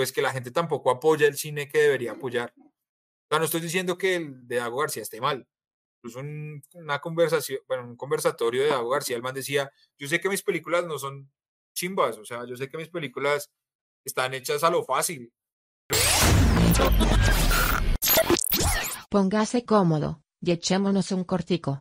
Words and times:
pues 0.00 0.12
que 0.12 0.22
la 0.22 0.32
gente 0.32 0.50
tampoco 0.50 0.90
apoya 0.90 1.28
el 1.28 1.36
cine 1.36 1.68
que 1.68 1.76
debería 1.76 2.12
apoyar. 2.12 2.54
O 2.56 2.72
sea, 3.28 3.38
no 3.38 3.44
estoy 3.44 3.60
diciendo 3.60 3.98
que 3.98 4.16
el 4.16 4.48
de 4.48 4.56
Dago 4.56 4.78
García 4.78 5.02
esté 5.02 5.20
mal. 5.20 5.46
Es 6.02 6.14
un, 6.14 6.62
una 6.72 7.00
conversación, 7.00 7.60
bueno, 7.68 7.84
un 7.84 7.96
conversatorio 7.96 8.62
de 8.62 8.70
Dago 8.70 8.88
García, 8.88 9.16
el 9.16 9.22
man 9.22 9.34
decía, 9.34 9.70
yo 9.98 10.08
sé 10.08 10.18
que 10.18 10.30
mis 10.30 10.42
películas 10.42 10.86
no 10.86 10.98
son 10.98 11.30
chimbas, 11.74 12.16
o 12.16 12.24
sea, 12.24 12.46
yo 12.46 12.56
sé 12.56 12.70
que 12.70 12.78
mis 12.78 12.88
películas 12.88 13.50
están 14.02 14.32
hechas 14.32 14.64
a 14.64 14.70
lo 14.70 14.86
fácil. 14.86 15.30
Póngase 19.10 19.66
cómodo 19.66 20.22
y 20.40 20.52
echémonos 20.52 21.12
un 21.12 21.24
cortico. 21.24 21.80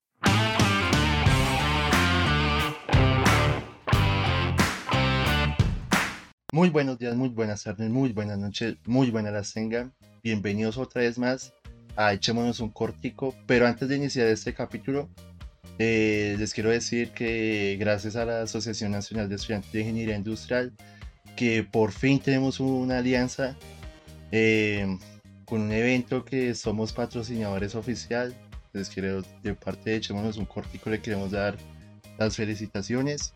Muy 6.52 6.70
buenos 6.71 6.97
días, 6.97 7.16
muy 7.16 7.29
buenas 7.29 7.63
tardes, 7.63 7.91
muy 7.91 8.11
buenas 8.11 8.39
noches, 8.39 8.75
muy 8.88 9.11
buenas 9.11 9.34
las 9.34 9.54
tengan. 9.54 9.93
Bienvenidos 10.23 10.80
otra 10.80 11.03
vez 11.03 11.20
más 11.20 11.53
a 11.95 12.12
Echémonos 12.12 12.59
un 12.59 12.72
cortico. 12.72 13.35
Pero 13.45 13.67
antes 13.67 13.88
de 13.88 13.98
iniciar 13.98 14.25
este 14.27 14.55
capítulo, 14.55 15.09
eh, 15.77 16.35
les 16.39 16.55
quiero 16.55 16.72
decir 16.72 17.12
que 17.12 17.77
gracias 17.80 18.16
a 18.16 18.25
la 18.25 18.41
Asociación 18.41 18.91
Nacional 18.91 19.30
de 19.30 19.35
Estudiantes 19.35 19.72
de 19.72 19.81
Ingeniería 19.81 20.16
Industrial, 20.16 20.73
que 21.35 21.63
por 21.63 21.91
fin 21.91 22.20
tenemos 22.20 22.59
una 22.59 22.97
alianza 22.97 23.55
eh, 24.31 24.97
con 25.45 25.61
un 25.61 25.72
evento 25.72 26.25
que 26.25 26.55
somos 26.55 26.94
patrocinadores 26.94 27.75
oficial. 27.75 28.34
Les 28.73 28.89
quiero, 28.89 29.22
de 29.44 29.53
parte 29.53 29.91
de 29.91 29.97
Echémonos 29.97 30.38
un 30.38 30.45
cortico, 30.45 30.89
le 30.89 31.00
queremos 31.00 31.30
dar 31.30 31.59
las 32.17 32.36
felicitaciones. 32.36 33.36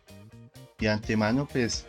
Y 0.79 0.87
antemano, 0.87 1.47
pues 1.49 1.85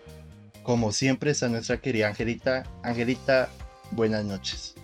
como 0.65 0.93
siempre 0.93 1.31
está 1.31 1.49
nuestra 1.49 1.77
querida 1.77 2.09
Angelita. 2.09 2.65
Angelita, 2.83 3.51
buenas 3.91 4.25
noches. 4.25 4.75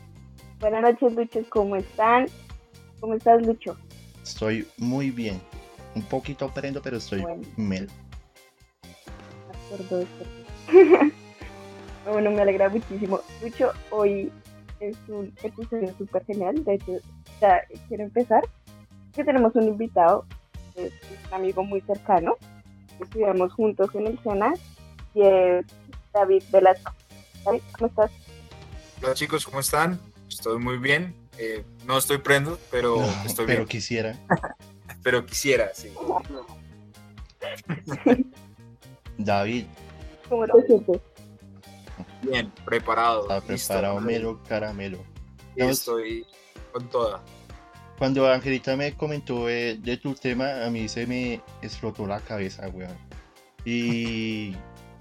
Buenas 0.61 0.83
noches, 0.83 1.15
Lucho. 1.15 1.41
¿Cómo 1.49 1.75
están? 1.75 2.27
¿Cómo 3.01 3.15
estás, 3.15 3.45
Lucho? 3.45 3.77
Estoy 4.23 4.69
muy 4.77 5.11
bien. 5.11 5.41
Un 5.95 6.03
poquito 6.03 6.45
aprendo, 6.45 6.83
pero 6.83 6.99
estoy 6.99 7.23
Bueno. 7.23 7.43
mel. 7.57 7.89
Por 9.71 9.89
dos, 9.89 10.07
bueno, 12.07 12.31
me 12.31 12.43
alegra 12.43 12.69
muchísimo. 12.69 13.21
Lucho, 13.43 13.73
hoy 13.91 14.31
es 14.81 14.97
un 15.09 15.33
episodio 15.43 15.95
súper 15.97 16.25
genial. 16.27 16.63
De 16.63 16.75
hecho, 16.75 16.93
ya 17.41 17.63
quiero 17.89 18.05
empezar. 18.05 18.45
Que 19.15 19.25
tenemos 19.25 19.55
un 19.57 19.65
invitado, 19.65 20.27
es 20.77 20.93
un 21.27 21.35
amigo 21.35 21.65
muy 21.65 21.81
cercano. 21.81 22.37
Estudiamos 23.01 23.53
juntos 23.55 23.89
en 23.95 24.09
el 24.09 24.23
SENA 24.23 24.53
y 25.15 25.23
es 25.23 25.67
David 26.13 26.43
Velasco. 26.53 26.93
David, 27.45 27.63
¿cómo 27.73 27.87
estás? 27.89 28.11
Hola 29.03 29.15
chicos, 29.15 29.45
¿cómo 29.47 29.61
están? 29.61 30.01
Estoy 30.29 30.59
muy 30.59 30.79
bien. 30.79 31.15
Eh, 31.39 31.65
no 31.87 31.97
estoy 31.99 32.19
prendo, 32.19 32.59
pero 32.71 32.97
No, 32.97 33.07
estoy 33.25 33.47
pero 33.47 33.59
bien. 33.61 33.69
quisiera. 33.69 34.19
Pero 35.03 35.25
quisiera, 35.25 35.71
sí. 35.73 35.91
David, 39.19 39.65
¿Cómo 40.29 40.45
te 40.47 40.67
sientes? 40.67 41.01
Bien, 42.23 42.53
preparado. 42.67 43.23
está 43.23 43.53
listo, 43.53 43.69
preparado 43.73 44.01
melo, 44.01 44.41
caramelo. 44.47 44.99
Estoy 45.57 46.27
con 46.73 46.89
toda. 46.91 47.23
Cuando 47.99 48.31
Angelita 48.31 48.77
me 48.77 48.95
comentó 48.95 49.47
de, 49.47 49.77
de 49.79 49.97
tu 49.97 50.15
tema, 50.15 50.65
a 50.67 50.71
mí 50.71 50.87
se 50.89 51.07
me 51.07 51.41
explotó 51.63 52.07
la 52.07 52.21
cabeza, 52.21 52.69
weón. 52.69 52.97
Y, 53.65 54.55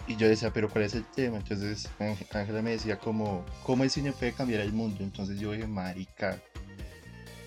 y 0.09 0.15
yo 0.15 0.27
decía, 0.27 0.51
pero 0.51 0.67
¿cuál 0.69 0.85
es 0.85 0.95
el 0.95 1.05
tema? 1.05 1.37
Entonces 1.37 1.87
Ángel- 1.99 2.27
Ángela 2.33 2.61
me 2.63 2.71
decía 2.71 2.97
como, 2.97 3.45
¿cómo 3.63 3.83
el 3.83 3.91
cine 3.91 4.11
puede 4.11 4.33
cambiar 4.33 4.61
el 4.61 4.73
mundo? 4.73 5.03
Entonces 5.03 5.39
yo 5.39 5.51
dije, 5.51 5.67
marica, 5.67 6.41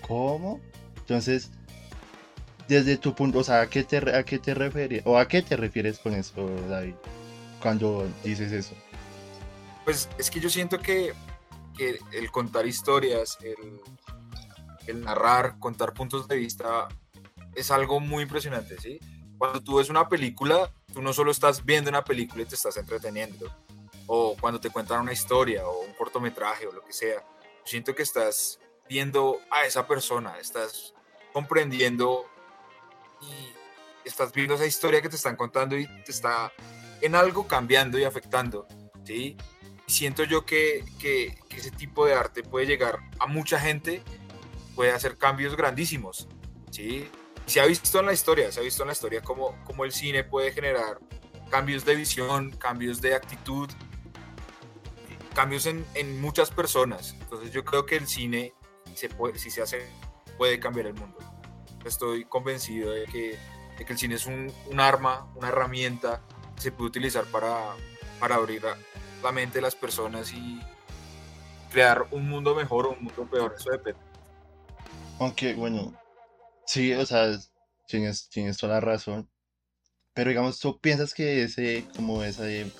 ¿cómo? 0.07 0.61
Entonces, 0.97 1.51
desde 2.69 2.97
tu 2.97 3.13
punto, 3.13 3.39
o 3.39 3.43
sea, 3.43 3.61
¿a 3.61 3.69
qué 3.69 3.83
te, 3.83 3.97
a 3.97 4.23
qué 4.23 4.39
te 4.39 4.53
refieres? 4.53 5.03
¿O 5.05 5.17
a 5.17 5.27
qué 5.27 5.41
te 5.41 5.57
refieres 5.57 5.99
con 5.99 6.13
eso, 6.13 6.49
David? 6.69 6.95
Cuando 7.61 8.07
dices 8.23 8.53
eso. 8.53 8.73
Pues 9.83 10.07
es 10.17 10.31
que 10.31 10.39
yo 10.39 10.49
siento 10.49 10.79
que, 10.79 11.13
que 11.77 11.99
el 12.13 12.31
contar 12.31 12.65
historias, 12.65 13.37
el, 13.41 13.81
el 14.87 15.01
narrar, 15.01 15.59
contar 15.59 15.93
puntos 15.93 16.29
de 16.29 16.37
vista, 16.37 16.87
es 17.55 17.69
algo 17.71 17.99
muy 17.99 18.23
impresionante, 18.23 18.79
¿sí? 18.79 18.99
Cuando 19.37 19.61
tú 19.61 19.75
ves 19.75 19.89
una 19.89 20.07
película, 20.07 20.71
tú 20.93 21.01
no 21.01 21.11
solo 21.11 21.31
estás 21.31 21.65
viendo 21.65 21.89
una 21.89 22.03
película 22.03 22.43
y 22.43 22.45
te 22.45 22.55
estás 22.55 22.77
entreteniendo, 22.77 23.51
o 24.07 24.35
cuando 24.39 24.59
te 24.59 24.69
cuentan 24.69 25.01
una 25.01 25.11
historia 25.13 25.67
o 25.67 25.79
un 25.81 25.93
cortometraje 25.93 26.67
o 26.67 26.71
lo 26.71 26.83
que 26.83 26.93
sea, 26.93 27.25
siento 27.65 27.95
que 27.95 28.03
estás 28.03 28.59
viendo 28.87 29.39
a 29.49 29.65
esa 29.65 29.87
persona, 29.87 30.37
estás 30.39 30.93
comprendiendo 31.33 32.25
y 33.21 34.07
estás 34.07 34.31
viendo 34.33 34.53
esa 34.55 34.65
historia 34.65 35.01
que 35.01 35.09
te 35.09 35.15
están 35.15 35.35
contando 35.35 35.77
y 35.77 35.87
te 36.03 36.11
está 36.11 36.51
en 37.01 37.15
algo 37.15 37.47
cambiando 37.47 37.97
y 37.97 38.03
afectando, 38.03 38.67
¿sí? 39.05 39.35
Siento 39.87 40.23
yo 40.23 40.45
que, 40.45 40.83
que- 40.99 41.37
que 41.49 41.57
ese 41.57 41.71
tipo 41.71 42.05
de 42.05 42.13
arte 42.13 42.43
puede 42.43 42.65
llegar 42.65 42.99
a 43.19 43.25
mucha 43.25 43.59
gente, 43.59 44.03
puede 44.75 44.91
hacer 44.91 45.17
cambios 45.17 45.55
grandísimos, 45.55 46.27
¿sí? 46.71 47.09
Se 47.45 47.59
ha 47.59 47.65
visto 47.65 47.99
en 47.99 48.05
la 48.05 48.13
historia, 48.13 48.51
se 48.51 48.59
ha 48.59 48.63
visto 48.63 48.83
en 48.83 48.87
la 48.87 48.93
historia 48.93 49.21
cómo, 49.21 49.55
cómo 49.65 49.85
el 49.85 49.91
cine 49.91 50.23
puede 50.23 50.51
generar 50.51 50.99
cambios 51.49 51.85
de 51.85 51.95
visión, 51.95 52.51
cambios 52.51 53.01
de 53.01 53.15
actitud, 53.15 53.69
cambios 55.33 55.65
en, 55.65 55.85
en 55.93 56.21
muchas 56.21 56.49
personas. 56.51 57.15
Entonces 57.19 57.51
yo 57.51 57.63
creo 57.63 57.85
que 57.85 57.95
el 57.95 58.07
cine, 58.07 58.53
puede, 59.17 59.37
si 59.37 59.51
se 59.51 59.61
hace, 59.61 59.85
puede 60.37 60.59
cambiar 60.59 60.87
el 60.87 60.93
mundo. 60.93 61.17
Estoy 61.85 62.25
convencido 62.25 62.91
de 62.91 63.05
que, 63.05 63.37
de 63.77 63.85
que 63.85 63.93
el 63.93 63.99
cine 63.99 64.15
es 64.15 64.25
un, 64.25 64.51
arma, 64.79 65.27
una 65.35 65.49
herramienta 65.49 66.21
que 66.55 66.61
se 66.61 66.71
puede 66.71 66.87
utilizar 66.87 67.25
para, 67.25 67.75
para 68.19 68.35
abrir 68.35 68.63
la 69.21 69.31
mente 69.31 69.57
de 69.57 69.61
las 69.61 69.75
personas 69.75 70.31
y 70.33 70.59
crear 71.71 72.05
un 72.11 72.29
mundo 72.29 72.55
mejor 72.55 72.85
o 72.85 72.91
un 72.91 73.03
mundo 73.03 73.27
peor. 73.29 73.55
Eso 73.57 73.71
depende. 73.71 73.99
Aunque, 75.19 75.53
bueno, 75.53 75.93
sí, 76.65 76.93
o 76.93 77.05
sea, 77.05 77.37
tienes, 77.87 78.29
tienes 78.29 78.57
toda 78.57 78.75
la 78.75 78.79
razón. 78.81 79.29
Pero 80.13 80.29
digamos, 80.29 80.59
¿tú 80.59 80.79
piensas 80.79 81.13
que 81.13 81.43
ese, 81.43 81.85
como 81.95 82.23
ese, 82.23 82.71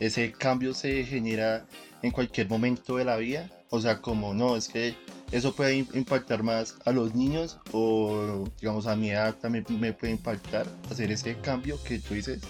ese 0.00 0.32
cambio 0.32 0.74
se 0.74 1.04
genera 1.04 1.66
en 2.02 2.10
cualquier 2.10 2.48
momento 2.48 2.96
de 2.96 3.04
la 3.04 3.16
vida? 3.16 3.48
O 3.70 3.80
sea, 3.80 4.00
como 4.00 4.34
no, 4.34 4.56
es 4.56 4.68
que 4.68 4.96
eso 5.30 5.54
puede 5.54 5.76
im- 5.76 5.94
impactar 5.94 6.42
más 6.42 6.76
a 6.84 6.90
los 6.90 7.14
niños 7.14 7.60
o, 7.72 8.44
digamos, 8.60 8.88
a 8.88 8.96
mi 8.96 9.10
edad 9.10 9.36
también 9.36 9.64
me 9.68 9.92
puede 9.92 10.12
impactar 10.12 10.66
hacer 10.90 11.12
ese 11.12 11.36
cambio 11.40 11.80
que 11.84 12.00
tú 12.00 12.14
dices. 12.14 12.40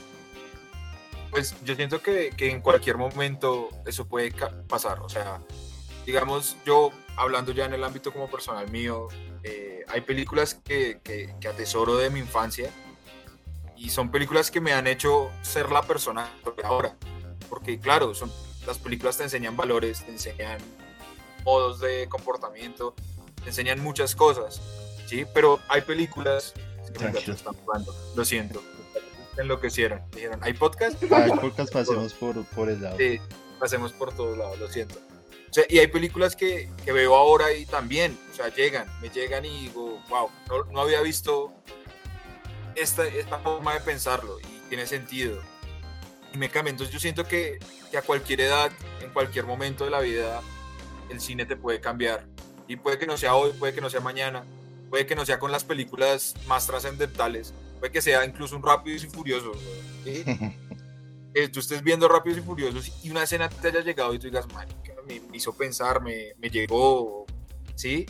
Pues 1.30 1.54
yo 1.62 1.74
siento 1.76 2.02
que, 2.02 2.30
que 2.36 2.50
en 2.50 2.60
cualquier 2.62 2.96
momento 2.96 3.68
eso 3.86 4.06
puede 4.08 4.32
pasar. 4.66 5.00
O 5.00 5.08
sea, 5.10 5.40
digamos, 6.06 6.56
yo 6.64 6.90
hablando 7.16 7.52
ya 7.52 7.66
en 7.66 7.74
el 7.74 7.84
ámbito 7.84 8.12
como 8.12 8.30
personal 8.30 8.70
mío, 8.70 9.08
eh, 9.42 9.84
hay 9.88 10.00
películas 10.02 10.54
que, 10.54 11.00
que- 11.02 11.34
que 11.40 11.48
atesoro 11.48 11.96
de 11.96 12.10
mi 12.10 12.20
infancia 12.20 12.70
y 13.76 13.90
son 13.90 14.10
películas 14.10 14.50
que 14.50 14.60
me 14.60 14.72
han 14.72 14.86
hecho 14.86 15.30
ser 15.42 15.70
la 15.72 15.82
persona 15.82 16.28
que 16.56 16.64
ahora. 16.64 16.96
Porque 17.48 17.78
claro, 17.80 18.14
son, 18.14 18.30
las 18.66 18.78
películas 18.78 19.16
te 19.16 19.22
enseñan 19.24 19.56
valores, 19.56 20.04
te 20.04 20.10
enseñan 20.12 20.58
modos 21.44 21.80
de 21.80 22.08
comportamiento, 22.08 22.94
te 23.42 23.48
enseñan 23.48 23.80
muchas 23.80 24.14
cosas, 24.14 24.60
¿sí? 25.06 25.24
Pero 25.34 25.58
hay 25.68 25.80
películas... 25.80 26.52
que 27.24 27.30
están 27.30 27.54
jugando, 27.54 27.94
lo 28.14 28.24
siento. 28.24 28.62
Enloquecieron. 29.38 30.02
Dijeron, 30.12 30.40
¿hay 30.42 30.52
podcast? 30.52 31.02
Ay, 31.10 31.30
podcast 31.40 31.72
pasemos 31.72 32.12
por, 32.14 32.44
por 32.46 32.68
el 32.68 32.82
lado. 32.82 32.96
Sí, 32.98 33.18
pasemos 33.58 33.92
por 33.92 34.12
todos 34.14 34.36
lados, 34.36 34.58
lo 34.58 34.68
siento. 34.68 34.96
O 35.50 35.53
sea, 35.53 35.65
y 35.69 35.79
hay 35.79 35.88
películas 35.88 36.37
que, 36.37 36.69
que 36.85 36.93
veo 36.93 37.17
ahora 37.17 37.52
y 37.52 37.67
también, 37.67 38.17
o 38.31 38.35
sea, 38.35 38.55
llegan, 38.55 38.87
me 39.00 39.08
llegan 39.11 39.44
y 39.44 39.62
digo, 39.62 40.00
wow, 40.08 40.31
no, 40.49 40.64
no 40.73 40.81
había 40.81 41.00
visto 41.00 41.52
esta, 42.76 43.06
esta 43.06 43.38
forma 43.38 43.75
de 43.75 43.81
pensarlo 43.81 44.38
y 44.41 44.69
tiene 44.69 44.87
sentido. 44.87 45.41
Y 46.32 46.38
me 46.38 46.49
cambia. 46.49 46.70
Entonces 46.70 46.93
yo 46.93 47.00
siento 47.00 47.26
que, 47.26 47.58
que 47.91 47.99
a 47.99 48.02
cualquier 48.02 48.43
edad, 48.43 48.70
en 49.00 49.11
cualquier 49.11 49.44
momento 49.44 49.85
de 49.85 49.91
la 49.91 50.00
vida, 50.00 50.41
el 51.11 51.20
cine 51.20 51.44
te 51.47 51.56
puede 51.56 51.81
cambiar. 51.81 52.26
Y 52.69 52.76
puede 52.76 52.99
que 52.99 53.06
no 53.06 53.17
sea 53.17 53.35
hoy, 53.35 53.53
puede 53.53 53.75
que 53.75 53.81
no 53.81 53.91
sea 53.91 54.00
mañana, 54.00 54.44
puede 54.88 55.06
que 55.06 55.17
no 55.17 55.26
sea 55.26 55.41
con 55.41 55.50
las 55.50 55.64
películas 55.64 56.35
más 56.46 56.67
trascendentales, 56.67 57.53
puede 57.81 57.93
que 57.93 58.00
sea 58.00 58.25
incluso 58.25 58.55
un 58.55 58.62
Rápidos 58.62 59.03
y 59.03 59.08
Furiosos. 59.08 59.58
¿sí? 60.05 60.25
tú 61.53 61.61
estés 61.61 61.82
viendo 61.82 62.08
Rápidos 62.08 62.38
y 62.38 62.43
Furiosos 62.43 62.93
y 63.03 63.11
una 63.11 63.25
escena 63.25 63.49
te 63.49 63.69
haya 63.69 63.81
llegado 63.81 64.14
y 64.14 64.20
tú 64.20 64.26
digas, 64.29 64.46
marica, 64.53 64.89
me, 65.06 65.20
hizo 65.32 65.52
pensar, 65.52 66.02
me, 66.02 66.32
me 66.38 66.50
llegó, 66.50 67.26
¿sí? 67.75 68.06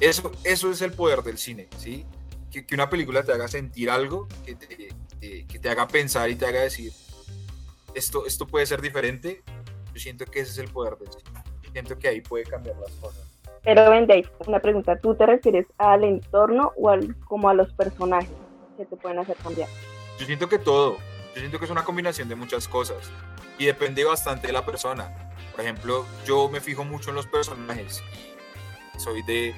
Eso, 0.00 0.30
eso 0.44 0.70
es 0.70 0.82
el 0.82 0.92
poder 0.92 1.22
del 1.22 1.38
cine, 1.38 1.68
¿sí? 1.78 2.04
Que, 2.50 2.66
que 2.66 2.74
una 2.74 2.88
película 2.90 3.22
te 3.22 3.32
haga 3.32 3.48
sentir 3.48 3.90
algo, 3.90 4.28
que 4.44 4.54
te, 4.54 4.68
que- 4.68 4.94
que 5.48 5.58
te 5.58 5.68
haga 5.68 5.88
pensar 5.88 6.30
y 6.30 6.36
te 6.36 6.46
haga 6.46 6.60
decir, 6.60 6.92
esto, 7.94 8.26
esto 8.26 8.46
puede 8.46 8.66
ser 8.66 8.80
diferente. 8.80 9.42
Yo 9.92 10.00
siento 10.00 10.24
que 10.26 10.40
ese 10.40 10.52
es 10.52 10.58
el 10.58 10.68
poder 10.70 10.96
del 10.98 11.08
cine. 11.10 11.42
Siento 11.72 11.98
que 11.98 12.08
ahí 12.08 12.20
puede 12.20 12.44
cambiar 12.44 12.76
las 12.76 12.90
cosas. 12.92 13.22
Pero 13.62 13.90
ven, 13.90 14.06
Dave, 14.06 14.28
una 14.46 14.60
pregunta. 14.60 14.98
¿Tú 14.98 15.14
te 15.14 15.26
refieres 15.26 15.66
al 15.78 16.04
entorno 16.04 16.72
o 16.76 16.90
al, 16.90 17.16
como 17.20 17.48
a 17.48 17.54
los 17.54 17.72
personajes 17.72 18.30
que 18.76 18.86
te 18.86 18.96
pueden 18.96 19.18
hacer 19.18 19.36
cambiar? 19.36 19.68
Yo 20.18 20.26
siento 20.26 20.48
que 20.48 20.58
todo. 20.58 20.98
Yo 21.34 21.40
siento 21.40 21.58
que 21.58 21.64
es 21.64 21.70
una 21.70 21.84
combinación 21.84 22.28
de 22.28 22.34
muchas 22.36 22.68
cosas. 22.68 23.10
Y 23.58 23.66
depende 23.66 24.04
bastante 24.04 24.46
de 24.46 24.52
la 24.52 24.64
persona. 24.64 25.25
Por 25.56 25.64
ejemplo, 25.64 26.06
yo 26.26 26.50
me 26.50 26.60
fijo 26.60 26.84
mucho 26.84 27.08
en 27.08 27.16
los 27.16 27.26
personajes. 27.26 28.02
Y 28.94 29.00
soy 29.00 29.22
de, 29.22 29.54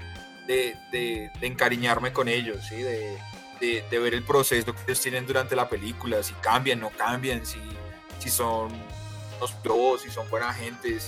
de, 0.46 0.76
de, 0.92 1.30
encariñarme 1.46 2.12
con 2.12 2.28
ellos, 2.28 2.64
¿sí? 2.68 2.76
De, 2.76 3.18
de, 3.60 3.98
ver 3.98 4.14
el 4.14 4.22
proceso 4.22 4.72
que 4.72 4.82
ellos 4.84 5.00
tienen 5.00 5.26
durante 5.26 5.56
la 5.56 5.68
película, 5.68 6.22
si 6.22 6.34
cambian, 6.34 6.78
no 6.78 6.90
cambian, 6.90 7.44
si, 7.44 7.58
si 8.20 8.30
son 8.30 8.70
los 9.40 9.50
pros, 9.54 10.02
si 10.02 10.10
son 10.10 10.30
buena 10.30 10.54
gente, 10.54 10.98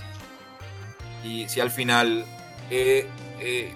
y 1.23 1.49
si 1.49 1.61
al 1.61 1.71
final 1.71 2.25
eh, 2.69 3.07
eh, 3.39 3.73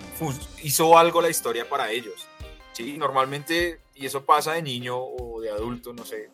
hizo 0.64 0.98
algo 0.98 1.22
la 1.22 1.30
historia 1.30 1.68
para 1.68 1.92
ellos. 1.92 2.26
¿sí? 2.72 2.98
Normalmente, 2.98 3.82
y 3.94 4.06
eso 4.06 4.24
pasa 4.24 4.54
de 4.54 4.62
niño 4.62 4.98
o 4.98 5.40
de 5.40 5.50
adulto, 5.50 5.92
no 5.92 6.04
sé, 6.04 6.30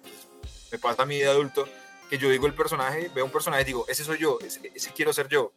me 0.72 0.78
pasa 0.78 1.02
a 1.02 1.06
mí 1.06 1.18
de 1.18 1.28
adulto, 1.28 1.68
que 2.10 2.18
yo 2.18 2.28
digo 2.28 2.48
el 2.48 2.54
personaje, 2.54 3.08
veo 3.14 3.24
un 3.24 3.30
personaje 3.30 3.62
y 3.62 3.66
digo, 3.66 3.86
ese 3.88 4.02
soy 4.02 4.18
yo, 4.18 4.38
ese, 4.44 4.72
ese 4.74 4.90
quiero 4.92 5.12
ser 5.12 5.28
yo. 5.28 5.52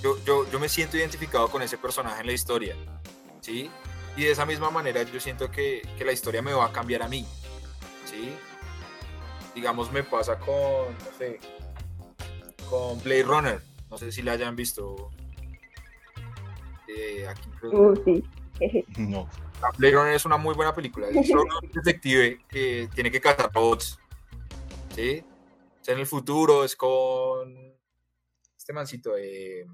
Yo, 0.00 0.16
yo. 0.24 0.48
yo 0.48 0.60
me 0.60 0.68
siento 0.68 0.96
identificado 0.96 1.48
con 1.48 1.60
ese 1.60 1.76
personaje 1.76 2.20
en 2.20 2.26
la 2.28 2.32
historia. 2.32 2.76
¿sí? 3.40 3.68
Y 4.16 4.22
de 4.22 4.30
esa 4.30 4.46
misma 4.46 4.70
manera 4.70 5.02
yo 5.02 5.18
siento 5.18 5.50
que, 5.50 5.82
que, 5.98 6.04
la 6.04 6.12
historia 6.12 6.40
me 6.40 6.52
va 6.52 6.66
a 6.66 6.72
cambiar 6.72 7.02
a 7.02 7.08
mí. 7.08 7.26
¿sí? 8.04 8.32
Digamos, 9.56 9.90
me 9.90 10.04
pasa 10.04 10.38
con, 10.38 10.54
no 10.54 11.18
sé, 11.18 11.40
con 12.70 13.02
Blade 13.02 13.24
Runner. 13.24 13.62
No 13.90 13.98
sé 13.98 14.12
si 14.12 14.22
la 14.22 14.32
hayan 14.32 14.54
visto. 14.54 15.10
Eh, 16.86 17.26
aquí 17.26 17.48
uh, 17.66 17.94
sí. 18.04 18.24
no. 18.98 19.28
Blade 19.76 19.94
Runner 19.94 20.14
es 20.14 20.24
una 20.24 20.36
muy 20.36 20.54
buena 20.54 20.72
película. 20.72 21.08
Es 21.08 21.28
un 21.30 21.48
detective 21.74 22.38
que 22.48 22.88
tiene 22.94 23.10
que 23.10 23.20
cazar 23.20 23.50
robots. 23.52 23.98
¿Sí? 24.94 25.24
En 25.88 25.98
el 25.98 26.06
futuro 26.06 26.64
es 26.64 26.76
con 26.76 27.56
este 28.58 28.74
mancito. 28.74 29.16
Eh, 29.16 29.64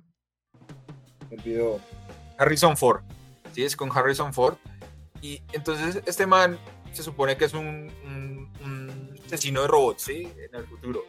video. 1.42 1.80
Harrison 2.38 2.76
Ford. 2.76 3.02
¿Sí? 3.52 3.64
Es 3.64 3.74
con 3.74 3.90
Harrison 3.90 4.32
Ford. 4.32 4.56
Y 5.20 5.42
entonces 5.52 6.00
este 6.06 6.24
man 6.24 6.56
se 6.92 7.02
supone 7.02 7.36
que 7.36 7.46
es 7.46 7.52
un, 7.52 7.92
asesino 9.26 9.62
de 9.62 9.66
robots, 9.66 10.02
¿sí? 10.02 10.28
En 10.36 10.54
el 10.54 10.64
futuro. 10.68 11.04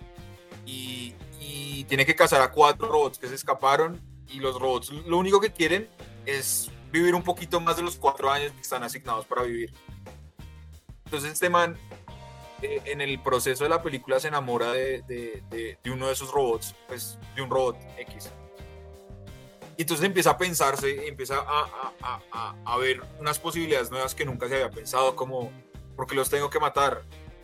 Y, 0.66 1.14
y 1.40 1.84
tiene 1.84 2.04
que 2.08 2.16
cazar 2.16 2.42
a 2.42 2.52
cuatro 2.52 2.88
robots 2.88 3.20
que 3.20 3.28
se 3.28 3.36
escaparon 3.36 4.02
y 4.28 4.40
los 4.40 4.60
robots 4.60 4.90
lo 4.90 5.20
único 5.20 5.40
que 5.40 5.54
quieren 5.54 5.88
es 6.26 6.72
vivir 6.92 7.14
un 7.14 7.22
poquito 7.22 7.60
más 7.60 7.78
de 7.78 7.84
los 7.84 7.98
cuatro 7.98 8.32
años 8.32 8.54
que 8.54 8.62
están 8.62 8.82
asignados 8.82 9.28
para 9.28 9.44
vivir. 9.44 9.72
Entonces 11.04 11.34
este 11.34 11.52
man 11.52 11.78
eh, 12.62 12.82
en 12.86 13.02
el 13.02 13.22
proceso 13.22 13.64
de 13.64 13.70
la 13.70 13.82
película 13.82 14.20
se 14.20 14.28
enamora 14.28 14.72
de, 14.72 15.02
de, 15.04 15.44
de, 15.50 15.78
de, 15.84 15.92
uno 15.92 16.08
de 16.08 16.14
esos 16.14 16.32
robots, 16.32 16.76
pues 16.88 17.18
de 17.36 17.42
un 17.42 17.50
robot 17.50 17.78
X. 17.98 18.30
Y 19.78 19.82
entonces 19.82 20.06
empieza 20.06 20.32
a 20.32 20.38
pensarse, 20.38 21.08
empieza 21.08 21.38
a, 21.40 21.94
a, 22.02 22.22
a, 22.32 22.56
a 22.66 22.78
ver 22.78 23.02
unas 23.20 23.40
posibilidades 23.40 23.92
nuevas 23.92 24.16
que 24.16 24.26
nunca 24.26 24.48
se 24.48 24.56
había 24.56 24.70
pensado, 24.70 25.16
como, 25.16 25.52
porque 25.96 26.16
los 26.16 26.30
tengo 26.30 26.50
que 26.50 26.60
matar? 26.60 27.04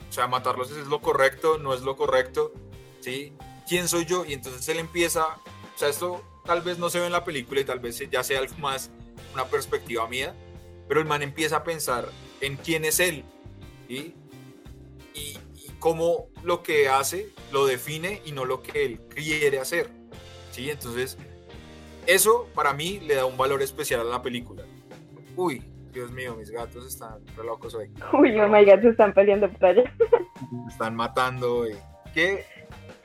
O 0.10 0.13
sea, 0.13 0.28
matarlos 0.28 0.72
es 0.72 0.88
lo 0.88 1.02
correcto, 1.02 1.57
no 1.57 1.74
es 1.74 1.81
lo 1.81 1.96
correcto, 1.98 2.54
¿sí? 3.02 3.34
¿quién 3.72 3.88
soy 3.88 4.06
yo? 4.06 4.25
Y 4.25 4.34
entonces 4.34 4.68
él 4.68 4.80
empieza, 4.80 5.25
o 5.25 5.78
sea, 5.78 5.88
esto 5.88 6.22
tal 6.44 6.62
vez 6.62 6.78
no 6.78 6.90
se 6.90 7.00
ve 7.00 7.06
en 7.06 7.14
la 7.14 7.24
película 7.24 7.62
y 7.62 7.64
tal 7.64 7.80
vez 7.80 7.98
ya 8.10 8.22
sea 8.22 8.40
algo 8.40 8.57
más 8.57 8.92
una 9.34 9.46
perspectiva 9.46 10.06
mía, 10.10 10.36
pero 10.90 11.00
el 11.00 11.06
man 11.06 11.22
empieza 11.22 11.57
a 11.57 11.64
pensar 11.64 12.10
en 12.42 12.57
quién 12.57 12.84
es 12.84 13.00
él 13.00 13.24
¿sí? 13.88 14.14
Y, 15.13 15.38
y 15.56 15.69
cómo 15.80 16.28
lo 16.44 16.63
que 16.63 16.90
hace 16.90 17.30
lo 17.52 17.66
define 17.66 18.22
y 18.25 18.31
no 18.31 18.46
lo 18.46 18.62
que 18.62 18.86
él 18.86 19.00
quiere 19.10 19.60
hacer. 19.60 19.90
¿sí? 20.52 20.69
Entonces, 20.69 21.18
eso 22.08 22.48
para 22.54 22.74
mí 22.74 23.00
le 23.00 23.16
da 23.16 23.25
un 23.25 23.38
valor 23.38 23.62
especial 23.62 24.02
a 24.02 24.04
la 24.04 24.22
película. 24.22 24.63
Uy, 25.36 25.63
Dios 25.92 26.12
mío, 26.12 26.36
mis 26.36 26.50
gatos 26.50 26.86
están 26.86 27.25
re 27.36 27.44
locos 27.44 27.74
hoy. 27.74 27.92
Uy, 28.13 28.40
oh 28.40 28.48
my 28.48 28.66
se 28.66 28.90
están 28.90 29.13
peleando 29.13 29.52
por 29.52 29.66
allá. 29.66 29.84
están 30.69 30.96
matando. 30.96 31.68
y 31.68 31.75
¿Qué? 32.14 32.46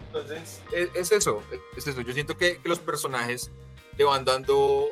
Entonces, 0.07 0.63
es, 0.73 0.89
es, 0.95 1.13
eso, 1.13 1.43
es 1.77 1.87
eso. 1.87 2.01
Yo 2.01 2.13
siento 2.13 2.37
que, 2.37 2.59
que, 2.59 2.69
los 2.69 2.79
personajes 2.79 3.51
le 3.99 4.05
van 4.05 4.25
dando 4.25 4.87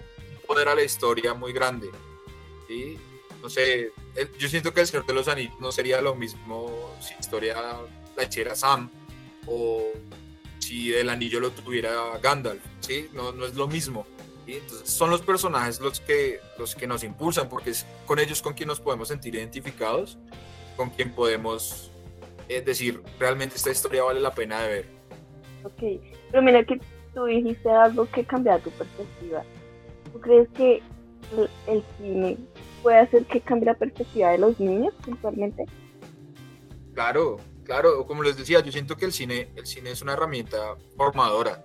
poder 0.46 0.69
a 0.69 0.75
la 0.75 0.82
historia 0.82 1.34
muy 1.34 1.52
grande. 1.52 1.88
¿sí? 2.69 2.99
No 3.40 3.49
sé, 3.49 3.93
yo 4.38 4.49
siento 4.49 4.72
que 4.72 4.81
El 4.81 4.87
Señor 4.87 5.06
de 5.06 5.14
los 5.14 5.28
Anillos 5.28 5.58
no 5.61 5.72
sería 5.72 6.00
lo 6.00 6.14
mismo 6.14 6.94
si 7.00 7.14
historia 7.19 7.56
la 8.16 8.25
hiciera 8.25 8.55
Sam 8.55 8.90
o 9.46 9.93
si 10.58 10.94
el 10.94 11.11
anillo 11.11 11.40
lo 11.40 11.50
tuviera 11.50 12.19
Gandalf. 12.22 12.62
¿sí? 12.81 13.08
No, 13.12 13.32
no 13.32 13.44
es 13.44 13.55
lo 13.55 13.66
mismo. 13.66 14.06
¿sí? 14.46 14.55
Entonces, 14.55 14.88
son 14.88 15.11
los 15.11 15.22
personajes 15.22 15.81
los 15.81 16.00
que, 16.00 16.40
los 16.58 16.75
que 16.75 16.87
nos 16.87 17.05
impulsan, 17.05 17.49
porque 17.49 17.70
es 17.70 17.87
con 18.06 18.19
ellos 18.19 18.40
con 18.40 18.55
quien 18.55 18.69
nos 18.69 18.81
podemos 18.81 19.08
sentir 19.08 19.34
identificados, 19.34 20.19
con 20.76 20.90
quien 20.90 21.12
podemos 21.12 21.90
eh, 22.49 22.60
decir, 22.60 23.02
realmente 23.19 23.56
esta 23.56 23.70
historia 23.70 24.05
vale 24.05 24.20
la 24.20 24.32
pena 24.32 24.62
de 24.62 24.69
ver. 24.69 24.87
Ok, 25.64 26.00
pero 26.31 26.43
mira 26.43 26.64
que 26.64 26.81
tú 27.14 27.25
dijiste 27.25 27.70
algo 27.70 28.08
que 28.10 28.25
cambia 28.25 28.58
tu 28.58 28.70
perspectiva. 28.70 29.43
¿Tú 30.12 30.20
crees 30.20 30.49
que 30.50 30.82
el, 31.37 31.50
el 31.67 31.84
cine 31.99 32.38
puede 32.84 32.98
hacer 32.98 33.25
que 33.25 33.40
cambie 33.40 33.64
la 33.64 33.75
perspectiva 33.75 34.31
de 34.31 34.38
los 34.38 34.60
niños 34.60 34.92
puntualmente? 35.02 35.64
Claro, 36.92 37.38
claro, 37.64 38.06
como 38.06 38.22
les 38.22 38.36
decía, 38.36 38.60
yo 38.60 38.70
siento 38.70 38.94
que 38.94 39.06
el 39.06 39.12
cine, 39.12 39.48
el 39.56 39.66
cine 39.66 39.90
es 39.90 40.02
una 40.02 40.12
herramienta 40.12 40.76
formadora. 40.94 41.64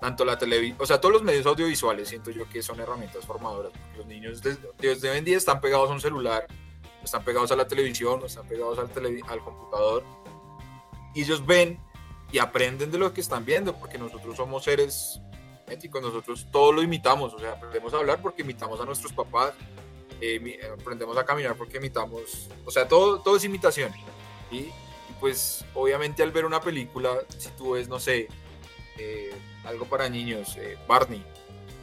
Tanto 0.00 0.24
la 0.24 0.38
televisión, 0.38 0.78
o 0.80 0.86
sea, 0.86 0.98
todos 1.00 1.12
los 1.12 1.22
medios 1.22 1.44
audiovisuales 1.44 2.08
siento 2.08 2.30
yo 2.30 2.48
que 2.48 2.62
son 2.62 2.80
herramientas 2.80 3.26
formadoras. 3.26 3.72
Los 3.98 4.06
niños 4.06 4.40
desde, 4.40 4.70
desde 4.78 5.10
hoy 5.10 5.18
en 5.18 5.24
día 5.24 5.36
están 5.36 5.60
pegados 5.60 5.90
a 5.90 5.92
un 5.92 6.00
celular, 6.00 6.46
están 7.04 7.24
pegados 7.24 7.50
a 7.50 7.56
la 7.56 7.66
televisión, 7.66 8.22
están 8.24 8.46
pegados 8.46 8.78
al, 8.78 8.88
tele, 8.90 9.20
al 9.28 9.40
computador. 9.40 10.04
Y 11.14 11.22
ellos 11.22 11.44
ven 11.44 11.78
y 12.32 12.38
aprenden 12.38 12.92
de 12.92 12.98
lo 12.98 13.12
que 13.12 13.20
están 13.20 13.44
viendo, 13.44 13.74
porque 13.74 13.98
nosotros 13.98 14.36
somos 14.36 14.64
seres 14.64 15.20
éticos, 15.66 16.00
nosotros 16.00 16.46
todo 16.50 16.72
lo 16.72 16.82
imitamos, 16.82 17.34
o 17.34 17.38
sea, 17.38 17.52
aprendemos 17.52 17.92
a 17.92 17.98
hablar 17.98 18.22
porque 18.22 18.42
imitamos 18.42 18.80
a 18.80 18.84
nuestros 18.84 19.12
papás, 19.12 19.52
eh, 20.20 20.60
aprendemos 20.78 21.16
a 21.16 21.24
caminar 21.24 21.56
porque 21.56 21.78
imitamos, 21.78 22.48
o 22.64 22.70
sea, 22.70 22.86
todo, 22.86 23.20
todo 23.20 23.36
es 23.36 23.44
imitación. 23.44 23.92
¿sí? 24.50 24.70
Y 25.10 25.12
pues 25.20 25.64
obviamente 25.74 26.22
al 26.22 26.32
ver 26.32 26.44
una 26.44 26.60
película, 26.60 27.10
si 27.36 27.48
tú 27.50 27.72
ves, 27.72 27.88
no 27.88 27.98
sé, 27.98 28.28
eh, 28.98 29.34
algo 29.64 29.86
para 29.86 30.08
niños, 30.08 30.56
eh, 30.56 30.78
Barney, 30.86 31.24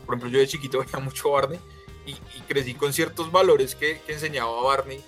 por 0.05 0.15
ejemplo, 0.15 0.29
yo 0.29 0.39
de 0.39 0.47
chiquito 0.47 0.79
veía 0.85 0.99
mucho 0.99 1.31
Barney 1.31 1.59
y, 2.05 2.11
y 2.11 2.41
crecí 2.47 2.73
con 2.73 2.93
ciertos 2.93 3.31
valores 3.31 3.75
que, 3.75 3.99
que 4.01 4.13
enseñaba 4.13 4.61
Barney, 4.61 5.03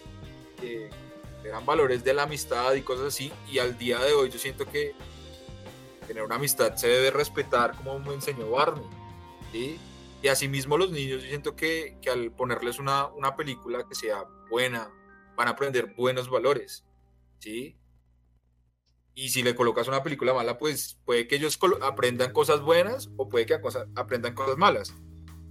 eran 1.44 1.66
valores 1.66 2.04
de 2.04 2.14
la 2.14 2.24
amistad 2.24 2.74
y 2.74 2.82
cosas 2.82 3.08
así, 3.08 3.32
y 3.50 3.60
al 3.60 3.78
día 3.78 3.98
de 4.00 4.14
hoy 4.14 4.30
yo 4.30 4.38
siento 4.38 4.66
que 4.66 4.94
tener 6.06 6.24
una 6.24 6.36
amistad 6.36 6.76
se 6.76 6.88
debe 6.88 7.12
respetar 7.12 7.76
como 7.76 8.00
me 8.00 8.14
enseñó 8.14 8.50
Barney. 8.50 8.84
¿sí? 9.52 9.80
Y 10.22 10.28
asimismo 10.28 10.78
los 10.78 10.92
niños, 10.92 11.24
yo 11.24 11.30
siento 11.30 11.56
que, 11.56 11.98
que 12.02 12.10
al 12.10 12.32
ponerles 12.32 12.80
una, 12.80 13.08
una, 13.08 13.36
película 13.36 13.86
que 13.88 13.96
sea 13.96 14.26
buena, 14.50 14.92
van 15.38 15.48
a 15.48 15.52
aprender 15.52 15.94
buenos 15.96 16.30
valores. 16.30 16.84
¿sí? 17.40 17.78
Y 19.16 19.30
si 19.30 19.44
le 19.44 19.56
colocas 19.56 19.88
una 19.88 20.04
película 20.04 20.34
mala, 20.34 20.58
pues 20.58 21.00
puede 21.06 21.28
que 21.28 21.36
ellos 21.36 21.58
aprendan 21.82 22.34
cosas 22.34 22.62
buenas 22.62 23.10
o 23.16 23.30
puede 23.30 23.46
que 23.46 23.60
aprendan 23.96 24.34
cosas 24.34 24.58
malas. 24.58 24.94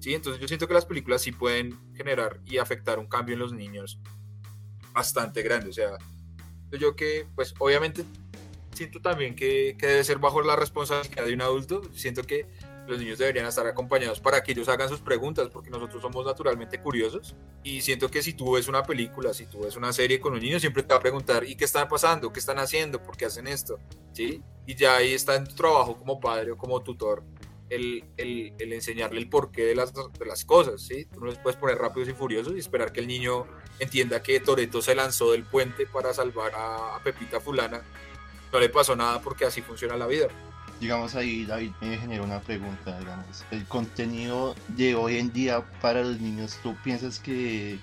¿sí? 0.00 0.14
Entonces 0.14 0.40
yo 0.40 0.48
siento 0.48 0.68
que 0.68 0.74
las 0.74 0.86
películas 0.86 1.22
sí 1.22 1.32
pueden 1.32 1.78
generar 1.94 2.40
y 2.44 2.58
afectar 2.58 2.98
un 2.98 3.06
cambio 3.06 3.34
en 3.34 3.40
los 3.40 3.52
niños 3.52 3.98
bastante 4.92 5.42
grande. 5.42 5.70
O 5.70 5.72
sea, 5.72 5.96
yo 6.72 6.94
que, 6.94 7.26
pues 7.34 7.54
obviamente 7.58 8.04
siento 8.74 9.00
también 9.00 9.34
que, 9.34 9.76
que, 9.78 9.86
debe 9.86 10.04
ser 10.04 10.18
bajo 10.18 10.42
la 10.42 10.56
responsabilidad 10.56 11.24
de 11.24 11.34
un 11.34 11.42
adulto. 11.42 11.82
Siento 11.94 12.22
que 12.22 12.46
los 12.88 12.98
niños 12.98 13.18
deberían 13.18 13.46
estar 13.46 13.66
acompañados 13.66 14.20
para 14.20 14.42
que 14.42 14.52
ellos 14.52 14.68
hagan 14.68 14.88
sus 14.88 15.00
preguntas, 15.00 15.48
porque 15.52 15.70
nosotros 15.70 16.02
somos 16.02 16.24
naturalmente 16.24 16.80
curiosos. 16.80 17.36
Y 17.62 17.80
siento 17.82 18.10
que 18.10 18.22
si 18.22 18.32
tú 18.32 18.52
ves 18.52 18.68
una 18.68 18.82
película, 18.82 19.34
si 19.34 19.46
tú 19.46 19.60
ves 19.60 19.76
una 19.76 19.92
serie 19.92 20.18
con 20.20 20.32
un 20.32 20.40
niño, 20.40 20.58
siempre 20.58 20.82
te 20.82 20.94
va 20.94 20.96
a 20.96 21.00
preguntar, 21.00 21.44
¿y 21.44 21.56
qué 21.56 21.64
están 21.64 21.88
pasando? 21.88 22.32
¿Qué 22.32 22.40
están 22.40 22.58
haciendo? 22.58 23.02
¿Por 23.02 23.16
qué 23.16 23.26
hacen 23.26 23.46
esto? 23.46 23.78
¿Sí? 24.12 24.42
Y 24.66 24.74
ya 24.74 24.96
ahí 24.96 25.12
está 25.12 25.36
en 25.36 25.46
tu 25.46 25.54
trabajo 25.54 25.96
como 25.96 26.18
padre 26.18 26.52
o 26.52 26.56
como 26.56 26.82
tutor. 26.82 27.22
El, 27.70 28.04
el, 28.16 28.54
el 28.58 28.72
enseñarle 28.72 29.20
el 29.20 29.28
porqué 29.28 29.62
de 29.62 29.74
las, 29.74 29.92
de 29.92 30.24
las 30.26 30.46
cosas, 30.46 30.80
¿sí? 30.80 31.04
Tú 31.04 31.20
no 31.20 31.26
les 31.26 31.38
puedes 31.38 31.58
poner 31.58 31.76
rápidos 31.76 32.08
y 32.08 32.14
furiosos 32.14 32.54
y 32.56 32.58
esperar 32.58 32.92
que 32.92 33.00
el 33.00 33.06
niño 33.06 33.46
entienda 33.78 34.22
que 34.22 34.40
Toreto 34.40 34.80
se 34.80 34.94
lanzó 34.94 35.32
del 35.32 35.44
puente 35.44 35.84
para 35.84 36.14
salvar 36.14 36.54
a, 36.54 36.96
a 36.96 37.02
Pepita 37.02 37.40
Fulana 37.40 37.82
no 38.52 38.60
le 38.60 38.68
pasó 38.68 38.96
nada 38.96 39.20
porque 39.20 39.44
así 39.44 39.62
funciona 39.62 39.96
la 39.96 40.06
vida. 40.06 40.28
Digamos 40.80 41.14
ahí 41.14 41.44
David 41.44 41.72
me 41.80 41.96
genera 41.98 42.22
una 42.22 42.40
pregunta, 42.40 42.98
digamos, 42.98 43.44
el 43.50 43.64
contenido 43.66 44.54
de 44.68 44.94
hoy 44.94 45.18
en 45.18 45.32
día 45.32 45.64
para 45.80 46.02
los 46.02 46.20
niños, 46.20 46.58
¿tú 46.62 46.76
piensas 46.84 47.18
que 47.18 47.78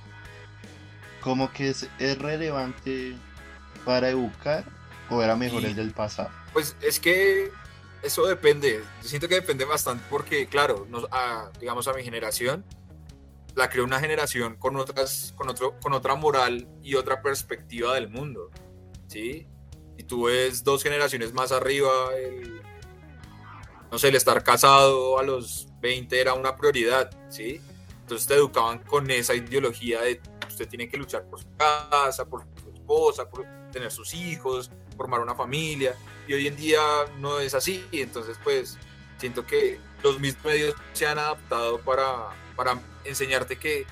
como 1.22 1.52
que 1.52 1.70
es, 1.70 1.88
es 2.00 2.18
relevante 2.20 3.16
para 3.84 4.10
educar 4.10 4.64
o 5.10 5.22
era 5.22 5.36
mejor 5.36 5.64
Y- 5.64 5.68
el 5.68 5.76
del 5.76 5.92
pasado? 5.92 6.30
Pues 6.54 6.76
es 6.82 7.00
que 7.00 7.52
eso 8.02 8.26
depende. 8.28 8.82
Yo 9.02 9.10
siento 9.10 9.28
que 9.28 9.36
depende 9.36 9.66
bastante 9.66 10.04
porque, 10.10 10.48
claro, 10.48 10.88
nos, 10.90 11.06
a- 11.12 11.50
digamos 11.60 11.88
a 11.88 11.94
mi 11.94 12.04
generación, 12.04 12.64
la 13.56 13.70
creó 13.70 13.84
una 13.84 14.00
generación 14.00 14.56
con 14.58 14.76
otras, 14.78 15.34
con 15.36 15.50
otro, 15.50 15.80
con 15.82 15.94
otra 15.94 16.16
moral 16.16 16.68
y 16.84 16.96
otra 16.96 17.22
perspectiva 17.22 17.94
del 17.96 18.10
mundo, 18.10 18.52
¿sí? 19.08 19.48
Y 19.98 20.04
tú 20.04 20.26
ves 20.26 20.64
dos 20.64 20.84
generaciones 20.84 21.34
más 21.34 21.52
arriba, 21.52 21.90
el, 22.18 22.62
no 23.96 24.00
sé, 24.00 24.10
el 24.10 24.16
estar 24.18 24.44
casado 24.44 25.18
a 25.20 25.24
los 25.24 25.70
20 25.80 26.20
era 26.20 26.34
una 26.34 26.58
prioridad, 26.58 27.10
¿sí? 27.30 27.62
Entonces 28.02 28.28
te 28.28 28.34
educaban 28.34 28.80
con 28.80 29.10
esa 29.10 29.34
ideología 29.34 30.02
de 30.02 30.20
usted 30.50 30.68
tiene 30.68 30.90
que 30.90 30.98
luchar 30.98 31.24
por 31.30 31.40
su 31.40 31.48
casa, 31.56 32.26
por 32.26 32.44
su 32.62 32.72
esposa, 32.72 33.30
por 33.30 33.46
tener 33.72 33.90
sus 33.90 34.14
hijos, 34.14 34.70
formar 34.98 35.22
una 35.22 35.34
familia 35.34 35.96
y 36.28 36.34
hoy 36.34 36.46
en 36.48 36.58
día 36.58 36.82
no 37.20 37.40
es 37.40 37.54
así. 37.54 37.86
Entonces, 37.94 38.38
pues 38.44 38.78
siento 39.18 39.46
que 39.46 39.80
los 40.04 40.20
mismos 40.20 40.44
medios 40.44 40.76
se 40.92 41.08
han 41.08 41.18
adaptado 41.18 41.80
para, 41.80 42.32
para 42.58 42.78
enseñarte 43.06 43.58
que 43.58 43.86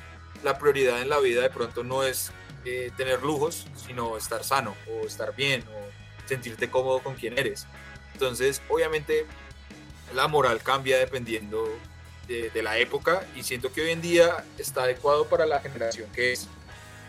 la 0.44 0.60
prioridad 0.60 1.02
en 1.02 1.08
la 1.08 1.20
vida 1.20 1.44
de 1.44 1.50
pronto 1.50 1.86
no 1.86 2.04
es 2.04 2.34
eh, 2.66 2.92
tener 2.98 3.24
lujos, 3.24 3.68
sino 3.78 4.18
estar 4.18 4.44
sano 4.44 4.76
o 4.92 5.08
estar 5.08 5.34
bien 5.34 5.64
o 5.70 6.28
sentirte 6.28 6.70
cómodo 6.70 7.00
con 7.00 7.16
quien 7.16 7.40
eres. 7.40 7.68
Entonces, 8.12 8.62
obviamente, 8.68 9.26
la 10.14 10.28
moral 10.28 10.62
cambia 10.62 10.98
dependiendo 10.98 11.68
de, 12.28 12.64
la 12.64 12.80
época 12.80 13.28
y 13.36 13.44
siento 13.44 13.72
que 13.72 13.82
hoy 13.82 13.92
en 13.92 14.02
día 14.02 14.46
está 14.58 14.84
adecuado 14.84 15.28
para 15.28 15.46
la 15.46 15.60
generación 15.60 16.10
que 16.12 16.34
es. 16.34 16.48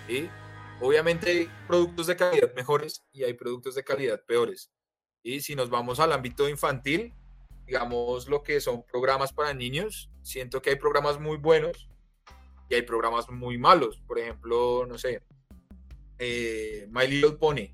¿sí? 0.08 0.28
Obviamente 0.80 1.30
hay 1.30 1.50
productos 1.66 2.08
de 2.08 2.16
calidad 2.16 2.52
mejores 2.54 3.04
y 3.12 3.22
hay 3.24 3.34
productos 3.34 3.74
de 3.74 3.84
calidad 3.84 4.22
peores. 4.24 4.70
Y 5.22 5.40
si 5.40 5.54
nos 5.54 5.70
vamos 5.70 6.00
al 6.00 6.12
ámbito 6.12 6.48
infantil, 6.48 7.14
digamos 7.66 8.28
lo 8.28 8.42
que 8.42 8.60
son 8.60 8.84
programas 8.84 9.32
para 9.32 9.54
niños, 9.54 10.10
siento 10.22 10.60
que 10.60 10.70
hay 10.70 10.76
programas 10.76 11.18
muy 11.18 11.38
buenos 11.38 11.88
y 12.68 12.74
hay 12.74 12.82
programas 12.82 13.30
muy 13.30 13.56
malos. 13.56 14.02
Por 14.06 14.18
ejemplo, 14.18 14.84
no 14.86 14.98
sé, 14.98 15.22
eh, 16.18 16.86
My 16.90 17.06
Little 17.06 17.32
Pony, 17.38 17.72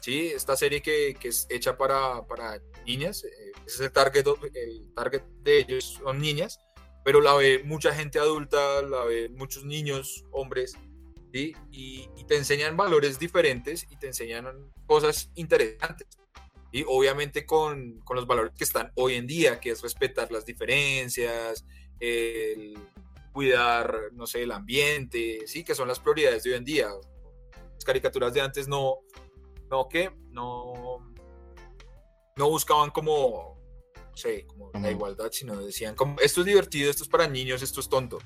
¿sí? 0.00 0.28
Esta 0.28 0.56
serie 0.56 0.82
que, 0.82 1.14
que 1.20 1.28
es 1.28 1.46
hecha 1.50 1.76
para, 1.76 2.26
para 2.26 2.60
niñas, 2.86 3.24
ese 3.66 3.76
es 3.76 3.80
el 3.80 3.92
target, 3.92 4.26
el 4.54 4.92
target 4.94 5.22
de 5.42 5.58
ellos, 5.58 5.98
son 6.02 6.20
niñas, 6.20 6.58
pero 7.04 7.20
la 7.20 7.34
ve 7.34 7.62
mucha 7.64 7.94
gente 7.94 8.18
adulta, 8.18 8.82
la 8.82 9.04
ve 9.04 9.28
muchos 9.30 9.64
niños, 9.64 10.24
hombres, 10.32 10.76
¿sí? 11.32 11.54
Y, 11.70 12.08
y 12.16 12.24
te 12.24 12.36
enseñan 12.36 12.76
valores 12.76 13.18
diferentes 13.18 13.86
y 13.90 13.96
te 13.96 14.08
enseñan 14.08 14.72
cosas 14.86 15.30
interesantes. 15.34 16.08
Y 16.72 16.84
obviamente 16.86 17.46
con, 17.46 18.00
con 18.00 18.16
los 18.16 18.26
valores 18.26 18.52
que 18.56 18.64
están 18.64 18.92
hoy 18.94 19.14
en 19.14 19.26
día, 19.26 19.58
que 19.58 19.70
es 19.70 19.82
respetar 19.82 20.30
las 20.30 20.44
diferencias, 20.44 21.64
el 21.98 22.78
cuidar, 23.32 24.12
no 24.12 24.26
sé, 24.26 24.42
el 24.42 24.52
ambiente, 24.52 25.46
sí, 25.46 25.64
que 25.64 25.74
son 25.74 25.88
las 25.88 26.00
prioridades 26.00 26.42
de 26.42 26.50
hoy 26.50 26.56
en 26.56 26.64
día. 26.64 26.88
Las 27.74 27.84
caricaturas 27.84 28.34
de 28.34 28.40
antes 28.40 28.68
no, 28.68 28.98
no, 29.70 29.88
¿qué? 29.88 30.10
No, 30.30 30.89
no 32.40 32.48
buscaban 32.48 32.90
como, 32.90 33.60
no 33.94 34.16
sé, 34.16 34.46
como 34.46 34.70
la 34.72 34.90
igualdad, 34.90 35.30
sino 35.30 35.60
decían 35.60 35.94
como, 35.94 36.18
esto 36.20 36.40
es 36.40 36.46
divertido, 36.46 36.90
esto 36.90 37.02
es 37.02 37.08
para 37.08 37.28
niños, 37.28 37.62
esto 37.62 37.80
es 37.80 37.88
tonto. 37.88 38.18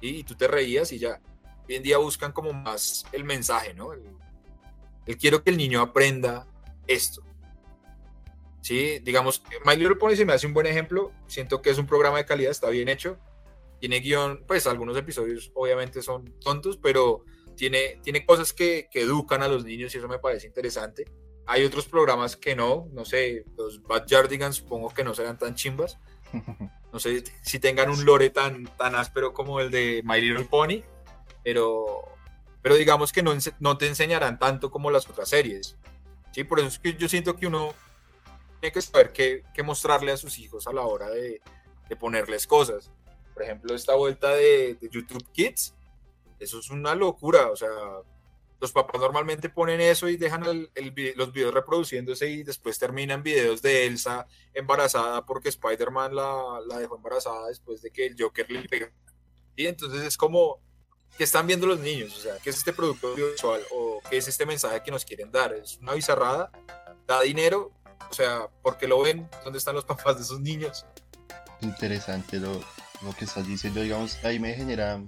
Y 0.00 0.22
tú 0.22 0.36
te 0.36 0.46
reías 0.46 0.92
y 0.92 0.98
ya. 0.98 1.20
Hoy 1.68 1.74
en 1.74 1.82
día 1.82 1.98
buscan 1.98 2.32
como 2.32 2.52
más 2.52 3.04
el 3.12 3.24
mensaje, 3.24 3.74
¿no? 3.74 3.92
El, 3.92 4.04
el 5.06 5.16
quiero 5.18 5.42
que 5.42 5.50
el 5.50 5.56
niño 5.56 5.80
aprenda 5.80 6.46
esto. 6.86 7.22
Sí, 8.62 9.00
digamos, 9.00 9.42
My 9.66 9.74
Little 9.74 9.96
Pony 9.96 10.14
se 10.14 10.24
me 10.24 10.32
hace 10.32 10.46
un 10.46 10.54
buen 10.54 10.66
ejemplo. 10.66 11.12
Siento 11.26 11.60
que 11.60 11.70
es 11.70 11.78
un 11.78 11.86
programa 11.86 12.18
de 12.18 12.26
calidad, 12.26 12.52
está 12.52 12.70
bien 12.70 12.88
hecho. 12.88 13.18
Tiene 13.80 13.98
guion, 13.98 14.44
pues 14.46 14.68
algunos 14.68 14.96
episodios 14.96 15.50
obviamente 15.54 16.02
son 16.02 16.38
tontos, 16.40 16.76
pero 16.76 17.24
tiene, 17.56 17.98
tiene 18.02 18.24
cosas 18.24 18.52
que, 18.52 18.88
que 18.92 19.00
educan 19.00 19.42
a 19.42 19.48
los 19.48 19.64
niños 19.64 19.92
y 19.94 19.98
eso 19.98 20.06
me 20.06 20.20
parece 20.20 20.46
interesante. 20.46 21.06
Hay 21.50 21.64
otros 21.64 21.86
programas 21.88 22.36
que 22.36 22.54
no, 22.54 22.86
no 22.92 23.04
sé, 23.04 23.44
los 23.56 23.82
Backyardigans 23.82 24.54
supongo 24.54 24.90
que 24.90 25.02
no 25.02 25.14
serán 25.14 25.36
tan 25.36 25.54
chimbas. 25.56 25.98
No 26.92 26.98
sé 26.98 27.22
si 27.42 27.60
tengan 27.60 27.88
un 27.88 28.04
lore 28.04 28.30
tan, 28.30 28.64
tan 28.76 28.96
áspero 28.96 29.32
como 29.32 29.60
el 29.60 29.70
de 29.70 30.02
My 30.04 30.20
Little 30.20 30.46
Pony, 30.46 30.82
pero, 31.44 32.02
pero 32.62 32.74
digamos 32.74 33.12
que 33.12 33.22
no, 33.22 33.32
no 33.60 33.78
te 33.78 33.86
enseñarán 33.86 34.40
tanto 34.40 34.72
como 34.72 34.90
las 34.90 35.08
otras 35.08 35.28
series. 35.28 35.76
Sí, 36.32 36.42
por 36.42 36.58
eso 36.58 36.66
es 36.66 36.80
que 36.80 36.94
yo 36.94 37.08
siento 37.08 37.36
que 37.36 37.46
uno 37.46 37.74
tiene 38.58 38.72
que 38.72 38.82
saber 38.82 39.12
qué, 39.12 39.44
qué 39.54 39.62
mostrarle 39.62 40.10
a 40.10 40.16
sus 40.16 40.36
hijos 40.40 40.66
a 40.66 40.72
la 40.72 40.82
hora 40.82 41.08
de, 41.10 41.40
de 41.88 41.94
ponerles 41.94 42.48
cosas. 42.48 42.90
Por 43.32 43.44
ejemplo, 43.44 43.72
esta 43.72 43.94
vuelta 43.94 44.30
de, 44.30 44.74
de 44.74 44.88
YouTube 44.90 45.30
Kids, 45.30 45.76
eso 46.40 46.58
es 46.58 46.70
una 46.70 46.96
locura. 46.96 47.52
O 47.52 47.56
sea, 47.56 47.70
los 48.60 48.72
papás 48.72 49.00
normalmente 49.00 49.48
ponen 49.48 49.80
eso 49.80 50.08
y 50.08 50.16
dejan 50.16 50.44
el- 50.44 50.70
el 50.74 50.92
los 51.16 51.32
videos 51.32 51.54
reproduciéndose 51.54 52.28
y 52.28 52.42
después 52.42 52.78
terminan 52.78 53.22
videos 53.22 53.62
de 53.62 53.86
Elsa 53.86 54.26
embarazada 54.52 55.24
porque 55.24 55.48
Spider-Man 55.48 56.14
la, 56.14 56.60
la 56.66 56.78
dejó 56.78 56.96
embarazada 56.96 57.48
después 57.48 57.80
de 57.82 57.90
que 57.90 58.06
el 58.06 58.16
Joker 58.18 58.50
le 58.50 58.68
pegó. 58.68 58.86
Y 59.56 59.66
entonces 59.66 60.02
es 60.02 60.16
como, 60.16 60.60
¿qué 61.16 61.24
están 61.24 61.46
viendo 61.46 61.66
los 61.66 61.80
niños? 61.80 62.16
O 62.16 62.20
sea, 62.20 62.36
¿qué 62.38 62.50
es 62.50 62.58
este 62.58 62.72
producto 62.72 63.08
audiovisual? 63.08 63.62
¿O 63.72 64.00
qué 64.08 64.18
es 64.18 64.28
este 64.28 64.44
mensaje 64.46 64.82
que 64.82 64.90
nos 64.90 65.04
quieren 65.04 65.30
dar? 65.32 65.52
¿Es 65.54 65.78
una 65.78 65.94
bizarrada? 65.94 66.50
¿Da 67.06 67.20
dinero? 67.22 67.72
O 68.10 68.14
sea, 68.14 68.48
¿por 68.62 68.76
qué 68.78 68.86
lo 68.88 69.00
ven? 69.02 69.28
¿Dónde 69.44 69.58
están 69.58 69.74
los 69.74 69.84
papás 69.86 70.16
de 70.16 70.22
esos 70.22 70.40
niños? 70.40 70.84
Interesante 71.60 72.38
lo, 72.38 72.52
lo 73.02 73.12
que 73.18 73.24
estás 73.24 73.46
diciendo, 73.46 73.80
digamos, 73.80 74.22
ahí 74.24 74.38
me 74.38 74.54
genera 74.54 75.02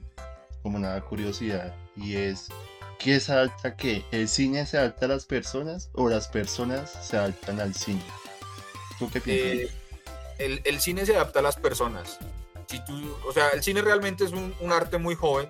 como 0.62 0.76
una 0.76 1.00
curiosidad 1.02 1.74
y 1.96 2.16
es, 2.16 2.48
¿qué 3.02 3.18
se 3.20 3.32
adapta 3.32 3.76
qué? 3.76 4.04
¿El 4.12 4.28
cine 4.28 4.64
se 4.66 4.78
adapta 4.78 5.06
a 5.06 5.08
las 5.08 5.24
personas 5.26 5.90
o 5.94 6.08
las 6.08 6.28
personas 6.28 6.90
se 6.90 7.16
adaptan 7.16 7.60
al 7.60 7.74
cine? 7.74 8.04
¿Tú 8.98 9.10
qué 9.10 9.20
piensas? 9.20 9.54
Eh, 9.54 9.70
el, 10.38 10.60
el 10.64 10.80
cine 10.80 11.04
se 11.04 11.14
adapta 11.16 11.40
a 11.40 11.42
las 11.42 11.56
personas. 11.56 12.18
Si 12.66 12.84
tú, 12.84 13.16
o 13.26 13.32
sea, 13.32 13.50
el 13.50 13.62
cine 13.62 13.82
realmente 13.82 14.24
es 14.24 14.32
un, 14.32 14.54
un 14.60 14.72
arte 14.72 14.98
muy 14.98 15.14
joven 15.14 15.48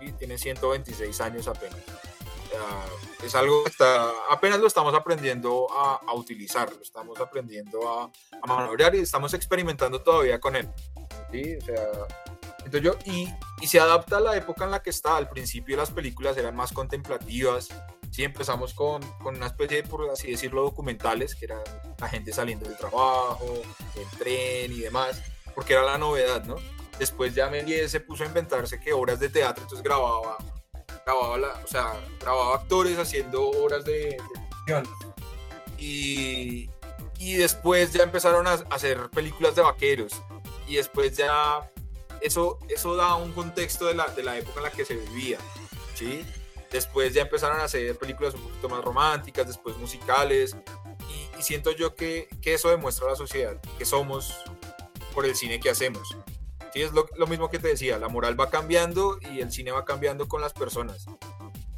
y 0.00 0.12
tiene 0.12 0.38
126 0.38 1.20
años 1.20 1.48
apenas. 1.48 1.78
Sea, 2.50 3.26
es 3.26 3.34
algo 3.34 3.64
que 3.64 3.70
está, 3.70 4.10
apenas 4.30 4.58
lo 4.60 4.66
estamos 4.66 4.94
aprendiendo 4.94 5.66
a, 5.72 6.00
a 6.06 6.14
utilizar, 6.14 6.70
lo 6.70 6.82
estamos 6.82 7.18
aprendiendo 7.18 7.88
a, 7.88 8.12
a 8.42 8.46
manobrar 8.46 8.94
y 8.94 9.00
estamos 9.00 9.32
experimentando 9.32 10.02
todavía 10.02 10.38
con 10.38 10.56
él. 10.56 10.68
¿sí? 11.30 11.56
O 11.56 11.64
sea, 11.64 11.86
entonces 12.64 12.82
yo, 12.82 12.96
y, 13.04 13.28
y 13.60 13.66
se 13.66 13.80
adapta 13.80 14.18
a 14.18 14.20
la 14.20 14.36
época 14.36 14.64
en 14.64 14.70
la 14.70 14.82
que 14.82 14.90
está. 14.90 15.16
Al 15.16 15.28
principio 15.28 15.76
las 15.76 15.90
películas 15.90 16.36
eran 16.36 16.54
más 16.56 16.72
contemplativas. 16.72 17.68
Sí, 18.10 18.24
empezamos 18.24 18.74
con, 18.74 19.02
con 19.22 19.36
una 19.36 19.46
especie 19.46 19.82
de, 19.82 19.88
por 19.88 20.10
así 20.10 20.30
decirlo, 20.30 20.62
documentales, 20.62 21.34
que 21.34 21.46
era 21.46 21.62
la 21.98 22.08
gente 22.08 22.32
saliendo 22.32 22.68
del 22.68 22.76
trabajo, 22.76 23.62
el 23.96 24.18
tren 24.18 24.70
y 24.72 24.80
demás, 24.80 25.22
porque 25.54 25.72
era 25.72 25.82
la 25.82 25.96
novedad, 25.96 26.44
¿no? 26.44 26.56
Después 26.98 27.34
ya 27.34 27.48
Méliès 27.48 27.90
se 27.90 28.00
puso 28.00 28.22
a 28.22 28.26
inventarse 28.26 28.78
que 28.78 28.92
obras 28.92 29.18
de 29.18 29.30
teatro, 29.30 29.62
entonces 29.62 29.82
grababa, 29.82 30.36
grababa, 31.06 31.38
la, 31.38 31.48
o 31.64 31.66
sea, 31.66 31.94
grababa 32.20 32.56
actores 32.56 32.98
haciendo 32.98 33.48
obras 33.48 33.84
de, 33.84 34.18
de. 34.66 34.82
Y, 35.78 36.70
y 37.18 37.34
después 37.34 37.92
ya 37.92 38.02
empezaron 38.02 38.46
a 38.46 38.52
hacer 38.70 39.08
películas 39.10 39.54
de 39.54 39.62
vaqueros. 39.62 40.12
Y 40.68 40.76
después 40.76 41.16
ya 41.16 41.71
eso, 42.22 42.58
eso 42.68 42.96
da 42.96 43.16
un 43.16 43.32
contexto 43.32 43.86
de 43.86 43.94
la, 43.94 44.08
de 44.08 44.22
la 44.22 44.38
época 44.38 44.58
en 44.58 44.64
la 44.64 44.70
que 44.70 44.84
se 44.84 44.96
vivía, 44.96 45.38
¿sí? 45.94 46.24
Después 46.70 47.12
ya 47.12 47.22
empezaron 47.22 47.60
a 47.60 47.64
hacer 47.64 47.96
películas 47.98 48.34
un 48.34 48.42
poquito 48.42 48.68
más 48.68 48.82
románticas, 48.82 49.46
después 49.46 49.76
musicales, 49.76 50.56
y, 51.10 51.38
y 51.38 51.42
siento 51.42 51.72
yo 51.72 51.94
que, 51.94 52.28
que, 52.40 52.54
eso 52.54 52.70
demuestra 52.70 53.06
a 53.06 53.10
la 53.10 53.16
sociedad, 53.16 53.60
que 53.76 53.84
somos 53.84 54.34
por 55.14 55.26
el 55.26 55.36
cine 55.36 55.60
que 55.60 55.70
hacemos. 55.70 56.16
Sí, 56.72 56.80
es 56.80 56.92
lo, 56.92 57.06
lo, 57.16 57.26
mismo 57.26 57.50
que 57.50 57.58
te 57.58 57.68
decía, 57.68 57.98
la 57.98 58.08
moral 58.08 58.40
va 58.40 58.48
cambiando 58.48 59.18
y 59.20 59.40
el 59.40 59.52
cine 59.52 59.72
va 59.72 59.84
cambiando 59.84 60.28
con 60.28 60.40
las 60.40 60.54
personas. 60.54 61.04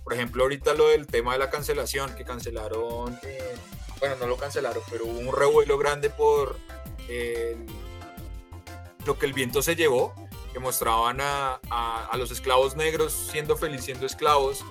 Por 0.05 0.13
ejemplo, 0.13 0.45
ahorita 0.45 0.75
lo 0.75 0.89
del 0.89 1.07
tema 1.07 1.33
de 1.33 1.41
la 1.41 1.51
cancelación, 1.51 2.15
que 2.15 2.25
cancelaron, 2.25 3.19
eh, 3.23 3.57
bueno, 3.99 4.17
no 4.21 4.27
lo 4.27 4.37
cancelaron, 4.37 4.83
pero 4.91 5.07
hubo 5.07 5.19
un 5.19 5.35
revuelo 5.35 5.79
grande 5.79 6.11
por 6.11 6.57
lo 9.07 9.19
que 9.19 9.27
el 9.27 9.33
viento 9.33 9.63
se 9.63 9.77
llevó, 9.77 10.15
que 10.55 10.61
mostraban 10.61 11.21
a, 11.21 11.61
a, 11.69 12.07
a 12.07 12.17
los 12.17 12.31
esclavos 12.31 12.77
negros 12.77 13.13
siendo 13.13 13.57
felices 13.57 13.85
siendo 13.85 14.07
esclavos, 14.07 14.65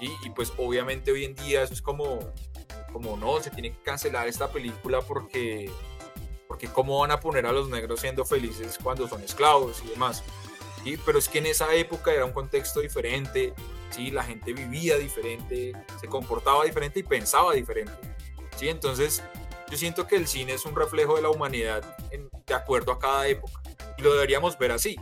¿sí? 0.00 0.10
y 0.24 0.30
pues 0.30 0.52
obviamente 0.56 1.10
hoy 1.10 1.24
en 1.24 1.34
día 1.34 1.62
eso 1.62 1.74
es 1.74 1.82
como, 1.82 2.20
como 2.92 3.16
no, 3.16 3.42
se 3.42 3.50
tiene 3.50 3.72
que 3.72 3.82
cancelar 3.82 4.28
esta 4.28 4.48
película 4.50 5.02
porque 5.02 5.70
porque 6.46 6.68
cómo 6.68 7.00
van 7.00 7.10
a 7.10 7.18
poner 7.18 7.46
a 7.46 7.52
los 7.52 7.68
negros 7.68 8.00
siendo 8.00 8.24
felices 8.24 8.78
cuando 8.80 9.08
son 9.08 9.20
esclavos 9.22 9.82
y 9.84 9.88
demás. 9.88 10.22
¿sí? 10.84 10.96
Pero 11.04 11.18
es 11.18 11.28
que 11.28 11.38
en 11.38 11.46
esa 11.46 11.74
época 11.74 12.12
era 12.12 12.24
un 12.24 12.32
contexto 12.32 12.80
diferente, 12.80 13.52
¿sí? 13.90 14.12
la 14.12 14.22
gente 14.22 14.52
vivía 14.52 14.96
diferente, 14.96 15.72
se 16.00 16.06
comportaba 16.06 16.64
diferente 16.64 17.00
y 17.00 17.02
pensaba 17.02 17.54
diferente. 17.54 17.92
¿sí? 18.56 18.68
Entonces, 18.68 19.20
yo 19.68 19.76
siento 19.76 20.06
que 20.06 20.14
el 20.14 20.28
cine 20.28 20.52
es 20.54 20.64
un 20.64 20.76
reflejo 20.76 21.16
de 21.16 21.22
la 21.22 21.30
humanidad 21.30 21.96
de 22.46 22.54
acuerdo 22.54 22.92
a 22.92 23.00
cada 23.00 23.26
época 23.26 23.60
y 23.96 24.02
lo 24.02 24.12
deberíamos 24.12 24.58
ver 24.58 24.72
así. 24.72 24.96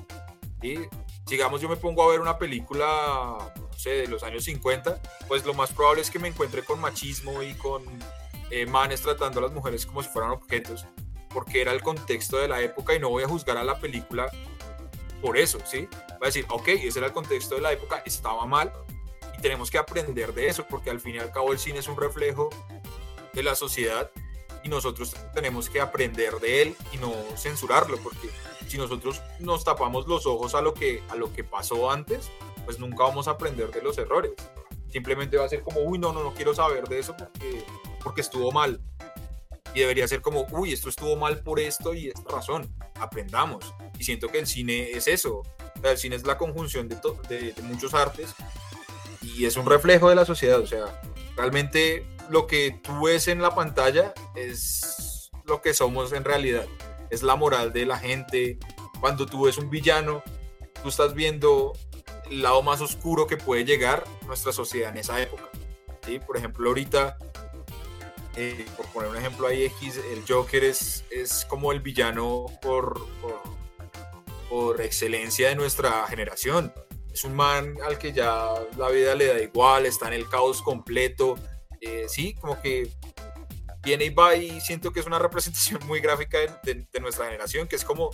¿Sí? 0.63 0.79
Digamos, 1.27 1.61
yo 1.61 1.69
me 1.69 1.77
pongo 1.77 2.03
a 2.03 2.09
ver 2.09 2.21
una 2.21 2.39
película, 2.39 3.53
no 3.57 3.73
sé, 3.77 3.91
de 3.91 4.09
los 4.09 4.23
años 4.23 4.45
50, 4.45 5.01
pues 5.29 5.45
lo 5.45 5.55
más 5.55 5.73
probable 5.73 6.03
es 6.03 6.11
que 6.11 6.19
me 6.19 6.29
encuentre 6.29 6.63
con 6.63 6.81
machismo 6.81 7.43
y 7.43 7.55
con 7.55 7.83
eh, 8.51 8.67
manes 8.67 9.03
tratando 9.03 9.41
a 9.41 9.43
las 9.43 9.53
mujeres 9.53 9.87
como 9.87 10.03
si 10.03 10.09
fueran 10.09 10.31
objetos, 10.31 10.87
porque 11.31 11.61
era 11.61 11.73
el 11.73 11.83
contexto 11.83 12.39
de 12.39 12.49
la 12.49 12.61
época 12.61 12.95
y 12.95 12.99
no 12.99 13.11
voy 13.11 13.25
a 13.25 13.29
juzgar 13.29 13.57
a 13.57 13.65
la 13.65 13.79
película 13.79 14.31
por 15.21 15.39
eso, 15.39 15.59
¿sí? 15.65 15.89
Va 16.13 16.19
a 16.23 16.27
decir, 16.27 16.45
ok, 16.49 16.69
ese 16.69 16.99
era 16.99 17.07
el 17.07 17.13
contexto 17.13 17.55
de 17.55 17.61
la 17.61 17.73
época, 17.73 18.03
estaba 18.05 18.45
mal 18.45 18.73
y 19.39 19.41
tenemos 19.41 19.71
que 19.71 19.79
aprender 19.79 20.35
de 20.35 20.49
eso, 20.49 20.67
porque 20.69 20.91
al 20.91 21.01
fin 21.01 21.15
y 21.15 21.19
al 21.19 21.33
cabo 21.33 21.53
el 21.53 21.59
cine 21.59 21.79
es 21.79 21.89
un 21.89 21.97
reflejo 21.97 22.51
de 23.33 23.43
la 23.43 23.55
sociedad 23.55 24.11
y 24.65 24.69
nosotros 24.69 25.15
tenemos 25.35 25.71
que 25.71 25.81
aprender 25.81 26.39
de 26.41 26.63
él 26.63 26.77
y 26.93 26.99
no 26.99 27.13
censurarlo, 27.37 27.99
porque 27.99 28.29
si 28.69 28.79
nosotros 28.79 29.21
nos 29.39 29.65
tapamos 29.65 30.07
los 30.07 30.27
ojos 30.27 30.55
a 30.55 30.63
lo 30.63 30.75
que, 30.75 31.03
a 31.11 31.17
lo 31.17 31.33
que 31.33 31.45
pasó 31.45 31.91
antes, 31.91 32.31
pues 32.65 32.79
nunca 32.79 33.05
vamos 33.05 33.29
a 33.29 33.33
aprender 33.33 33.71
de 33.71 33.83
los 33.83 33.99
errores. 33.99 34.33
Simplemente 34.89 35.37
va 35.37 35.47
a 35.47 35.49
ser 35.49 35.63
como, 35.63 35.81
uy, 35.81 35.99
no, 35.99 36.13
no, 36.13 36.23
no 36.23 36.35
quiero 36.35 36.55
saber 36.55 36.87
de 36.87 36.99
eso 36.99 37.17
porque 37.17 37.65
porque 38.03 38.21
estuvo 38.21 38.53
mal. 38.53 38.81
Y 39.75 39.81
debería 39.81 40.07
ser 40.07 40.21
como, 40.21 40.47
uy, 40.51 40.73
esto 40.73 40.89
estuvo 40.89 41.17
mal 41.17 41.43
por 41.43 41.59
esto 41.59 41.95
y 41.95 42.09
esta 42.09 42.31
razón. 42.31 42.75
Aprendamos. 42.97 43.75
Y 43.99 44.05
siento 44.05 44.29
que 44.29 44.39
el 44.39 44.47
cine 44.47 44.91
es 44.91 45.09
eso. 45.09 45.43
el 45.83 45.97
cine 45.97 46.17
es 46.17 46.27
la 46.27 46.37
conjunción 46.37 46.89
de, 46.89 46.97
de, 47.29 47.63
muchos 47.63 47.95
artes 47.95 48.35
y 49.23 49.47
es 49.47 49.57
un 49.57 49.67
reflejo 49.67 50.11
de 50.11 50.15
la 50.15 50.27
sociedad. 50.27 50.61
O 50.61 50.67
sea, 50.67 51.01
realmente 51.37 52.07
lo 52.29 52.47
que 52.47 52.79
tú 52.83 53.05
ves 53.05 53.29
en 53.29 53.41
la 53.41 53.55
pantalla 53.55 54.13
es 54.37 55.31
lo 55.45 55.63
que 55.63 55.73
somos 55.73 56.13
en 56.13 56.25
realidad. 56.25 56.67
Es 57.13 57.23
la 57.23 57.37
moral 57.37 57.73
de 57.75 57.85
la 57.85 57.99
gente. 57.99 58.59
Cuando 59.01 59.27
tú 59.27 59.45
ves 59.45 59.59
un 59.59 59.69
villano, 59.69 60.23
tú 60.83 60.89
estás 60.89 61.13
viendo 61.15 61.75
el 62.31 62.43
lado 62.43 62.63
más 62.63 62.81
oscuro 62.81 63.27
que 63.27 63.37
puede 63.37 63.67
llegar 63.67 64.05
nuestra 64.27 64.51
sociedad 64.51 64.91
en 64.91 64.97
esa 64.97 65.21
época. 65.21 65.45
¿sí? 66.07 66.19
Por 66.19 66.39
ejemplo, 66.39 66.67
ahorita 66.69 67.19
eh, 68.35 68.65
por 68.79 68.87
poner 68.87 69.11
un 69.11 69.17
ejemplo 69.17 69.47
ahí 69.47 69.65
X, 69.65 70.01
el 70.11 70.25
Joker 70.27 70.65
es, 70.65 71.05
es 71.11 71.45
como 71.45 71.71
el 71.71 71.81
villano 71.81 72.47
por, 72.63 73.07
por, 74.49 74.81
excelencia 74.81 75.51
de 75.51 75.55
nuestra 75.55 76.07
generación. 76.07 76.73
Es 77.13 77.25
un 77.25 77.35
man 77.35 77.77
al 77.85 77.99
que 77.99 78.13
ya 78.13 78.55
la 78.79 78.89
vida 78.89 79.15
le 79.15 79.27
da 79.27 79.39
igual, 79.39 79.85
está 79.85 80.07
en 80.07 80.15
el 80.15 80.31
caos 80.31 80.63
completo. 80.63 81.35
Eh, 81.83 82.07
sí, 82.09 82.35
como 82.35 82.59
que 82.63 82.91
viene 83.83 84.05
y 84.05 84.11
va 84.11 84.35
y 84.37 84.61
siento 84.61 84.93
que 84.93 85.01
es 85.01 85.07
una 85.07 85.19
representación 85.19 85.81
muy 85.87 86.01
gráfica 86.01 86.39
de, 86.63 86.87
de, 86.91 87.01
nuestra 87.01 87.27
generación, 87.27 87.67
que 87.67 87.77
es 87.77 87.85
como 87.85 88.11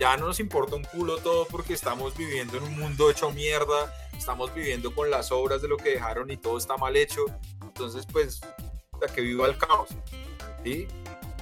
ya 0.00 0.16
no 0.16 0.26
nos 0.26 0.40
importa 0.40 0.76
un 0.76 0.84
culo 0.84 1.18
todo 1.18 1.46
porque 1.46 1.74
estamos 1.74 2.16
viviendo 2.16 2.56
en 2.58 2.64
un 2.64 2.78
mundo 2.78 3.10
hecho 3.10 3.30
mierda, 3.30 3.94
estamos 4.16 4.52
viviendo 4.54 4.94
con 4.94 5.10
las 5.10 5.30
obras 5.32 5.62
de 5.62 5.68
lo 5.68 5.76
que 5.76 5.90
dejaron 5.90 6.30
y 6.30 6.36
todo 6.36 6.58
está 6.58 6.76
mal 6.76 6.96
hecho. 6.96 7.24
Entonces, 7.62 8.06
pues 8.10 8.40
que 9.08 9.20
viva 9.20 9.46
el 9.46 9.56
caos. 9.58 9.90
¿sí? 10.64 10.86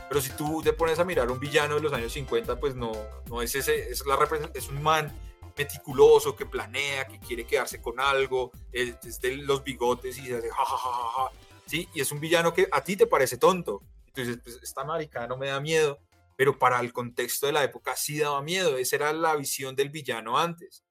Pero 0.09 0.21
si 0.21 0.31
tú 0.31 0.61
te 0.63 0.73
pones 0.73 0.99
a 0.99 1.05
mirar 1.05 1.31
un 1.31 1.39
villano 1.39 1.77
de 1.77 1.83
los 1.83 1.93
años 1.93 2.13
50, 2.13 2.59
pues 2.59 2.75
no, 2.75 2.93
no 3.27 3.43
es 3.43 3.55
ese, 3.55 3.91
es, 3.91 4.05
la, 4.07 4.19
es 4.55 4.69
un 4.69 4.83
man 4.83 5.13
meticuloso 5.57 6.35
que 6.35 6.47
planea, 6.47 7.07
que 7.07 7.19
quiere 7.19 7.45
quedarse 7.45 7.81
con 7.81 8.01
algo, 8.01 8.51
es, 8.73 9.21
de 9.21 9.37
los 9.37 9.63
bigotes 9.63 10.19
y 10.19 10.27
se 10.27 10.37
hace 10.37 10.51
jajajaja, 10.51 11.31
¿sí? 11.71 11.89
Y 11.95 12.01
es 12.01 12.11
un 12.11 12.19
villano 12.19 12.53
que 12.53 12.69
a 12.73 12.83
ti 12.83 12.97
te 12.97 13.07
parece 13.07 13.39
tonto. 13.39 13.83
Entonces, 14.09 14.39
pues 14.43 14.59
esta 14.61 14.85
marica 14.85 15.29
no 15.29 15.37
me 15.37 15.47
da 15.47 15.61
miedo, 15.61 16.01
pero 16.37 16.59
para 16.59 16.81
el 16.81 16.93
contexto 16.93 17.47
de 17.47 17.53
la 17.53 17.63
época 17.63 17.95
sí 17.95 18.19
daba 18.19 18.43
miedo. 18.43 18.77
Esa 18.77 18.97
era 18.97 19.13
la 19.13 19.37
visión 19.37 19.77
del 19.77 19.91
villano 19.91 20.37
antes. 20.37 20.85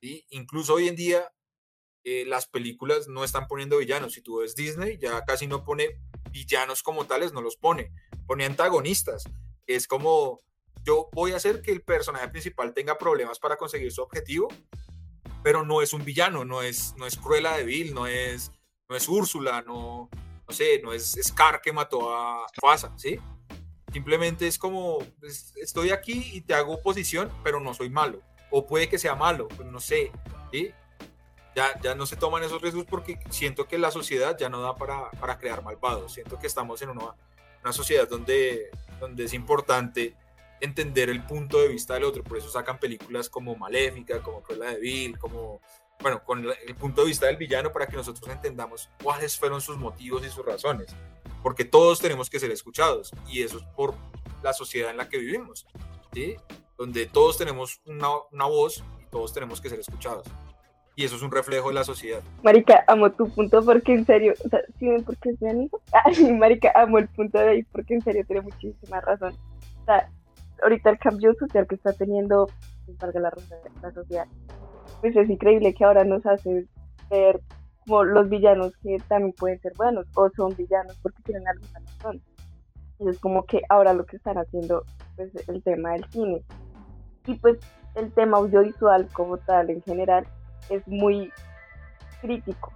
¿sí? 0.00 0.24
Incluso 0.30 0.74
hoy 0.74 0.86
en 0.86 0.94
día 0.94 1.32
eh, 2.04 2.24
las 2.26 2.46
películas 2.46 3.08
no 3.08 3.24
están 3.24 3.48
poniendo 3.48 3.78
villanos. 3.78 4.12
Si 4.14 4.22
tú 4.22 4.38
ves 4.38 4.54
Disney, 4.54 4.98
ya 4.98 5.20
casi 5.24 5.48
no 5.48 5.64
pone 5.64 6.00
villanos 6.30 6.84
como 6.84 7.06
tales, 7.06 7.32
no 7.32 7.42
los 7.42 7.56
pone. 7.56 7.92
Pone 8.28 8.44
antagonistas. 8.44 9.24
Es 9.66 9.88
como, 9.88 10.40
yo 10.84 11.08
voy 11.12 11.32
a 11.32 11.36
hacer 11.36 11.60
que 11.60 11.72
el 11.72 11.82
personaje 11.82 12.28
principal 12.28 12.72
tenga 12.72 12.96
problemas 12.96 13.40
para 13.40 13.56
conseguir 13.56 13.90
su 13.90 14.02
objetivo, 14.02 14.46
pero 15.42 15.64
no 15.64 15.82
es 15.82 15.92
un 15.92 16.04
villano, 16.04 16.44
no 16.44 16.62
es, 16.62 16.94
no 16.96 17.06
es 17.06 17.16
Cruella 17.16 17.56
de 17.56 17.64
Vil, 17.64 17.94
no 17.94 18.06
es, 18.06 18.52
no 18.90 18.96
es 18.96 19.08
Úrsula, 19.08 19.62
no, 19.62 20.10
no 20.46 20.54
sé, 20.54 20.80
no 20.82 20.92
es 20.92 21.18
Scar 21.22 21.62
que 21.62 21.72
mató 21.72 22.14
a 22.14 22.46
Fasa, 22.60 22.92
¿sí? 22.96 23.18
Simplemente 23.92 24.46
es 24.46 24.58
como, 24.58 24.98
pues, 25.20 25.54
estoy 25.56 25.90
aquí 25.90 26.30
y 26.34 26.40
te 26.42 26.54
hago 26.54 26.74
oposición, 26.74 27.32
pero 27.42 27.60
no 27.60 27.72
soy 27.72 27.88
malo. 27.88 28.20
O 28.50 28.66
puede 28.66 28.88
que 28.88 28.98
sea 28.98 29.14
malo, 29.14 29.48
pero 29.56 29.70
no 29.70 29.80
sé, 29.80 30.12
¿sí? 30.52 30.72
ya, 31.54 31.80
ya 31.80 31.94
no 31.94 32.06
se 32.06 32.16
toman 32.16 32.42
esos 32.42 32.62
riesgos 32.62 32.84
porque 32.84 33.18
siento 33.30 33.66
que 33.66 33.78
la 33.78 33.90
sociedad 33.90 34.36
ya 34.38 34.48
no 34.48 34.60
da 34.60 34.76
para, 34.76 35.10
para 35.12 35.38
crear 35.38 35.62
malvados. 35.62 36.12
Siento 36.12 36.38
que 36.38 36.46
estamos 36.46 36.80
en 36.82 36.90
una, 36.90 37.14
una 37.62 37.72
sociedad 37.72 38.08
donde, 38.08 38.70
donde 38.98 39.24
es 39.24 39.34
importante 39.34 40.14
entender 40.60 41.10
el 41.10 41.24
punto 41.24 41.60
de 41.60 41.68
vista 41.68 41.94
del 41.94 42.04
otro. 42.04 42.22
Por 42.22 42.38
eso 42.38 42.50
sacan 42.50 42.78
películas 42.78 43.28
como 43.28 43.56
Maléfica, 43.56 44.22
como 44.22 44.42
Cruella 44.42 44.72
de 44.72 44.80
Vil, 44.80 45.18
como, 45.18 45.60
bueno, 46.00 46.22
con 46.24 46.44
el 46.44 46.74
punto 46.76 47.02
de 47.02 47.08
vista 47.08 47.26
del 47.26 47.36
villano 47.36 47.72
para 47.72 47.86
que 47.86 47.96
nosotros 47.96 48.28
entendamos 48.28 48.88
cuáles 49.02 49.38
fueron 49.38 49.60
sus 49.60 49.76
motivos 49.76 50.24
y 50.26 50.30
sus 50.30 50.44
razones. 50.44 50.94
Porque 51.42 51.64
todos 51.64 52.00
tenemos 52.00 52.28
que 52.28 52.38
ser 52.38 52.50
escuchados 52.50 53.12
y 53.28 53.42
eso 53.42 53.58
es 53.58 53.64
por 53.76 53.94
la 54.42 54.52
sociedad 54.52 54.90
en 54.90 54.96
la 54.96 55.08
que 55.08 55.18
vivimos, 55.18 55.66
¿sí? 56.12 56.36
Donde 56.76 57.06
todos 57.06 57.38
tenemos 57.38 57.80
una, 57.84 58.08
una 58.30 58.46
voz 58.46 58.84
y 59.00 59.06
todos 59.06 59.32
tenemos 59.32 59.60
que 59.60 59.68
ser 59.68 59.80
escuchados 59.80 60.26
y 61.00 61.04
eso 61.04 61.16
es 61.16 61.22
un 61.22 61.30
reflejo 61.30 61.68
de 61.68 61.74
la 61.74 61.84
sociedad. 61.84 62.20
Marica, 62.42 62.84
amo 62.86 63.10
tu 63.10 63.28
punto 63.30 63.64
porque 63.64 63.94
en 63.94 64.04
serio, 64.04 64.34
o 64.44 64.48
sea, 64.50 64.60
¿sí 64.78 64.86
ven 64.86 65.02
por 65.02 65.16
qué 65.16 65.30
es 65.30 65.40
mi 65.40 65.48
amigo? 65.48 65.80
Ay, 66.04 66.32
marica, 66.32 66.72
amo 66.74 66.98
el 66.98 67.08
punto 67.08 67.38
de 67.38 67.48
ahí 67.48 67.62
porque 67.64 67.94
en 67.94 68.02
serio 68.02 68.22
tiene 68.26 68.42
muchísima 68.42 69.00
razón. 69.00 69.34
O 69.80 69.84
sea, 69.86 70.10
ahorita 70.62 70.90
el 70.90 70.98
cambio 70.98 71.34
social 71.38 71.66
que 71.66 71.76
está 71.76 71.94
teniendo, 71.94 72.50
valga 72.98 73.20
la, 73.20 73.32
la 73.82 73.92
sociedad, 73.92 74.26
pues 75.00 75.16
es 75.16 75.28
increíble 75.28 75.74
que 75.74 75.84
ahora 75.84 76.04
nos 76.04 76.24
hace 76.26 76.66
ver 77.10 77.40
como 77.86 78.04
los 78.04 78.28
villanos 78.28 78.76
que 78.82 78.98
también 79.08 79.32
pueden 79.32 79.60
ser 79.60 79.72
buenos 79.76 80.06
o 80.14 80.28
son 80.30 80.54
villanos 80.56 80.98
porque 81.02 81.22
tienen 81.22 81.48
alguna 81.48 81.80
razón. 81.80 82.22
es 83.00 83.18
como 83.18 83.44
que 83.44 83.62
ahora 83.68 83.94
lo 83.94 84.04
que 84.04 84.16
están 84.16 84.36
haciendo 84.36 84.84
pues 85.16 85.30
el 85.48 85.62
tema 85.62 85.92
del 85.92 86.04
cine 86.10 86.42
y 87.26 87.34
pues 87.34 87.58
el 87.94 88.12
tema 88.12 88.38
audiovisual 88.38 89.08
como 89.12 89.38
tal 89.38 89.70
en 89.70 89.82
general 89.82 90.26
es 90.68 90.86
muy 90.86 91.32
crítico, 92.20 92.72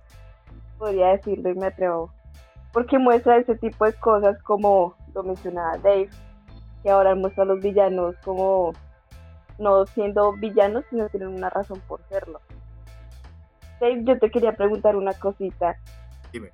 podría 0.79 1.09
decirlo 1.09 1.51
y 1.51 1.55
me 1.55 1.67
atrevo, 1.67 2.11
porque 2.73 2.99
muestra 2.99 3.37
ese 3.37 3.55
tipo 3.57 3.85
de 3.85 3.93
cosas 3.95 4.43
como 4.43 4.95
lo 5.15 5.23
mencionaba 5.23 5.79
Dave, 5.79 6.11
que 6.83 6.91
ahora 6.91 7.15
muestra 7.15 7.45
a 7.45 7.47
los 7.47 7.61
villanos 7.61 8.17
como 8.25 8.73
no 9.59 9.87
siendo 9.87 10.33
villanos, 10.33 10.85
sino 10.91 11.09
tienen 11.09 11.29
una 11.29 11.51
razón 11.51 11.81
por 11.87 12.01
serlo. 12.09 12.41
Dave, 13.81 14.03
yo 14.05 14.19
te 14.19 14.31
quería 14.31 14.57
preguntar 14.57 14.97
una 14.97 15.13
cosita. 15.15 15.77
Dime. 16.33 16.53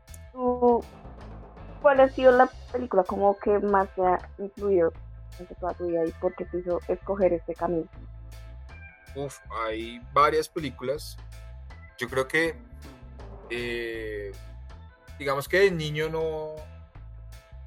¿Cuál 1.82 2.00
ha 2.00 2.08
sido 2.08 2.32
la 2.32 2.46
película 2.72 3.04
como 3.04 3.36
que 3.38 3.58
más 3.58 3.88
te 3.94 4.02
ha 4.02 4.18
influido 4.38 4.92
en 5.38 5.46
toda 5.56 5.72
tu 5.74 5.86
vida 5.86 6.04
y 6.04 6.10
por 6.12 6.34
qué 6.34 6.44
te 6.44 6.58
hizo 6.58 6.80
escoger 6.88 7.32
este 7.32 7.54
camino? 7.54 7.88
Uf, 9.14 9.38
hay 9.50 10.00
varias 10.12 10.48
películas. 10.48 11.16
Yo 11.98 12.08
creo 12.08 12.28
que, 12.28 12.54
eh, 13.50 14.32
digamos 15.18 15.48
que 15.48 15.60
de 15.60 15.70
niño 15.70 16.08
no, 16.08 16.56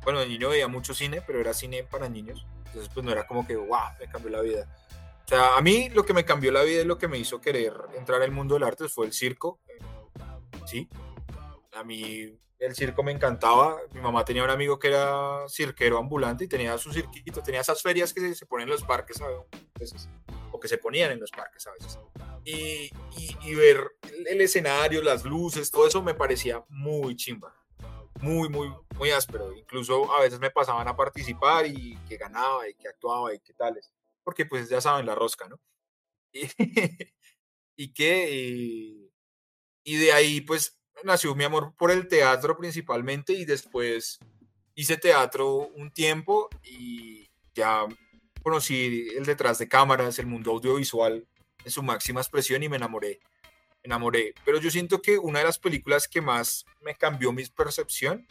bueno, 0.03 0.19
de 0.19 0.27
niño 0.27 0.49
veía 0.49 0.67
mucho 0.67 0.93
cine, 0.93 1.21
pero 1.25 1.39
era 1.39 1.53
cine 1.53 1.83
para 1.83 2.09
niños. 2.09 2.45
Entonces, 2.65 2.89
pues 2.93 3.05
no 3.05 3.11
era 3.11 3.25
como 3.25 3.45
que, 3.45 3.55
wow, 3.55 3.91
me 3.99 4.07
cambió 4.07 4.31
la 4.31 4.41
vida. 4.41 4.67
O 5.25 5.27
sea, 5.27 5.57
a 5.57 5.61
mí 5.61 5.89
lo 5.89 6.05
que 6.05 6.13
me 6.13 6.25
cambió 6.25 6.51
la 6.51 6.63
vida 6.63 6.81
y 6.81 6.85
lo 6.85 6.97
que 6.97 7.07
me 7.07 7.17
hizo 7.17 7.39
querer 7.39 7.73
entrar 7.95 8.21
al 8.21 8.31
mundo 8.31 8.55
del 8.55 8.63
arte 8.63 8.89
fue 8.89 9.05
el 9.05 9.13
circo. 9.13 9.59
Sí. 10.65 10.89
A 11.73 11.83
mí 11.83 12.37
el 12.59 12.75
circo 12.75 13.03
me 13.03 13.11
encantaba. 13.11 13.77
Mi 13.93 14.01
mamá 14.01 14.25
tenía 14.25 14.43
un 14.43 14.49
amigo 14.49 14.79
que 14.79 14.87
era 14.87 15.47
cirquero 15.49 15.97
ambulante 15.97 16.45
y 16.45 16.47
tenía 16.47 16.77
su 16.77 16.91
cirquito, 16.91 17.41
tenía 17.41 17.61
esas 17.61 17.81
ferias 17.81 18.13
que 18.13 18.33
se, 18.35 18.45
ponen 18.45 18.67
en 18.67 18.71
los 18.71 18.83
parques, 18.83 19.17
¿sabes? 19.17 20.07
o 20.51 20.59
que 20.59 20.67
se 20.67 20.77
ponían 20.77 21.11
en 21.11 21.19
los 21.19 21.31
parques 21.31 21.65
a 21.67 21.71
veces. 21.71 21.99
Y, 22.45 22.91
y, 23.41 23.55
ver 23.55 23.95
el 24.27 24.41
escenario, 24.41 25.01
las 25.01 25.23
luces, 25.23 25.71
todo 25.71 25.87
eso 25.87 26.01
me 26.01 26.13
parecía 26.13 26.63
muy 26.69 27.15
chimba. 27.15 27.55
Muy, 28.21 28.49
muy, 28.49 28.71
muy 28.97 29.11
áspero. 29.11 29.53
Incluso 29.53 30.13
a 30.13 30.21
veces 30.21 30.39
me 30.39 30.51
pasaban 30.51 30.87
a 30.87 30.95
participar 30.95 31.65
y 31.65 31.97
que 32.07 32.17
ganaba 32.17 32.69
y 32.69 32.75
que 32.75 32.87
actuaba 32.87 33.33
y 33.33 33.39
qué 33.39 33.53
tales. 33.53 33.91
Porque 34.23 34.45
pues 34.45 34.69
ya 34.69 34.81
saben 34.81 35.05
la 35.05 35.15
rosca, 35.15 35.47
¿no? 35.47 35.59
Y, 36.31 36.47
y 37.75 37.93
que... 37.93 39.09
Y, 39.85 39.97
de 39.97 40.13
ahí 40.13 40.41
pues 40.41 40.79
nació 41.03 41.35
mi 41.35 41.43
amor 41.43 41.75
por 41.75 41.91
el 41.91 42.07
teatro 42.07 42.57
principalmente 42.57 43.33
y 43.33 43.43
después 43.43 44.19
hice 44.75 44.95
teatro 44.95 45.67
un 45.75 45.91
tiempo 45.91 46.49
y 46.63 47.29
ya 47.53 47.85
conocí 48.41 49.09
el 49.17 49.25
detrás 49.25 49.57
de 49.57 49.67
cámaras, 49.67 50.19
el 50.19 50.25
mundo 50.25 50.51
audiovisual 50.51 51.27
en 51.65 51.71
su 51.71 51.83
máxima 51.83 52.21
expresión 52.21 52.63
y 52.63 52.69
me 52.69 52.77
enamoré. 52.77 53.19
Me 53.83 53.87
enamoré. 53.87 54.33
Pero 54.45 54.59
yo 54.59 54.69
siento 54.69 55.01
que 55.01 55.17
una 55.17 55.39
de 55.39 55.45
las 55.45 55.59
películas 55.59 56.07
que 56.07 56.21
más 56.21 56.65
me 56.81 56.95
cambió 56.95 57.31
mi 57.31 57.45
percepción 57.45 58.27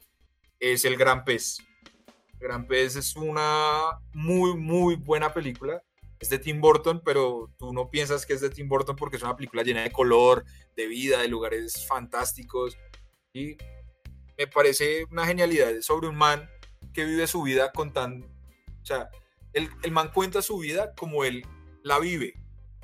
es 0.60 0.84
El 0.84 0.96
Gran 0.96 1.24
Pez. 1.24 1.58
Gran 2.42 2.66
Pez 2.66 2.96
es 2.96 3.16
una 3.16 3.98
muy, 4.12 4.56
muy 4.56 4.96
buena 4.96 5.32
película. 5.32 5.82
Es 6.18 6.28
de 6.28 6.38
Tim 6.38 6.60
Burton, 6.60 7.00
pero 7.04 7.50
tú 7.58 7.72
no 7.72 7.88
piensas 7.88 8.26
que 8.26 8.34
es 8.34 8.40
de 8.40 8.50
Tim 8.50 8.68
Burton 8.68 8.96
porque 8.96 9.16
es 9.16 9.22
una 9.22 9.36
película 9.36 9.62
llena 9.62 9.82
de 9.82 9.90
color, 9.90 10.44
de 10.76 10.86
vida, 10.86 11.20
de 11.20 11.28
lugares 11.28 11.86
fantásticos. 11.86 12.76
Y 13.32 13.56
me 14.36 14.46
parece 14.46 15.04
una 15.10 15.26
genialidad 15.26 15.80
sobre 15.80 16.08
un 16.08 16.16
man 16.16 16.48
que 16.92 17.04
vive 17.04 17.26
su 17.26 17.42
vida 17.42 17.72
con 17.72 17.92
tan... 17.92 18.24
O 18.24 18.84
sea, 18.84 19.08
el, 19.52 19.70
el 19.82 19.90
man 19.90 20.10
cuenta 20.12 20.42
su 20.42 20.58
vida 20.58 20.94
como 20.94 21.24
él 21.24 21.46
la 21.82 21.98
vive. 21.98 22.34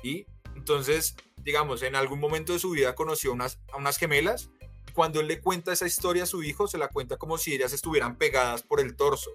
Y 0.03 0.25
entonces, 0.55 1.15
digamos, 1.43 1.83
en 1.83 1.95
algún 1.95 2.19
momento 2.19 2.53
de 2.53 2.59
su 2.59 2.71
vida 2.71 2.95
conoció 2.95 3.33
unas, 3.33 3.59
a 3.71 3.77
unas 3.77 3.97
gemelas. 3.97 4.49
Cuando 4.93 5.19
él 5.19 5.27
le 5.27 5.39
cuenta 5.41 5.71
esa 5.71 5.87
historia 5.87 6.23
a 6.23 6.27
su 6.27 6.43
hijo, 6.43 6.67
se 6.67 6.77
la 6.77 6.89
cuenta 6.89 7.17
como 7.17 7.37
si 7.37 7.53
ellas 7.53 7.73
estuvieran 7.73 8.17
pegadas 8.17 8.63
por 8.63 8.79
el 8.79 8.95
torso. 8.95 9.31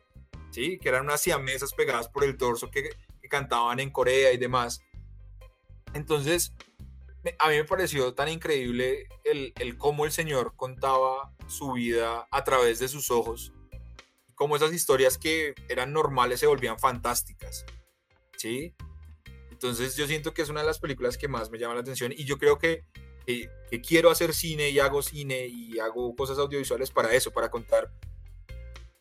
¿Sí? 0.55 0.79
Que 0.79 0.88
eran 0.88 1.03
unas 1.03 1.21
siamesas 1.21 1.75
pegadas 1.75 2.09
por 2.09 2.23
el 2.23 2.37
torso 2.37 2.71
que, 2.71 2.90
que 3.21 3.29
cantaban 3.29 3.81
en 3.81 3.90
Corea 3.90 4.33
y 4.33 4.37
demás. 4.37 4.81
Entonces, 5.95 6.55
a 7.40 7.49
mí 7.49 7.57
me 7.57 7.64
pareció 7.64 8.14
tan 8.14 8.29
increíble 8.29 9.09
el, 9.25 9.53
el, 9.59 9.77
cómo 9.77 10.05
el 10.05 10.12
Señor 10.12 10.55
contaba 10.55 11.33
su 11.49 11.73
vida 11.73 12.29
a 12.31 12.45
través 12.45 12.79
de 12.79 12.87
sus 12.87 13.11
ojos, 13.11 13.53
cómo 14.37 14.55
esas 14.55 14.73
historias 14.73 15.19
que 15.19 15.55
eran 15.69 15.93
normales 15.93 16.38
se 16.38 16.47
volvían 16.47 16.79
fantásticas, 16.79 17.64
¿sí? 18.37 18.75
Entonces 19.51 19.97
yo 19.97 20.07
siento 20.07 20.35
que 20.35 20.43
es 20.43 20.51
una 20.51 20.61
de 20.61 20.67
las 20.67 20.79
películas 20.79 21.19
que 21.19 21.27
más 21.27 21.51
me 21.51 21.59
llama 21.59 21.75
la 21.75 21.81
atención 21.81 22.12
y 22.12 22.25
yo 22.25 22.38
creo 22.38 22.59
que, 22.59 22.85
que, 23.27 23.49
que 23.71 23.81
quiero 23.81 24.11
hacer 24.11 24.35
cine 24.35 24.69
y 24.69 24.79
hago 24.79 25.03
cine 25.03 25.47
y 25.47 25.81
hago 25.81 26.14
cosas 26.14 26.38
audiovisuales 26.38 26.93
para 26.93 27.12
eso, 27.12 27.33
para 27.33 27.51
contar, 27.51 27.90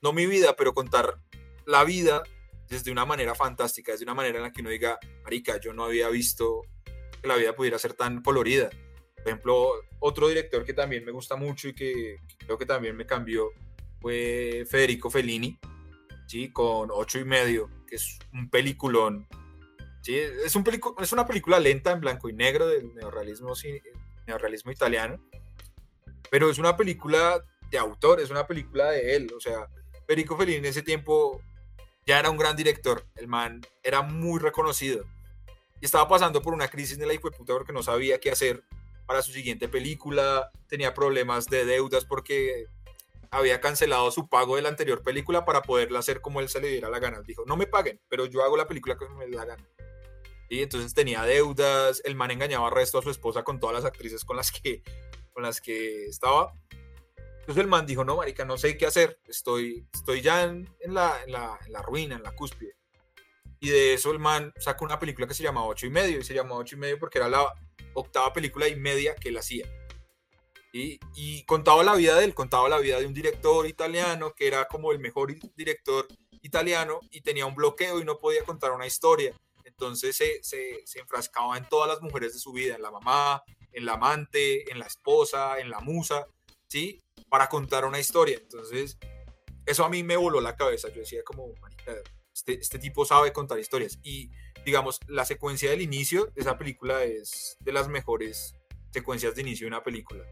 no 0.02 0.14
mi 0.14 0.26
vida, 0.26 0.56
pero 0.56 0.74
contar 0.74 1.20
la 1.66 1.84
vida 1.84 2.24
desde 2.70 2.92
una 2.92 3.06
manera 3.06 3.36
fantástica, 3.36 3.92
desde 3.92 4.06
una 4.06 4.14
manera 4.16 4.38
en 4.38 4.44
la 4.44 4.52
que 4.52 4.62
uno 4.62 4.70
diga, 4.70 4.98
Marica, 5.24 5.60
yo 5.60 5.74
no 5.74 5.86
había 5.86 6.10
visto 6.10 6.62
que 7.22 7.28
la 7.28 7.36
vida 7.36 7.56
pudiera 7.56 7.78
ser 7.78 7.94
tan 7.94 8.22
colorida. 8.22 8.70
Por 9.16 9.28
ejemplo, 9.28 9.70
otro 10.00 10.28
director 10.28 10.66
que 10.66 10.74
también 10.74 11.06
me 11.06 11.12
gusta 11.12 11.36
mucho 11.36 11.70
y 11.70 11.76
que, 11.76 12.18
creo 12.40 12.58
que 12.58 12.66
también 12.66 12.96
me 12.98 13.06
cambió 13.06 13.52
fue 14.02 14.66
Federico 14.70 15.10
Fellini, 15.10 15.58
¿sí? 16.28 16.52
con 16.52 16.90
ocho 16.92 17.20
y 17.20 17.26
medio, 17.26 17.70
que 17.88 17.96
es 17.96 18.20
un 18.34 18.50
peliculón. 18.50 19.28
¿sí? 20.02 20.18
Es, 20.18 20.56
un 20.56 20.66
es 21.00 21.14
una 21.14 21.26
película 21.26 21.60
lenta 21.60 21.92
en 21.92 22.02
blanco 22.02 22.28
y 22.28 22.34
negro 22.34 22.68
del 22.68 22.94
neorrealismo, 22.96 23.54
neorrealismo 24.28 24.72
italiano, 24.72 25.24
pero 26.30 26.50
es 26.50 26.58
una 26.58 26.76
película 26.76 27.42
de 27.70 27.78
autor, 27.78 28.20
es 28.20 28.30
una 28.30 28.46
película 28.46 28.92
de 28.92 29.16
él. 29.16 29.32
O 29.38 29.40
sea, 29.40 29.68
Federico 30.06 30.36
Fellini 30.36 30.58
en 30.58 30.66
ese 30.66 30.82
tiempo 30.82 31.42
ya 32.06 32.20
era 32.20 32.30
un 32.30 32.38
gran 32.38 32.56
director, 32.56 33.06
el 33.16 33.28
man 33.28 33.62
era 33.82 34.02
muy 34.02 34.40
reconocido 34.40 35.06
y 35.84 35.86
estaba 35.86 36.08
pasando 36.08 36.42
por 36.42 36.54
una 36.54 36.70
crisis 36.70 36.98
de 36.98 37.06
la 37.06 37.14
puta 37.20 37.54
porque 37.54 37.74
no 37.74 37.84
sabía 37.84 38.18
qué 38.18 38.32
hacer 38.32 38.64
para 39.06 39.22
su 39.22 39.34
siguiente 39.34 39.68
película, 39.68 40.50
tenía 40.68 40.94
problemas 40.94 41.48
de 41.48 41.66
deudas 41.66 42.06
porque 42.06 42.68
había 43.32 43.60
cancelado 43.60 44.10
su 44.10 44.30
pago 44.30 44.56
de 44.56 44.62
la 44.62 44.70
anterior 44.70 45.04
película 45.04 45.44
para 45.44 45.62
poderla 45.62 46.00
hacer 46.00 46.22
como 46.22 46.40
él 46.40 46.48
se 46.48 46.62
le 46.62 46.70
diera 46.70 46.90
la 46.90 47.00
gana. 47.00 47.22
Dijo, 47.22 47.44
no 47.46 47.58
me 47.58 47.68
paguen, 47.68 48.00
pero 48.08 48.26
yo 48.28 48.44
hago 48.44 48.56
la 48.56 48.66
película 48.66 48.98
que 48.98 49.10
me 49.10 49.28
la 49.28 49.44
gana. 49.44 49.68
Y 50.50 50.62
entonces 50.62 50.94
tenía 50.94 51.24
deudas, 51.24 52.02
el 52.06 52.16
man 52.16 52.32
engañaba 52.32 52.68
al 52.68 52.74
resto 52.74 53.00
a 53.00 53.02
su 53.02 53.10
esposa 53.10 53.44
con 53.44 53.60
todas 53.60 53.76
las 53.76 53.84
actrices 53.84 54.24
con 54.24 54.38
las 54.38 54.52
que, 54.52 54.84
con 55.34 55.44
las 55.44 55.60
que 55.60 56.06
estaba. 56.06 56.54
Entonces 57.44 57.62
el 57.62 57.70
man 57.70 57.86
dijo, 57.86 58.06
no, 58.06 58.16
marica, 58.16 58.46
no 58.46 58.58
sé 58.58 58.78
qué 58.78 58.86
hacer, 58.86 59.20
estoy, 59.28 59.86
estoy 59.94 60.22
ya 60.22 60.44
en, 60.44 60.66
la, 60.86 61.20
la, 61.28 61.60
la 61.68 61.82
ruina, 61.82 62.16
en 62.16 62.24
la 62.24 62.32
cúspide. 62.32 62.78
Y 63.60 63.68
de 63.68 63.96
eso 63.96 64.12
el 64.12 64.20
man 64.20 64.54
sacó 64.58 64.86
una 64.86 64.98
película 64.98 65.28
que 65.28 65.34
se 65.34 65.44
llama 65.44 65.66
Ocho 65.66 65.86
y 65.86 65.90
medio, 65.90 66.20
y 66.20 66.24
se 66.24 66.34
llamó 66.34 66.56
Ocho 66.56 66.78
y 66.78 66.80
medio 66.80 66.98
porque 66.98 67.18
era 67.18 67.28
la 67.28 67.54
octava 67.96 68.32
película 68.32 68.70
y 68.70 68.78
media 68.78 69.14
que 69.16 69.28
él 69.28 69.38
hacía. 69.38 69.68
Y, 70.72 71.02
y, 71.16 71.44
contaba 71.44 71.84
la 71.84 71.96
vida 71.96 72.16
de 72.16 72.24
él, 72.24 72.34
contaba 72.34 72.70
la 72.70 72.80
vida 72.80 72.98
de 72.98 73.08
un 73.08 73.14
director 73.14 73.68
italiano 73.68 74.34
que 74.34 74.48
era 74.48 74.66
como 74.70 74.94
el 74.94 75.00
mejor 75.00 75.36
director 75.56 76.08
italiano 76.42 77.02
y 77.12 77.20
tenía 77.20 77.46
un 77.46 77.56
bloqueo 77.56 78.00
y 78.00 78.06
no 78.06 78.20
podía 78.20 78.46
contar 78.46 78.72
una 78.72 78.88
historia. 78.88 79.36
Entonces 79.66 80.16
se, 80.16 80.42
se, 80.44 80.82
se 80.86 81.00
enfrascaba 81.00 81.58
en 81.58 81.68
todas 81.68 81.90
las 81.90 82.02
mujeres 82.02 82.32
de 82.32 82.40
su 82.40 82.54
vida, 82.54 82.76
en 82.76 82.82
la 82.82 82.90
mamá, 82.90 83.44
en 83.74 83.86
la 83.86 83.94
amante, 83.94 84.72
en 84.72 84.80
la 84.80 84.86
esposa, 84.86 85.60
en 85.60 85.70
la 85.70 85.82
musa, 85.82 86.26
¿sí? 86.68 87.03
Para 87.34 87.50
contar 87.50 87.84
una 87.84 88.00
historia. 88.00 88.38
Entonces, 88.40 89.00
eso 89.66 89.84
a 89.84 89.90
mí 89.90 90.04
me 90.04 90.18
voló 90.18 90.40
la 90.40 90.56
cabeza. 90.56 90.90
Yo 90.90 91.00
decía 91.00 91.24
como, 91.24 91.52
este, 92.32 92.60
este 92.60 92.78
tipo 92.78 93.06
sabe 93.06 93.34
contar 93.34 93.58
historias. 93.58 93.98
Y 94.04 94.30
digamos, 94.64 95.00
la 95.08 95.26
secuencia 95.26 95.72
del 95.72 95.82
inicio 95.82 96.28
de 96.28 96.42
esa 96.42 96.60
película 96.60 97.04
es 97.04 97.58
de 97.60 97.74
las 97.74 97.88
mejores 97.88 98.56
secuencias 98.92 99.34
de 99.34 99.42
inicio 99.42 99.66
de 99.66 99.70
una 99.70 99.82
película. 99.82 100.24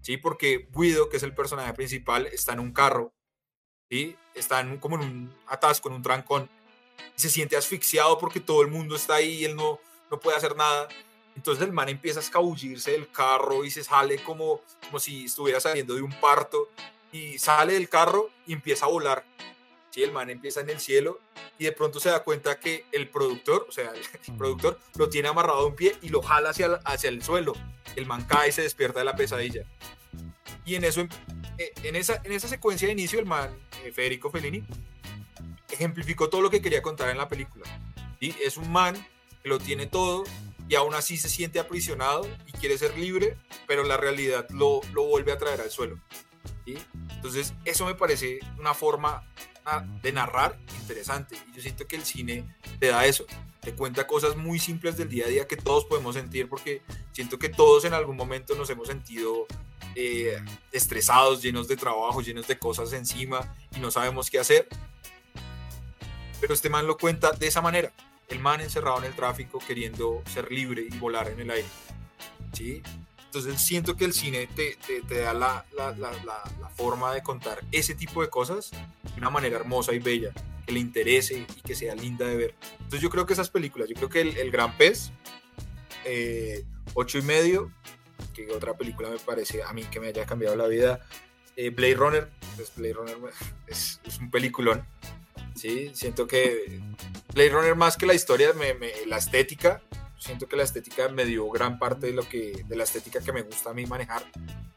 ¿Sí? 0.00 0.16
Porque 0.16 0.68
Guido, 0.74 1.08
que 1.08 1.18
es 1.18 1.22
el 1.22 1.32
personaje 1.32 1.72
principal, 1.74 2.26
está 2.26 2.54
en 2.54 2.58
un 2.58 2.72
carro, 2.72 3.14
¿sí? 3.88 4.16
Está 4.34 4.58
en, 4.58 4.78
como 4.78 4.96
en 4.96 5.02
un 5.02 5.34
atasco, 5.46 5.88
en 5.88 5.94
un 5.94 6.02
trancón, 6.02 6.50
y 7.16 7.20
se 7.20 7.30
siente 7.30 7.56
asfixiado 7.56 8.18
porque 8.18 8.40
todo 8.40 8.62
el 8.62 8.68
mundo 8.68 8.96
está 8.96 9.14
ahí 9.14 9.34
y 9.34 9.44
él 9.44 9.54
no, 9.54 9.78
no 10.10 10.18
puede 10.18 10.36
hacer 10.36 10.56
nada. 10.56 10.88
Entonces 11.38 11.64
el 11.64 11.72
man 11.72 11.88
empieza 11.88 12.18
a 12.18 12.22
escabullirse 12.24 12.90
del 12.90 13.08
carro 13.12 13.64
y 13.64 13.70
se 13.70 13.84
sale 13.84 14.20
como, 14.24 14.60
como 14.84 14.98
si 14.98 15.26
estuviera 15.26 15.60
saliendo 15.60 15.94
de 15.94 16.02
un 16.02 16.10
parto 16.10 16.68
y 17.12 17.38
sale 17.38 17.74
del 17.74 17.88
carro 17.88 18.28
y 18.44 18.54
empieza 18.54 18.86
a 18.86 18.88
volar 18.88 19.24
¿sí? 19.90 20.02
El 20.02 20.10
man 20.10 20.30
empieza 20.30 20.62
en 20.62 20.70
el 20.70 20.80
cielo 20.80 21.20
y 21.56 21.66
de 21.66 21.70
pronto 21.70 22.00
se 22.00 22.08
da 22.08 22.24
cuenta 22.24 22.58
que 22.58 22.86
el 22.90 23.08
productor, 23.08 23.66
o 23.68 23.70
sea, 23.70 23.92
el 23.92 24.36
productor 24.36 24.80
lo 24.96 25.08
tiene 25.08 25.28
amarrado 25.28 25.60
a 25.60 25.66
un 25.66 25.76
pie 25.76 25.94
y 26.02 26.08
lo 26.08 26.22
jala 26.22 26.50
hacia, 26.50 26.80
hacia 26.84 27.08
el 27.08 27.22
suelo. 27.22 27.52
El 27.94 28.06
man 28.06 28.24
cae 28.24 28.48
y 28.48 28.52
se 28.52 28.62
despierta 28.62 28.98
de 28.98 29.04
la 29.04 29.14
pesadilla. 29.14 29.62
Y 30.64 30.74
en 30.74 30.82
eso, 30.82 31.02
eh, 31.56 31.72
en 31.84 31.94
esa, 31.94 32.20
en 32.24 32.32
esa 32.32 32.48
secuencia 32.48 32.88
de 32.88 32.94
inicio, 32.94 33.20
el 33.20 33.26
man, 33.26 33.56
eh, 33.84 33.92
Federico 33.92 34.28
Fellini, 34.28 34.64
ejemplificó 35.70 36.28
todo 36.28 36.40
lo 36.40 36.50
que 36.50 36.60
quería 36.60 36.82
contar 36.82 37.10
en 37.10 37.18
la 37.18 37.28
película. 37.28 37.64
y 38.18 38.34
Es 38.42 38.56
un 38.56 38.72
man 38.72 38.96
que 39.40 39.48
lo 39.48 39.60
tiene 39.60 39.86
todo 39.86 40.24
y 40.68 40.74
aún 40.74 40.94
así 40.94 41.16
se 41.16 41.28
siente 41.28 41.58
aprisionado 41.58 42.28
y 42.46 42.52
quiere 42.52 42.76
ser 42.78 42.96
libre, 42.98 43.36
pero 43.66 43.84
la 43.84 43.96
realidad 43.96 44.46
lo, 44.50 44.80
lo 44.92 45.04
vuelve 45.04 45.32
a 45.32 45.38
traer 45.38 45.60
al 45.60 45.70
suelo. 45.70 45.98
¿sí? 46.64 46.76
Entonces, 47.10 47.54
eso 47.64 47.86
me 47.86 47.94
parece 47.94 48.38
una 48.58 48.74
forma 48.74 49.24
de 50.02 50.12
narrar 50.12 50.58
interesante. 50.80 51.36
Y 51.50 51.56
yo 51.56 51.62
siento 51.62 51.86
que 51.86 51.96
el 51.96 52.04
cine 52.04 52.56
te 52.78 52.88
da 52.88 53.06
eso, 53.06 53.26
te 53.60 53.74
cuenta 53.74 54.06
cosas 54.06 54.36
muy 54.36 54.58
simples 54.58 54.96
del 54.96 55.08
día 55.08 55.26
a 55.26 55.28
día 55.28 55.46
que 55.46 55.56
todos 55.56 55.84
podemos 55.84 56.14
sentir, 56.14 56.48
porque 56.48 56.82
siento 57.12 57.38
que 57.38 57.48
todos 57.48 57.84
en 57.84 57.94
algún 57.94 58.16
momento 58.16 58.54
nos 58.54 58.70
hemos 58.70 58.88
sentido 58.88 59.46
eh, 59.94 60.42
estresados, 60.72 61.42
llenos 61.42 61.68
de 61.68 61.76
trabajo, 61.76 62.20
llenos 62.22 62.46
de 62.46 62.58
cosas 62.58 62.92
encima 62.92 63.54
y 63.76 63.80
no 63.80 63.90
sabemos 63.90 64.30
qué 64.30 64.38
hacer. 64.38 64.68
Pero 66.40 66.54
este 66.54 66.70
man 66.70 66.86
lo 66.86 66.96
cuenta 66.96 67.32
de 67.32 67.48
esa 67.48 67.60
manera. 67.60 67.92
El 68.28 68.40
man 68.40 68.60
encerrado 68.60 68.98
en 68.98 69.04
el 69.04 69.14
tráfico 69.14 69.58
queriendo 69.58 70.22
ser 70.26 70.50
libre 70.52 70.86
y 70.90 70.96
volar 70.98 71.28
en 71.28 71.40
el 71.40 71.50
aire. 71.50 71.68
¿Sí? 72.52 72.82
Entonces 73.28 73.60
siento 73.60 73.94
que 73.96 74.06
el 74.06 74.14
cine 74.14 74.46
te, 74.46 74.78
te, 74.86 75.02
te 75.02 75.18
da 75.18 75.34
la, 75.34 75.64
la, 75.76 75.92
la, 75.92 76.12
la, 76.24 76.68
forma 76.70 77.12
de 77.12 77.22
contar 77.22 77.60
ese 77.72 77.94
tipo 77.94 78.22
de 78.22 78.30
cosas 78.30 78.70
de 78.70 79.18
una 79.18 79.28
manera 79.28 79.56
hermosa 79.56 79.92
y 79.92 79.98
bella, 79.98 80.32
que 80.64 80.72
le 80.72 80.80
interese 80.80 81.40
y 81.40 81.60
que 81.60 81.74
sea 81.74 81.94
linda 81.94 82.26
de 82.26 82.36
ver. 82.36 82.54
Entonces 82.72 83.00
yo 83.00 83.10
creo 83.10 83.26
que 83.26 83.34
esas 83.34 83.50
películas, 83.50 83.88
yo 83.88 83.96
creo 83.96 84.08
que 84.08 84.22
El, 84.22 84.36
el 84.38 84.50
Gran 84.50 84.76
Pez, 84.78 85.10
eh, 86.06 86.64
Ocho 86.94 87.18
y 87.18 87.22
Medio, 87.22 87.70
que 88.32 88.50
otra 88.50 88.76
película 88.78 89.10
me 89.10 89.18
parece 89.18 89.62
a 89.62 89.72
mí 89.74 89.82
que 89.84 90.00
me 90.00 90.08
haya 90.08 90.24
cambiado 90.24 90.56
la 90.56 90.66
vida, 90.66 91.00
eh, 91.56 91.70
Blade 91.70 91.94
Runner, 91.94 92.28
pues 92.56 92.72
Blade 92.76 92.94
Runner 92.94 93.16
es, 93.66 94.00
es, 94.04 94.18
un 94.18 94.30
peliculón, 94.30 94.86
¿sí? 95.58 95.90
Siento 95.94 96.26
que 96.26 96.80
Blade 97.34 97.50
Runner 97.50 97.74
más 97.74 97.96
que 97.96 98.06
la 98.06 98.14
historia, 98.14 98.52
me, 98.52 98.74
me, 98.74 98.90
la 99.06 99.18
estética, 99.18 99.82
siento 100.18 100.48
que 100.48 100.56
la 100.56 100.64
estética 100.64 101.08
me 101.08 101.24
dio 101.24 101.48
gran 101.50 101.78
parte 101.78 102.06
de 102.06 102.12
lo 102.12 102.28
que 102.28 102.64
de 102.66 102.76
la 102.76 102.84
estética 102.84 103.20
que 103.20 103.32
me 103.32 103.42
gusta 103.42 103.70
a 103.70 103.74
mí 103.74 103.86
manejar. 103.86 104.24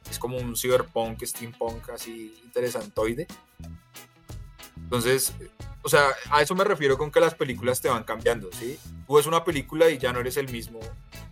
Es 0.09 0.19
como 0.19 0.37
un 0.37 0.55
cyberpunk, 0.55 1.23
steampunk 1.23 1.89
así 1.89 2.41
interesantoide. 2.43 3.27
Entonces, 4.75 5.33
o 5.83 5.89
sea, 5.89 6.09
a 6.29 6.41
eso 6.41 6.53
me 6.53 6.63
refiero 6.63 6.97
con 6.97 7.11
que 7.11 7.19
las 7.19 7.35
películas 7.35 7.79
te 7.79 7.87
van 7.87 8.03
cambiando, 8.03 8.49
¿sí? 8.51 8.77
Tú 9.07 9.15
ves 9.15 9.25
una 9.25 9.43
película 9.43 9.89
y 9.89 9.97
ya 9.97 10.11
no 10.11 10.19
eres 10.19 10.37
el 10.37 10.49
mismo 10.49 10.79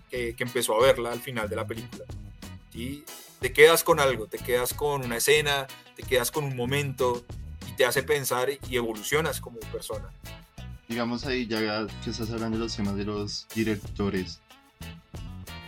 que, 0.10 0.36
que 0.36 0.44
empezó 0.44 0.76
a 0.76 0.82
verla 0.82 1.12
al 1.12 1.20
final 1.20 1.50
de 1.50 1.56
la 1.56 1.68
película. 1.68 2.06
¿sí? 2.72 3.04
Te 3.40 3.54
quedas 3.54 3.84
con 3.84 4.00
algo, 4.00 4.28
te 4.28 4.38
quedas 4.38 4.74
con 4.74 5.04
una 5.04 5.18
escena, 5.18 5.68
te 5.96 6.04
quedas 6.04 6.32
con 6.32 6.44
un 6.44 6.56
momento 6.56 7.26
te 7.80 7.86
hace 7.86 8.04
pensar 8.04 8.50
y 8.70 8.76
evolucionas 8.76 9.40
como 9.40 9.58
persona. 9.72 10.10
Digamos 10.90 11.26
ahí, 11.26 11.48
ya 11.48 11.88
que 12.04 12.10
estás 12.10 12.30
hablando 12.30 12.58
de 12.58 12.66
los 12.66 12.76
temas 12.76 12.98
de 12.98 13.06
los 13.06 13.48
directores, 13.56 14.42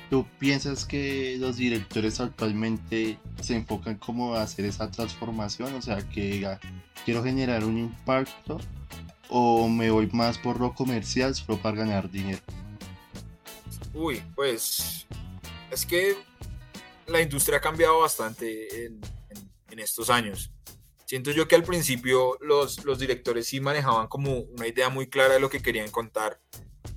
¿tú 0.09 0.27
piensas 0.37 0.83
que 0.83 1.37
los 1.39 1.55
directores 1.55 2.19
actualmente 2.19 3.17
se 3.41 3.55
enfocan 3.55 3.95
como 3.95 4.35
a 4.35 4.41
hacer 4.41 4.65
esa 4.65 4.91
transformación? 4.91 5.73
O 5.73 5.81
sea, 5.81 6.05
que 6.09 6.31
diga, 6.31 6.59
quiero 7.05 7.23
generar 7.23 7.63
un 7.63 7.77
impacto 7.77 8.59
o 9.29 9.69
me 9.69 9.89
voy 9.89 10.07
más 10.07 10.37
por 10.37 10.59
lo 10.59 10.73
comercial 10.73 11.33
solo 11.33 11.61
para 11.61 11.77
ganar 11.77 12.11
dinero. 12.11 12.41
Uy, 13.93 14.21
pues 14.35 15.07
es 15.71 15.85
que 15.85 16.17
la 17.07 17.21
industria 17.21 17.59
ha 17.59 17.61
cambiado 17.61 18.01
bastante 18.01 18.87
en, 18.87 18.99
en, 19.69 19.79
estos 19.79 20.09
años. 20.09 20.51
Siento 21.11 21.31
yo 21.31 21.45
que 21.45 21.55
al 21.55 21.63
principio 21.63 22.37
los, 22.39 22.85
los, 22.85 22.97
directores 22.97 23.45
sí 23.45 23.59
manejaban 23.59 24.07
como 24.07 24.31
una 24.31 24.65
idea 24.65 24.87
muy 24.87 25.07
clara 25.07 25.33
de 25.33 25.41
lo 25.41 25.49
que 25.49 25.61
querían 25.61 25.91
contar 25.91 26.39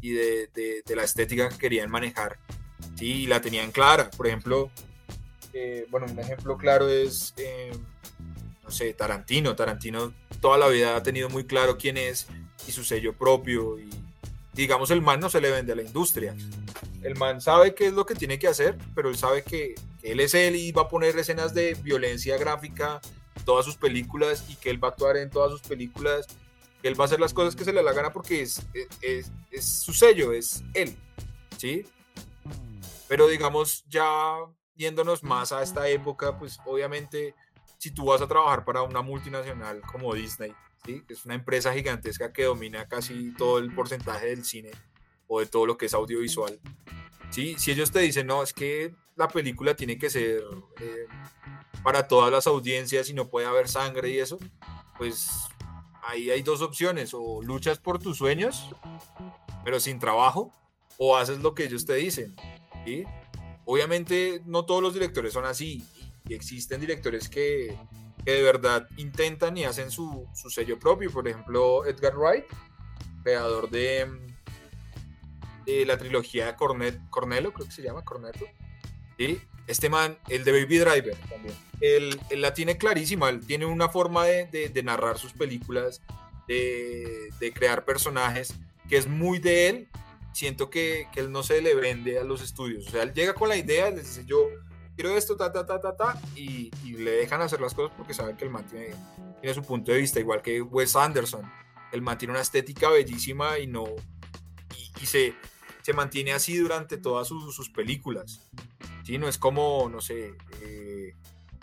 y 0.01 0.13
de, 0.13 0.49
de, 0.87 0.95
la 0.95 1.03
estética 1.03 1.49
que 1.49 1.59
querían 1.59 1.91
manejar. 1.91 2.39
Sí, 2.95 3.23
y 3.23 3.27
la 3.27 3.41
tenían 3.41 3.73
clara. 3.73 4.13
Por 4.13 4.29
ejemplo, 4.29 4.71
eh, 5.53 5.89
bueno, 5.91 6.07
un 6.09 6.17
ejemplo 6.17 6.57
claro 6.57 6.89
es, 6.89 7.35
eh, 7.39 7.73
no 8.63 8.71
sé, 8.71 8.95
Tarantino. 8.95 9.57
Tarantino 9.57 10.15
toda 10.41 10.59
la 10.59 10.69
vida 10.69 10.95
ha 10.95 11.03
tenido 11.03 11.29
muy 11.29 11.45
claro 11.45 11.77
quién 11.77 11.97
es 11.97 12.29
y 12.69 12.71
su 12.71 12.85
sello 12.85 13.15
propio. 13.15 13.81
Y 13.81 13.91
digamos, 14.53 14.93
el 14.93 15.03
man 15.03 15.19
no 15.19 15.29
se 15.29 15.41
le 15.41 15.51
vende 15.51 15.73
a 15.73 15.77
la 15.77 15.83
industria. 15.83 16.37
El 17.03 17.17
man 17.17 17.41
sabe 17.41 17.75
qué 17.75 17.89
es 17.89 17.93
lo 17.93 18.07
que 18.07 18.15
tiene 18.15 18.39
que 18.39 18.47
hacer, 18.47 18.79
pero 18.95 19.09
él 19.09 19.17
sabe 19.17 19.43
que 19.43 19.75
él 20.05 20.21
es 20.21 20.35
él 20.35 20.55
y 20.55 20.71
va 20.71 20.83
a 20.83 20.89
poner 20.89 21.19
escenas 21.19 21.53
de 21.53 21.75
violencia 21.83 22.39
gráfica 22.39 23.01
todas 23.45 23.65
sus 23.65 23.77
películas 23.77 24.45
y 24.49 24.57
que 24.57 24.71
él 24.71 24.83
va 24.83 24.89
a 24.89 24.91
actuar 24.93 25.17
en 25.17 25.31
todas 25.31 25.51
sus 25.51 25.63
películas, 25.63 26.27
que 26.81 26.89
él 26.89 26.99
va 26.99 27.05
a 27.05 27.07
hacer 27.07 27.21
las 27.21 27.35
cosas 27.35 27.57
que 27.57 27.65
se 27.65 27.73
le 27.73 27.83
la 27.83 27.93
gana 27.93 28.13
porque 28.13 28.43
es, 28.43 28.63
es, 29.01 29.33
es 29.51 29.65
su 29.65 29.93
sello, 29.93 30.33
es 30.33 30.63
él, 30.75 30.97
¿sí? 31.57 31.87
Pero 33.09 33.27
digamos, 33.29 33.85
ya 33.89 34.37
yéndonos 34.75 35.23
más 35.23 35.53
a 35.53 35.63
esta 35.63 35.89
época, 35.89 36.39
pues 36.39 36.59
obviamente 36.65 37.35
si 37.79 37.91
tú 37.91 38.07
vas 38.07 38.23
a 38.23 38.27
trabajar 38.27 38.65
para 38.65 38.83
una 38.83 39.03
multinacional 39.03 39.83
como 39.83 40.15
Disney, 40.15 40.55
¿sí? 40.85 41.03
es 41.09 41.25
una 41.25 41.35
empresa 41.35 41.73
gigantesca 41.73 42.33
que 42.33 42.45
domina 42.45 42.89
casi 42.89 43.33
todo 43.35 43.59
el 43.59 43.75
porcentaje 43.75 44.27
del 44.27 44.45
cine, 44.45 44.71
o 45.27 45.41
de 45.41 45.47
todo 45.47 45.67
lo 45.67 45.77
que 45.77 45.87
es 45.87 45.95
audiovisual. 45.95 46.59
¿sí? 47.31 47.57
Si 47.59 47.71
ellos 47.71 47.91
te 47.91 48.01
dicen, 48.01 48.27
no, 48.27 48.43
es 48.43 48.53
que 48.53 48.95
la 49.17 49.29
película 49.29 49.75
tiene 49.75 49.99
que 49.99 50.11
ser 50.11 50.43
eh, 50.81 51.07
para 51.83 52.09
todas 52.09 52.33
las 52.33 52.47
audiencias 52.47 53.09
y 53.09 53.15
no 53.15 53.29
puede 53.29 53.47
haber 53.47 53.69
sangre 53.69 54.11
y 54.11 54.19
eso, 54.19 54.39
pues 54.99 55.31
ahí 56.03 56.31
hay 56.31 56.43
dos 56.43 56.63
opciones, 56.63 57.13
o 57.15 57.43
luchas 57.43 57.79
por 57.79 57.99
tus 57.99 58.19
sueños, 58.19 58.71
pero 59.65 59.81
sin 59.81 59.99
trabajo, 59.99 60.53
o 60.99 61.17
haces 61.17 61.41
lo 61.41 61.55
que 61.55 61.65
ellos 61.65 61.85
te 61.87 61.95
dicen. 61.95 62.35
Obviamente 63.65 64.43
no 64.45 64.65
todos 64.67 64.83
los 64.83 64.95
directores 64.95 65.33
son 65.33 65.45
así, 65.45 65.85
y 66.27 66.35
existen 66.35 66.81
directores 66.81 67.29
que, 67.29 67.77
que 68.25 68.33
de 68.33 68.43
verdad 68.43 68.89
intentan 68.97 69.57
y 69.57 69.65
hacen 69.65 69.91
su, 69.91 70.27
su 70.35 70.51
sello 70.51 70.79
propio, 70.79 71.11
por 71.11 71.27
ejemplo 71.29 71.85
Edgar 71.87 72.17
Wright, 72.17 72.45
creador 73.23 73.71
de 73.71 74.07
la 75.87 75.97
trilogía 75.97 76.57
Cornet, 76.57 77.01
Cornelo, 77.09 77.53
creo 77.53 77.67
que 77.67 77.73
se 77.73 77.83
llama 77.83 78.05
Corneto. 78.05 78.45
Este 79.67 79.89
man, 79.89 80.19
el 80.29 80.45
de 80.45 80.53
Baby 80.53 80.79
Driver 80.79 81.17
también. 81.29 81.55
Él, 81.81 82.21
la 82.33 82.55
tiene 82.55 82.77
clarísima, 82.77 83.29
él 83.29 83.47
tiene 83.47 83.67
una 83.67 83.89
forma 83.89 84.25
de, 84.25 84.69
de, 84.69 84.83
narrar 84.83 85.19
sus 85.19 85.33
películas, 85.33 86.03
de, 86.49 87.31
de, 87.41 87.53
crear 87.53 87.85
personajes, 87.85 88.55
que 88.89 88.97
es 88.97 89.07
muy 89.07 89.39
de 89.39 89.69
él. 89.69 89.89
Siento 90.33 90.71
que, 90.71 91.07
que, 91.13 91.21
él 91.21 91.31
no 91.31 91.43
se 91.43 91.63
le 91.63 91.75
vende 91.75 92.19
a 92.19 92.25
los 92.25 92.43
estudios. 92.43 92.87
O 92.89 92.91
sea, 92.91 93.03
él 93.03 93.13
llega 93.13 93.35
con 93.35 93.49
la 93.49 93.57
idea, 93.57 93.91
les 93.91 94.09
dice 94.09 94.25
yo 94.27 94.49
quiero 94.95 95.17
esto, 95.17 95.37
ta, 95.37 95.53
ta, 95.53 95.67
ta, 95.67 95.81
ta, 95.81 95.97
ta, 95.97 96.21
y, 96.37 96.71
le 96.85 97.11
dejan 97.13 97.41
hacer 97.41 97.61
las 97.61 97.75
cosas 97.75 97.95
porque 97.97 98.15
saben 98.15 98.37
que 98.37 98.45
el 98.45 98.51
man 98.51 98.67
tiene, 98.67 98.95
tiene 99.41 99.55
su 99.55 99.63
punto 99.63 99.93
de 99.93 99.99
vista, 99.99 100.21
igual 100.21 100.43
que 100.43 100.61
Wes 100.63 100.97
Anderson. 100.97 101.43
El 101.93 102.03
man 102.03 102.19
tiene 102.19 102.33
una 102.33 102.41
estética 102.41 102.91
bellísima 102.91 103.59
y 103.59 103.67
no, 103.67 103.85
y, 105.01 105.07
se, 105.07 105.35
se 105.83 105.93
mantiene 105.93 106.33
así 106.33 106.57
durante 106.57 106.97
todas 106.97 107.29
sus, 107.29 107.71
películas. 107.71 108.49
¿Sí? 109.05 109.19
No 109.19 109.29
es 109.29 109.39
como, 109.39 109.89
no 109.89 110.01
sé, 110.01 110.35
eh, 110.63 111.15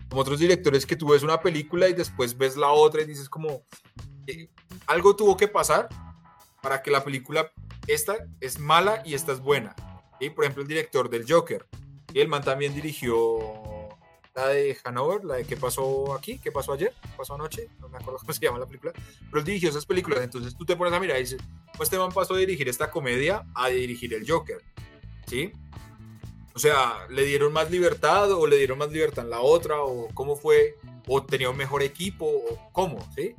como 0.10 0.22
otros 0.22 0.40
directores 0.40 0.86
que 0.86 0.96
tú 0.96 1.10
ves 1.10 1.24
una 1.24 1.42
película 1.42 1.90
y 1.90 1.94
después 1.94 2.38
ves 2.38 2.56
la 2.56 2.70
otra 2.70 3.02
y 3.02 3.06
dices 3.06 3.30
como, 3.30 3.64
eh, 4.28 4.50
algo 4.88 5.16
tuvo 5.16 5.36
que 5.36 5.48
pasar 5.48 5.90
para 6.62 6.82
que 6.82 6.92
la 6.92 7.04
película, 7.04 7.52
esta 7.88 8.16
es 8.40 8.60
mala 8.60 9.02
y 9.06 9.16
esta 9.16 9.32
es 9.32 9.40
buena. 9.40 9.76
y 10.20 10.30
Por 10.30 10.46
ejemplo, 10.46 10.62
el 10.62 10.68
director 10.68 11.10
del 11.10 11.26
Joker. 11.28 11.66
Y 12.14 12.20
el 12.20 12.28
man 12.28 12.44
también 12.44 12.74
dirigió 12.74 13.40
la 14.36 14.48
de 14.48 14.78
Hanover, 14.84 15.24
la 15.26 15.36
de 15.36 15.46
qué 15.46 15.58
pasó 15.58 16.14
aquí, 16.14 16.40
qué 16.40 16.52
pasó 16.52 16.74
ayer, 16.74 16.94
qué 17.02 17.10
pasó 17.18 17.36
anoche, 17.36 17.70
no 17.80 17.90
me 17.90 17.98
acuerdo 17.98 18.20
cómo 18.22 18.34
se 18.34 18.40
llama 18.40 18.60
la 18.60 18.66
película, 18.66 18.94
pero 18.94 19.40
él 19.40 19.46
dirigió 19.46 19.70
esas 19.70 19.86
películas, 19.86 20.22
entonces 20.22 20.56
tú 20.56 20.66
te 20.66 20.76
pones 20.76 20.94
a 20.94 21.00
mirar 21.00 21.18
y 21.18 21.22
dices, 21.22 21.42
pues 21.76 21.88
este 21.88 21.98
man 21.98 22.12
pasó 22.12 22.34
de 22.36 22.42
dirigir 22.42 22.70
esta 22.70 22.90
comedia 22.92 23.46
a 23.56 23.68
dirigir 23.70 24.14
el 24.14 24.30
Joker, 24.30 24.62
¿sí? 25.28 25.52
O 26.54 26.60
sea, 26.60 27.08
¿le 27.10 27.24
dieron 27.24 27.54
más 27.54 27.72
libertad 27.72 28.32
o 28.32 28.46
le 28.46 28.58
dieron 28.58 28.78
más 28.78 28.92
libertad 28.92 29.24
en 29.24 29.32
la 29.32 29.40
otra 29.40 29.82
o 29.82 30.10
cómo 30.14 30.36
fue? 30.36 30.76
¿O 31.08 31.24
tenía 31.24 31.50
un 31.50 31.58
mejor 31.58 31.82
equipo 31.82 32.26
o 32.26 32.72
cómo? 32.72 33.08
¿Sí? 33.16 33.36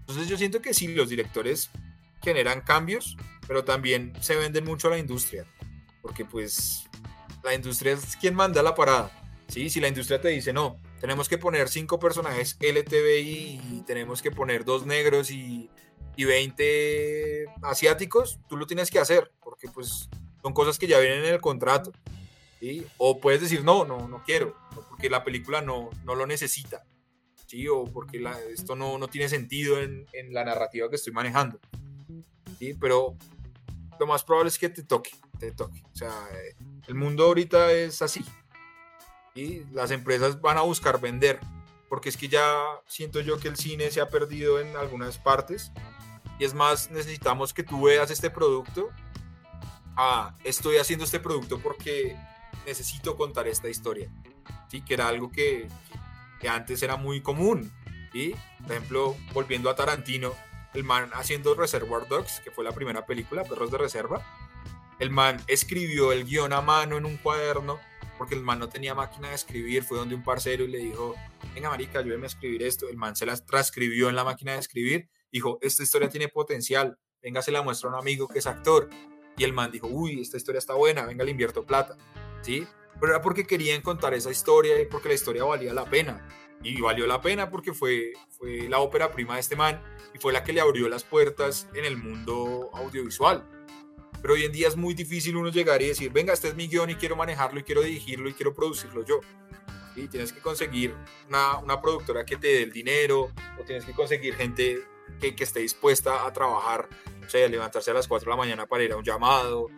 Entonces 0.00 0.28
yo 0.28 0.36
siento 0.36 0.60
que 0.60 0.74
sí, 0.74 0.88
los 0.88 1.08
directores 1.08 1.70
generan 2.22 2.60
cambios, 2.60 3.16
pero 3.46 3.64
también 3.64 4.12
se 4.20 4.36
venden 4.36 4.64
mucho 4.64 4.88
a 4.88 4.92
la 4.92 4.98
industria, 4.98 5.46
porque 6.02 6.24
pues 6.24 6.84
la 7.42 7.54
industria 7.54 7.92
es 7.92 8.16
quien 8.16 8.34
manda 8.34 8.62
la 8.62 8.74
parada. 8.74 9.10
¿sí? 9.48 9.70
Si 9.70 9.80
la 9.80 9.88
industria 9.88 10.20
te 10.20 10.28
dice, 10.28 10.52
no, 10.52 10.80
tenemos 11.00 11.28
que 11.28 11.38
poner 11.38 11.68
cinco 11.68 11.98
personajes 11.98 12.56
LTBI 12.60 13.60
y 13.72 13.84
tenemos 13.86 14.22
que 14.22 14.30
poner 14.30 14.64
dos 14.64 14.86
negros 14.86 15.30
y, 15.30 15.70
y 16.16 16.24
20 16.24 17.46
asiáticos, 17.62 18.40
tú 18.48 18.56
lo 18.56 18.66
tienes 18.66 18.90
que 18.90 18.98
hacer, 18.98 19.30
porque 19.42 19.68
pues 19.68 20.08
son 20.42 20.52
cosas 20.52 20.78
que 20.78 20.86
ya 20.86 20.98
vienen 20.98 21.24
en 21.24 21.34
el 21.34 21.40
contrato. 21.40 21.92
¿Sí? 22.60 22.86
O 22.98 23.20
puedes 23.20 23.40
decir, 23.40 23.64
no, 23.64 23.84
no, 23.84 24.08
no 24.08 24.22
quiero, 24.24 24.56
porque 24.88 25.10
la 25.10 25.24
película 25.24 25.60
no, 25.60 25.90
no 26.04 26.14
lo 26.14 26.26
necesita. 26.26 26.84
¿sí? 27.46 27.68
O 27.68 27.84
porque 27.84 28.18
la, 28.18 28.38
esto 28.40 28.76
no, 28.76 28.98
no 28.98 29.08
tiene 29.08 29.28
sentido 29.28 29.80
en, 29.80 30.06
en, 30.12 30.32
la 30.32 30.44
narrativa 30.44 30.88
que 30.88 30.96
estoy 30.96 31.12
manejando. 31.12 31.60
¿sí? 32.58 32.74
Pero 32.80 33.16
lo 33.98 34.06
más 34.06 34.24
probable 34.24 34.48
es 34.48 34.58
que 34.58 34.68
te 34.68 34.82
toque, 34.82 35.10
te 35.38 35.52
toque. 35.52 35.82
O 35.92 35.96
sea, 35.96 36.12
el 36.86 36.94
mundo 36.94 37.24
ahorita 37.24 37.72
es 37.72 38.02
así 38.02 38.24
y 39.34 39.64
las 39.72 39.90
empresas 39.90 40.40
van 40.40 40.58
a 40.58 40.62
buscar 40.62 41.00
vender, 41.00 41.40
porque 41.88 42.08
es 42.08 42.16
que 42.16 42.28
ya 42.28 42.64
siento 42.86 43.20
yo 43.20 43.38
que 43.38 43.48
el 43.48 43.56
cine 43.56 43.90
se 43.90 44.00
ha 44.00 44.08
perdido 44.08 44.60
en 44.60 44.76
algunas 44.76 45.18
partes 45.18 45.72
y 46.38 46.44
es 46.44 46.54
más, 46.54 46.90
necesitamos 46.90 47.52
que 47.52 47.62
tú 47.62 47.82
veas 47.82 48.10
este 48.10 48.30
producto. 48.30 48.90
Ah, 49.96 50.36
estoy 50.42 50.78
haciendo 50.78 51.04
este 51.04 51.20
producto 51.20 51.60
porque 51.60 52.16
necesito 52.66 53.16
contar 53.16 53.48
esta 53.48 53.68
historia, 53.68 54.10
¿sí? 54.68 54.82
que 54.82 54.94
era 54.94 55.08
algo 55.08 55.30
que, 55.30 55.68
que 56.40 56.48
antes 56.48 56.82
era 56.82 56.96
muy 56.96 57.20
común. 57.20 57.72
y 58.12 58.30
Por 58.62 58.72
ejemplo, 58.72 59.16
volviendo 59.32 59.70
a 59.70 59.74
Tarantino, 59.74 60.32
el 60.74 60.84
man 60.84 61.10
haciendo 61.14 61.54
Reservoir 61.54 62.08
Dogs, 62.08 62.40
que 62.40 62.50
fue 62.50 62.64
la 62.64 62.72
primera 62.72 63.06
película, 63.06 63.44
Perros 63.44 63.70
de 63.70 63.78
Reserva, 63.78 64.24
el 64.98 65.10
man 65.10 65.42
escribió 65.46 66.12
el 66.12 66.24
guion 66.24 66.52
a 66.52 66.60
mano 66.60 66.96
en 66.96 67.04
un 67.04 67.16
cuaderno 67.16 67.78
porque 68.18 68.34
el 68.34 68.42
man 68.42 68.58
no 68.58 68.68
tenía 68.68 68.94
máquina 68.94 69.28
de 69.28 69.34
escribir, 69.34 69.82
fue 69.82 69.98
donde 69.98 70.14
un 70.14 70.22
parcero 70.22 70.64
y 70.64 70.68
le 70.68 70.78
dijo, 70.78 71.14
venga 71.54 71.70
marica, 71.70 71.98
ayúdeme 71.98 72.24
a 72.24 72.26
escribir 72.26 72.62
esto, 72.62 72.88
el 72.88 72.96
man 72.96 73.16
se 73.16 73.26
las 73.26 73.44
transcribió 73.44 74.08
en 74.08 74.16
la 74.16 74.24
máquina 74.24 74.52
de 74.52 74.58
escribir, 74.58 75.08
dijo, 75.32 75.58
esta 75.62 75.82
historia 75.82 76.08
tiene 76.08 76.28
potencial, 76.28 76.98
venga, 77.22 77.42
se 77.42 77.50
la 77.50 77.62
muestra 77.62 77.88
a 77.88 77.92
un 77.92 77.98
amigo 77.98 78.28
que 78.28 78.38
es 78.38 78.46
actor, 78.46 78.88
y 79.36 79.44
el 79.44 79.52
man 79.52 79.72
dijo, 79.72 79.88
uy, 79.88 80.20
esta 80.20 80.36
historia 80.36 80.58
está 80.58 80.74
buena, 80.74 81.04
venga, 81.04 81.24
le 81.24 81.32
invierto 81.32 81.66
plata, 81.66 81.96
¿sí? 82.44 82.66
Pero 83.00 83.12
era 83.12 83.22
porque 83.22 83.44
querían 83.44 83.82
contar 83.82 84.14
esa 84.14 84.30
historia 84.30 84.80
y 84.80 84.86
porque 84.86 85.08
la 85.08 85.14
historia 85.14 85.44
valía 85.44 85.74
la 85.74 85.84
pena, 85.84 86.24
y 86.64 86.80
valió 86.80 87.06
la 87.06 87.20
pena 87.20 87.50
porque 87.50 87.72
fue, 87.72 88.14
fue 88.30 88.68
la 88.68 88.80
ópera 88.80 89.12
prima 89.12 89.34
de 89.34 89.40
este 89.40 89.54
man 89.54 89.80
y 90.14 90.18
fue 90.18 90.32
la 90.32 90.42
que 90.42 90.52
le 90.52 90.60
abrió 90.60 90.88
las 90.88 91.04
puertas 91.04 91.68
en 91.74 91.84
el 91.84 91.96
mundo 91.96 92.70
audiovisual. 92.72 93.46
pero 94.22 94.34
hoy 94.34 94.44
en 94.44 94.52
día 94.52 94.68
es 94.68 94.76
muy 94.76 94.94
difícil 94.94 95.36
uno 95.36 95.50
llegar 95.50 95.82
y 95.82 95.88
decir, 95.88 96.10
venga, 96.10 96.32
este 96.32 96.48
es 96.48 96.54
mi 96.54 96.66
guion 96.66 96.90
y 96.90 96.94
quiero 96.94 97.14
manejarlo 97.14 97.60
y 97.60 97.62
quiero 97.62 97.82
dirigirlo 97.82 98.30
y 98.30 98.32
quiero 98.32 98.54
producirlo 98.54 99.04
yo. 99.04 99.20
Y 99.94 100.08
tienes 100.08 100.32
que 100.32 100.40
conseguir 100.40 100.94
una, 101.28 101.58
una, 101.58 101.80
productora 101.80 102.24
que 102.24 102.36
te 102.36 102.48
dé 102.48 102.62
el 102.62 102.72
dinero 102.72 103.30
o 103.60 103.64
tienes 103.64 103.84
que 103.84 103.92
conseguir 103.92 104.34
gente 104.34 104.80
que, 105.20 105.36
que 105.36 105.44
esté 105.44 105.60
dispuesta 105.60 106.26
a 106.26 106.32
trabajar, 106.32 106.88
o 107.24 107.28
sea, 107.28 107.44
a 107.44 107.48
levantarse 107.48 107.90
a 107.90 107.94
las 107.94 108.08
4 108.08 108.24
de 108.24 108.30
la 108.30 108.36
mañana 108.36 108.66
para 108.66 108.82
ir 108.82 108.92
a 108.92 108.96
un 108.96 109.04
llamado. 109.04 109.68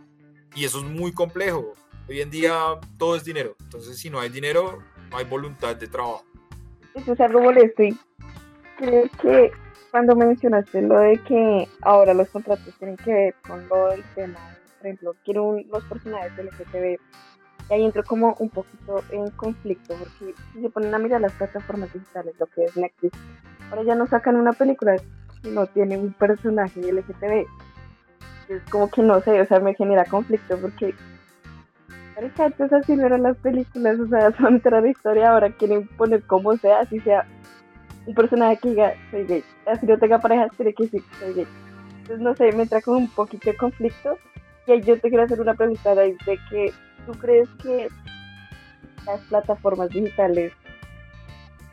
Y 0.55 0.65
eso 0.65 0.79
es 0.79 0.85
muy 0.85 1.13
complejo. 1.13 1.75
Hoy 2.09 2.21
en 2.21 2.31
día 2.31 2.53
todo 2.99 3.17
es 3.17 3.25
dinero. 3.25 3.57
Entonces, 3.61 3.99
si 3.99 4.11
no 4.11 4.21
hay 4.21 4.29
dinero, 4.29 4.79
no 5.11 5.17
hay 5.17 5.25
voluntad 5.25 5.75
de 5.77 5.89
trabajo. 5.89 6.25
Eso 6.95 7.13
es 7.13 7.21
algo 7.21 7.41
molesto 7.41 7.83
y 7.83 7.99
creo 8.77 9.05
que 9.21 9.51
cuando 9.91 10.15
mencionaste 10.15 10.83
lo 10.83 10.99
de 10.99 11.19
que 11.23 11.69
ahora 11.83 12.15
los 12.15 12.29
contratos 12.29 12.75
tienen 12.79 12.97
que 12.97 13.13
ver 13.13 13.35
con 13.47 13.67
lo 13.69 13.89
del 13.89 14.05
tema, 14.15 14.39
por 14.79 14.87
ejemplo, 14.87 15.17
quiero 15.25 15.45
un, 15.45 15.67
los 15.71 15.85
personajes 15.85 16.37
del 16.37 16.47
LGTB, 16.47 17.01
y 17.69 17.75
ahí 17.75 17.85
entro 17.85 18.05
como 18.05 18.37
un 18.39 18.51
poquito 18.51 19.03
en 19.11 19.31
conflicto, 19.31 19.95
porque 19.97 20.35
si 20.53 20.61
se 20.61 20.71
ponen 20.71 20.95
a 20.95 20.99
mirar 20.99 21.21
las 21.21 21.33
plataformas 21.33 21.93
digitales, 21.93 22.35
lo 22.39 22.47
que 22.47 22.65
es 22.65 22.77
Netflix, 22.77 23.19
ahora 23.71 23.83
ya 23.83 23.95
no 23.95 24.07
sacan 24.07 24.37
una 24.37 24.53
película 24.53 24.97
si 25.43 25.51
no 25.51 25.67
tiene 25.67 25.97
un 25.97 26.13
personaje 26.13 26.81
LGTB. 26.81 27.47
Es 28.49 28.63
como 28.71 28.91
que 28.91 29.03
no 29.03 29.21
sé, 29.23 29.41
o 29.41 29.47
sea, 29.47 29.61
me 29.61 29.75
genera 29.75 30.05
conflicto 30.05 30.57
porque 30.59 30.95
antes 32.17 32.73
así 32.73 32.97
no 32.97 33.07
eran 33.07 33.23
las 33.23 33.37
películas, 33.39 33.99
o 33.99 34.09
sea, 34.09 34.33
son 34.39 34.57
otra 34.57 34.89
historia, 34.89 35.31
ahora 35.31 35.51
quieren 35.51 35.87
poner 35.97 36.23
como 36.23 36.57
sea, 36.57 36.81
así 36.81 37.01
sea 37.01 37.27
un 38.07 38.15
personaje 38.15 38.59
que 38.59 38.71
diga 38.71 38.95
soy 39.11 39.25
gay. 39.25 39.45
Así 39.67 39.87
no 39.87 39.99
tenga 39.99 40.21
pareja, 40.21 40.49
tiene 40.57 40.73
que 40.73 40.85
decir 40.85 41.03
soy 41.19 41.35
gay. 41.35 41.47
Entonces, 42.03 42.21
no 42.21 42.35
sé, 42.37 42.53
me 42.53 42.63
entra 42.63 42.81
con 42.81 42.97
un 42.97 43.09
poquito 43.09 43.51
de 43.51 43.57
conflicto. 43.57 44.17
Y 44.67 44.81
yo 44.81 44.99
te 45.01 45.09
quiero 45.09 45.25
hacer 45.25 45.41
una 45.41 45.55
pregunta, 45.55 45.95
de 45.95 46.17
que 46.51 46.73
tú 47.05 47.13
crees 47.13 47.49
que 47.63 47.89
las 49.05 49.21
plataformas 49.23 49.91
digitales 49.91 50.53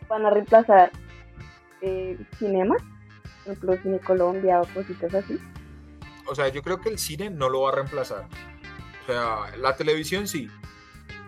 van 0.07 0.25
a 0.25 0.29
reemplazar 0.29 0.91
eh, 1.81 2.17
cinema, 2.37 2.75
por 3.43 3.53
ejemplo, 3.53 3.77
Cine 3.81 3.99
Colombia 3.99 4.61
o 4.61 4.67
cositas 4.73 5.13
así. 5.13 5.39
O 6.27 6.35
sea, 6.35 6.47
yo 6.49 6.61
creo 6.61 6.79
que 6.79 6.89
el 6.89 6.99
cine 6.99 7.29
no 7.29 7.49
lo 7.49 7.61
va 7.61 7.69
a 7.69 7.75
reemplazar. 7.75 8.27
O 9.03 9.05
sea, 9.05 9.57
la 9.57 9.75
televisión 9.75 10.27
sí. 10.27 10.49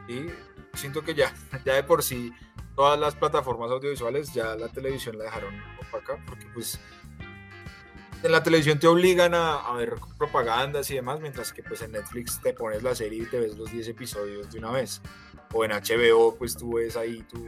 Y 0.08 0.28
siento 0.74 1.04
que 1.04 1.14
ya, 1.14 1.34
ya 1.66 1.76
de 1.76 1.84
por 1.84 2.04
sí 2.04 2.34
todas 2.76 3.00
las 3.00 3.16
plataformas 3.16 3.72
audiovisuales 3.72 4.34
ya 4.34 4.56
la 4.56 4.68
televisión 4.68 5.18
la 5.18 5.24
dejaron 5.26 5.54
opaca 5.80 6.18
porque 6.28 6.46
pues 6.54 6.78
en 8.24 8.32
la 8.32 8.42
televisión 8.42 8.80
te 8.80 8.88
obligan 8.88 9.34
a, 9.36 9.72
ver 9.74 9.96
propagandas 10.18 10.90
y 10.90 10.96
demás, 10.96 11.20
mientras 11.20 11.54
que 11.54 11.62
pues 11.62 11.84
en 11.84 11.92
Netflix 11.92 12.42
te 12.42 12.54
pones 12.54 12.82
la 12.82 12.96
serie 12.96 13.22
y 13.22 13.26
te 13.26 13.40
ves 13.40 13.56
los 13.56 13.72
10 13.72 13.90
episodios 13.90 14.52
de 14.52 14.58
una 14.58 14.72
vez. 14.72 15.02
O 15.54 15.64
en 15.64 15.72
HBO 15.72 16.36
pues 16.36 16.58
tú 16.58 16.76
ves 16.76 16.98
ahí 16.98 17.24
tú, 17.30 17.48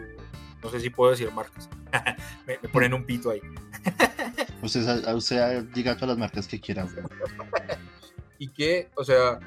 no 0.62 0.70
sé 0.70 0.80
si 0.80 0.92
puedo 0.92 1.12
decir 1.12 1.32
marcas, 1.32 1.68
me, 2.46 2.58
ponen 2.70 2.94
un 2.94 3.06
pito 3.06 3.32
ahí. 3.32 3.42
usted, 4.62 5.16
usted 5.16 5.64
diga 5.74 5.96
todas 5.96 6.10
las 6.10 6.18
marcas 6.18 6.48
que 6.48 6.60
quiera. 6.60 6.88
y 8.38 8.50
que, 8.50 8.90
o 8.96 9.04
sea, 9.04 9.40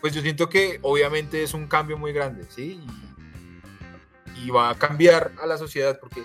pues 0.00 0.14
yo 0.14 0.22
siento 0.22 0.48
que 0.48 0.78
obviamente 0.82 1.42
es 1.42 1.54
un 1.54 1.66
cambio 1.66 1.98
muy 1.98 2.12
grande, 2.12 2.44
¿sí? 2.48 2.80
y 4.42 4.50
va 4.50 4.70
a 4.70 4.74
cambiar 4.78 5.32
a 5.40 5.46
la 5.46 5.58
sociedad 5.58 5.98
porque 5.98 6.22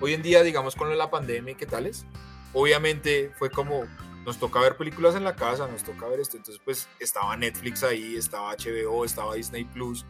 hoy 0.00 0.14
en 0.14 0.22
día, 0.22 0.42
digamos, 0.42 0.74
con 0.74 0.96
la 0.96 1.10
pandemia 1.10 1.52
y 1.52 1.54
qué 1.54 1.66
tales, 1.66 2.06
obviamente 2.52 3.32
fue 3.38 3.50
como 3.50 3.84
nos 4.24 4.38
toca 4.38 4.60
ver 4.60 4.76
películas 4.76 5.16
en 5.16 5.24
la 5.24 5.34
casa, 5.34 5.66
nos 5.66 5.82
toca 5.82 6.06
ver 6.06 6.20
esto, 6.20 6.36
entonces 6.36 6.60
pues 6.64 6.88
estaba 7.00 7.36
Netflix 7.36 7.82
ahí, 7.82 8.16
estaba 8.16 8.54
HBO, 8.54 9.04
estaba 9.04 9.34
Disney 9.34 9.64
Plus 9.64 10.06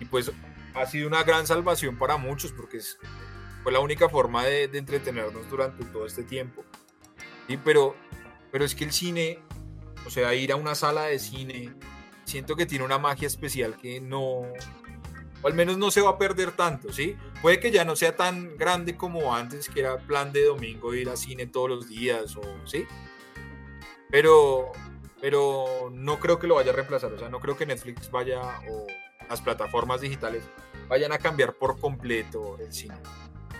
y 0.00 0.04
pues 0.04 0.30
ha 0.74 0.86
sido 0.86 1.08
una 1.08 1.24
gran 1.24 1.46
salvación 1.46 1.96
para 1.98 2.16
muchos 2.16 2.52
porque 2.52 2.76
es, 2.78 2.98
fue 3.62 3.72
la 3.72 3.80
única 3.80 4.08
forma 4.08 4.44
de, 4.44 4.64
entretenernos 4.64 5.48
durante 5.50 5.84
todo 5.86 6.06
este 6.06 6.22
tiempo. 6.22 6.64
¿sí? 7.48 7.58
Pero, 7.64 7.96
pero 8.52 8.64
es 8.64 8.76
que 8.76 8.84
el 8.84 8.92
cine, 8.92 9.40
o 10.06 10.10
sea, 10.10 10.34
ir 10.34 10.52
a 10.52 10.56
una 10.56 10.76
sala 10.76 11.04
de 11.04 11.18
cine, 11.18 11.74
siento 12.28 12.56
que 12.56 12.66
tiene 12.66 12.84
una 12.84 12.98
magia 12.98 13.26
especial 13.26 13.76
que 13.76 14.00
no, 14.00 14.42
o 15.42 15.46
al 15.46 15.54
menos 15.54 15.78
no 15.78 15.90
se 15.90 16.00
va 16.00 16.10
a 16.10 16.18
perder 16.18 16.52
tanto, 16.52 16.92
¿sí? 16.92 17.16
Puede 17.40 17.58
que 17.58 17.70
ya 17.70 17.84
no 17.84 17.96
sea 17.96 18.16
tan 18.16 18.56
grande 18.56 18.96
como 18.96 19.34
antes, 19.34 19.68
que 19.68 19.80
era 19.80 19.98
plan 19.98 20.32
de 20.32 20.44
domingo 20.44 20.94
ir 20.94 21.08
a 21.08 21.16
cine 21.16 21.46
todos 21.46 21.70
los 21.70 21.88
días, 21.88 22.36
o, 22.36 22.42
¿sí? 22.66 22.86
Pero, 24.10 24.72
pero 25.20 25.90
no 25.92 26.18
creo 26.18 26.38
que 26.38 26.46
lo 26.46 26.56
vaya 26.56 26.72
a 26.72 26.74
reemplazar, 26.74 27.12
o 27.12 27.18
sea, 27.18 27.28
no 27.28 27.40
creo 27.40 27.56
que 27.56 27.66
Netflix 27.66 28.10
vaya, 28.10 28.40
o 28.68 28.86
las 29.28 29.40
plataformas 29.40 30.00
digitales 30.00 30.44
vayan 30.88 31.12
a 31.12 31.18
cambiar 31.18 31.54
por 31.54 31.78
completo 31.80 32.58
el 32.58 32.72
cine, 32.72 32.96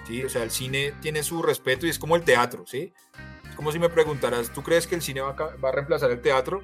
¿sí? 0.06 0.24
O 0.24 0.28
sea, 0.28 0.42
el 0.42 0.50
cine 0.50 0.94
tiene 1.00 1.22
su 1.22 1.42
respeto 1.42 1.86
y 1.86 1.90
es 1.90 1.98
como 1.98 2.16
el 2.16 2.22
teatro, 2.22 2.66
¿sí? 2.66 2.92
Es 3.48 3.56
como 3.56 3.72
si 3.72 3.78
me 3.78 3.88
preguntaras, 3.88 4.52
¿tú 4.52 4.62
crees 4.62 4.86
que 4.86 4.94
el 4.94 5.02
cine 5.02 5.20
va 5.20 5.30
a, 5.30 5.56
va 5.56 5.68
a 5.68 5.72
reemplazar 5.72 6.10
el 6.10 6.20
teatro? 6.20 6.62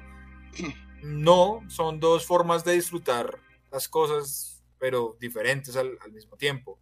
No, 1.05 1.61
son 1.67 1.99
dos 1.99 2.25
formas 2.25 2.65
de 2.65 2.73
disfrutar 2.73 3.39
las 3.71 3.87
cosas 3.87 4.63
pero 4.79 5.15
diferentes 5.19 5.75
al, 5.75 5.99
mismo 6.11 6.35
tiempo. 6.35 6.79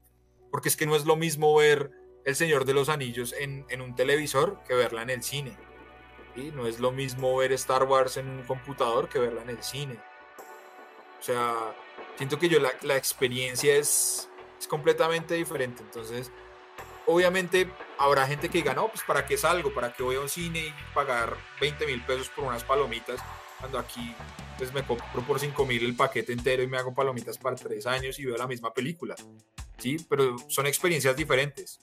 Porque 0.49 0.69
es 0.69 0.77
que 0.77 0.85
no 0.85 0.95
es 0.95 1.05
lo 1.05 1.15
mismo 1.15 1.53
ver 1.55 1.91
El 2.23 2.35
Señor 2.35 2.63
de 2.63 2.73
los 2.73 2.87
Anillos 2.87 3.35
en, 3.37 3.65
un 3.81 3.95
televisor 3.95 4.61
que 4.65 4.75
verla 4.75 5.01
en 5.01 5.09
el 5.09 5.23
cine. 5.23 5.57
y 6.37 6.51
No 6.51 6.67
es 6.67 6.79
lo 6.79 6.91
mismo 6.91 7.35
ver 7.35 7.51
Star 7.51 7.83
Wars 7.83 8.15
en 8.15 8.29
un 8.29 8.43
computador 8.43 9.09
que 9.09 9.19
verla 9.19 9.41
en 9.41 9.49
el 9.49 9.61
cine. 9.61 9.99
O 11.19 11.23
sea, 11.23 11.75
siento 12.15 12.39
que 12.39 12.47
yo 12.47 12.59
la, 12.59 12.71
la 12.81 12.95
experiencia 12.95 13.75
es, 13.75 14.29
es 14.57 14.67
completamente 14.67 15.33
diferente. 15.35 15.83
Entonces, 15.83 16.31
obviamente 17.07 17.69
habrá 17.97 18.25
gente 18.25 18.47
que 18.47 18.59
diga, 18.59 18.73
no, 18.73 18.87
pues 18.87 19.03
para 19.03 19.25
qué 19.25 19.37
salgo, 19.37 19.73
para 19.73 19.91
qué 19.91 20.03
voy 20.03 20.15
a 20.15 20.21
un 20.21 20.29
cine 20.29 20.59
y 20.59 20.73
pagar 20.93 21.35
20 21.59 21.85
mil 21.87 22.01
pesos 22.05 22.29
por 22.29 22.45
unas 22.45 22.63
palomitas 22.63 23.19
cuando 23.63 23.79
aquí 23.79 24.13
pues 24.57 24.73
me 24.73 24.85
compro 24.85 25.25
por 25.25 25.39
5 25.39 25.65
mil 25.65 25.85
el 25.85 25.95
paquete 25.95 26.33
entero 26.33 26.63
y 26.63 26.67
me 26.67 26.77
hago 26.77 26.93
palomitas 26.93 27.37
para 27.37 27.55
3 27.55 27.87
años 27.87 28.19
y 28.19 28.25
veo 28.25 28.35
la 28.35 28.45
misma 28.45 28.73
película. 28.73 29.15
¿sí? 29.77 29.95
Pero 30.09 30.35
son 30.49 30.67
experiencias 30.67 31.15
diferentes. 31.15 31.79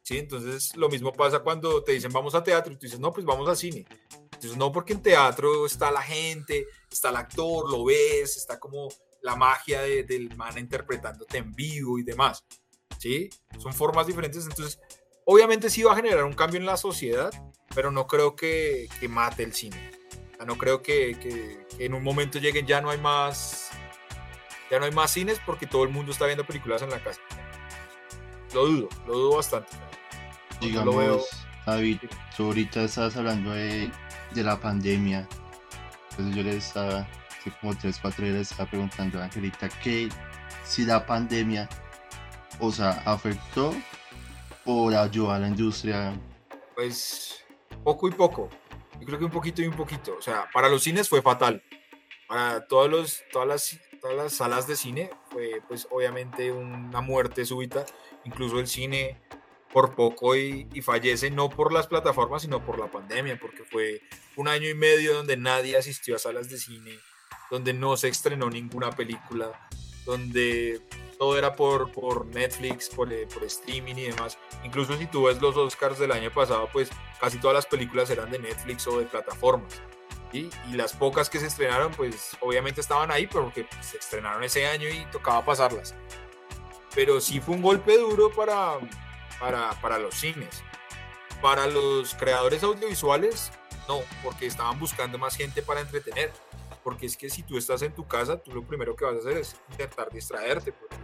¿sí? 0.00 0.16
Entonces 0.16 0.74
lo 0.74 0.88
mismo 0.88 1.12
pasa 1.12 1.40
cuando 1.40 1.84
te 1.84 1.92
dicen 1.92 2.10
vamos 2.10 2.34
a 2.34 2.42
teatro 2.42 2.72
y 2.72 2.76
tú 2.76 2.86
dices 2.86 2.98
no, 2.98 3.12
pues 3.12 3.26
vamos 3.26 3.46
a 3.46 3.54
cine. 3.54 3.84
Entonces 4.10 4.56
no 4.56 4.72
porque 4.72 4.94
en 4.94 5.02
teatro 5.02 5.66
está 5.66 5.90
la 5.90 6.00
gente, 6.00 6.66
está 6.90 7.10
el 7.10 7.16
actor, 7.16 7.70
lo 7.70 7.84
ves, 7.84 8.38
está 8.38 8.58
como 8.58 8.88
la 9.20 9.36
magia 9.36 9.82
del 9.82 10.34
man 10.34 10.56
interpretándote 10.56 11.36
en 11.36 11.54
vivo 11.54 11.98
y 11.98 12.04
demás. 12.04 12.42
¿sí? 12.98 13.28
Son 13.58 13.74
formas 13.74 14.06
diferentes. 14.06 14.46
Entonces 14.46 14.80
obviamente 15.26 15.68
sí 15.68 15.82
va 15.82 15.92
a 15.92 15.96
generar 15.96 16.24
un 16.24 16.32
cambio 16.32 16.58
en 16.58 16.64
la 16.64 16.78
sociedad, 16.78 17.30
pero 17.74 17.90
no 17.90 18.06
creo 18.06 18.34
que, 18.34 18.88
que 18.98 19.10
mate 19.10 19.42
el 19.42 19.52
cine 19.52 19.95
no 20.44 20.58
creo 20.58 20.82
que, 20.82 21.66
en 21.78 21.94
un 21.94 22.02
momento 22.02 22.38
lleguen, 22.38 22.66
ya 22.66 22.80
no 22.80 22.90
hay 22.90 22.98
más, 22.98 23.70
ya 24.70 24.78
no 24.78 24.84
hay 24.84 24.92
más 24.92 25.10
cines 25.10 25.40
porque 25.44 25.66
todo 25.66 25.84
el 25.84 25.90
mundo 25.90 26.12
está 26.12 26.26
viendo 26.26 26.44
películas 26.44 26.82
en 26.82 26.90
la 26.90 26.98
casa. 26.98 27.20
Lo 28.52 28.66
dudo, 28.66 28.88
lo 29.06 29.14
dudo 29.14 29.36
bastante. 29.36 29.70
Digamos, 30.60 31.28
David, 31.66 31.98
tú 32.36 32.46
ahorita 32.46 32.82
estabas 32.82 33.16
hablando 33.16 33.52
de, 33.52 33.90
la 34.34 34.60
pandemia. 34.60 35.26
Entonces 36.10 36.36
yo 36.36 36.42
le 36.42 36.56
estaba, 36.56 37.08
hace 37.38 37.50
como 37.60 37.76
tres, 37.76 37.98
cuatro 38.00 38.24
días, 38.24 38.36
le 38.36 38.42
estaba 38.42 38.70
preguntando 38.70 39.20
a 39.20 39.24
Angelita 39.24 39.68
que 39.68 40.08
si 40.64 40.84
la 40.84 41.04
pandemia, 41.04 41.68
o 42.60 42.70
sea, 42.70 43.02
afectó 43.04 43.74
o 44.64 44.90
ayudó 44.90 45.30
a 45.30 45.38
la 45.38 45.48
industria. 45.48 46.14
Pues 46.74 47.44
poco 47.82 48.08
y 48.08 48.12
poco. 48.12 48.50
Yo 49.00 49.06
creo 49.06 49.18
que 49.18 49.24
un 49.24 49.30
poquito 49.30 49.62
y 49.62 49.66
un 49.66 49.76
poquito. 49.76 50.16
O 50.16 50.22
sea, 50.22 50.48
para 50.52 50.68
los 50.68 50.82
cines 50.82 51.08
fue 51.08 51.22
fatal. 51.22 51.62
Para 52.28 52.66
todos 52.66 52.90
los, 52.90 53.22
todas, 53.32 53.48
las, 53.48 53.80
todas 54.00 54.16
las 54.16 54.32
salas 54.32 54.66
de 54.66 54.76
cine 54.76 55.10
fue 55.30 55.62
pues 55.68 55.86
obviamente 55.90 56.50
una 56.50 57.00
muerte 57.00 57.44
súbita. 57.44 57.84
Incluso 58.24 58.58
el 58.58 58.66
cine 58.66 59.20
por 59.72 59.94
poco 59.94 60.34
y, 60.36 60.68
y, 60.72 60.80
fallece 60.80 61.30
no 61.30 61.50
por 61.50 61.72
las 61.72 61.86
plataformas, 61.86 62.42
sino 62.42 62.64
por 62.64 62.78
la 62.78 62.90
pandemia, 62.90 63.38
porque 63.38 63.64
fue 63.64 64.00
un 64.36 64.48
año 64.48 64.68
y 64.68 64.74
medio 64.74 65.14
donde 65.14 65.36
nadie 65.36 65.76
asistió 65.76 66.16
a 66.16 66.18
salas 66.18 66.48
de 66.48 66.56
cine, 66.56 66.92
donde 67.50 67.74
no 67.74 67.96
se 67.96 68.08
estrenó 68.08 68.48
ninguna 68.48 68.90
película, 68.90 69.68
donde 70.06 70.80
todo 71.18 71.36
era 71.36 71.54
por, 71.54 71.92
por 71.92 72.26
Netflix, 72.26 72.88
por, 72.88 73.12
eh, 73.12 73.26
por, 73.32 73.44
streaming 73.44 73.96
y 73.96 74.02
demás. 74.08 74.38
Incluso 74.64 74.96
si 74.96 75.06
tú 75.06 75.24
ves 75.24 75.40
los 75.40 75.56
Oscars 75.56 75.98
del 75.98 76.12
año 76.12 76.32
pasado, 76.32 76.68
pues 76.72 76.88
casi 77.20 77.38
todas 77.38 77.54
las 77.54 77.66
películas 77.66 78.08
eran 78.10 78.30
de 78.30 78.38
Netflix 78.38 78.86
o 78.86 78.98
de 78.98 79.06
plataformas. 79.06 79.82
Y 80.32 80.50
las 80.72 80.92
pocas 80.92 81.30
que 81.30 81.38
se 81.38 81.46
estrenaron, 81.46 81.92
pues 81.92 82.36
obviamente 82.40 82.80
estaban 82.80 83.10
ahí, 83.10 83.26
porque 83.26 83.66
se 83.80 83.98
estrenaron 83.98 84.42
ese 84.42 84.66
año 84.66 84.88
y 84.88 85.06
tocaba 85.10 85.44
pasarlas. 85.44 85.94
Pero 86.94 87.20
sí 87.20 87.40
fue 87.40 87.54
un 87.54 87.62
golpe 87.62 87.96
duro 87.96 88.30
para, 88.30 88.78
para, 89.38 89.70
para 89.80 89.98
los 89.98 90.14
cines. 90.14 90.62
Para 91.40 91.66
los 91.66 92.14
creadores 92.14 92.62
audiovisuales, 92.62 93.50
no, 93.88 94.00
porque 94.22 94.46
estaban 94.46 94.78
buscando 94.78 95.16
más 95.16 95.36
gente 95.36 95.62
para 95.62 95.80
entretener. 95.80 96.32
Porque 96.86 97.06
es 97.06 97.16
que 97.16 97.28
si 97.28 97.42
tú 97.42 97.58
estás 97.58 97.82
en 97.82 97.92
tu 97.92 98.06
casa, 98.06 98.40
tú 98.40 98.52
lo 98.52 98.64
primero 98.64 98.94
que 98.94 99.04
vas 99.04 99.16
a 99.16 99.18
hacer 99.18 99.38
es 99.38 99.56
intentar 99.72 100.08
distraerte. 100.08 100.72
Porque 100.72 100.94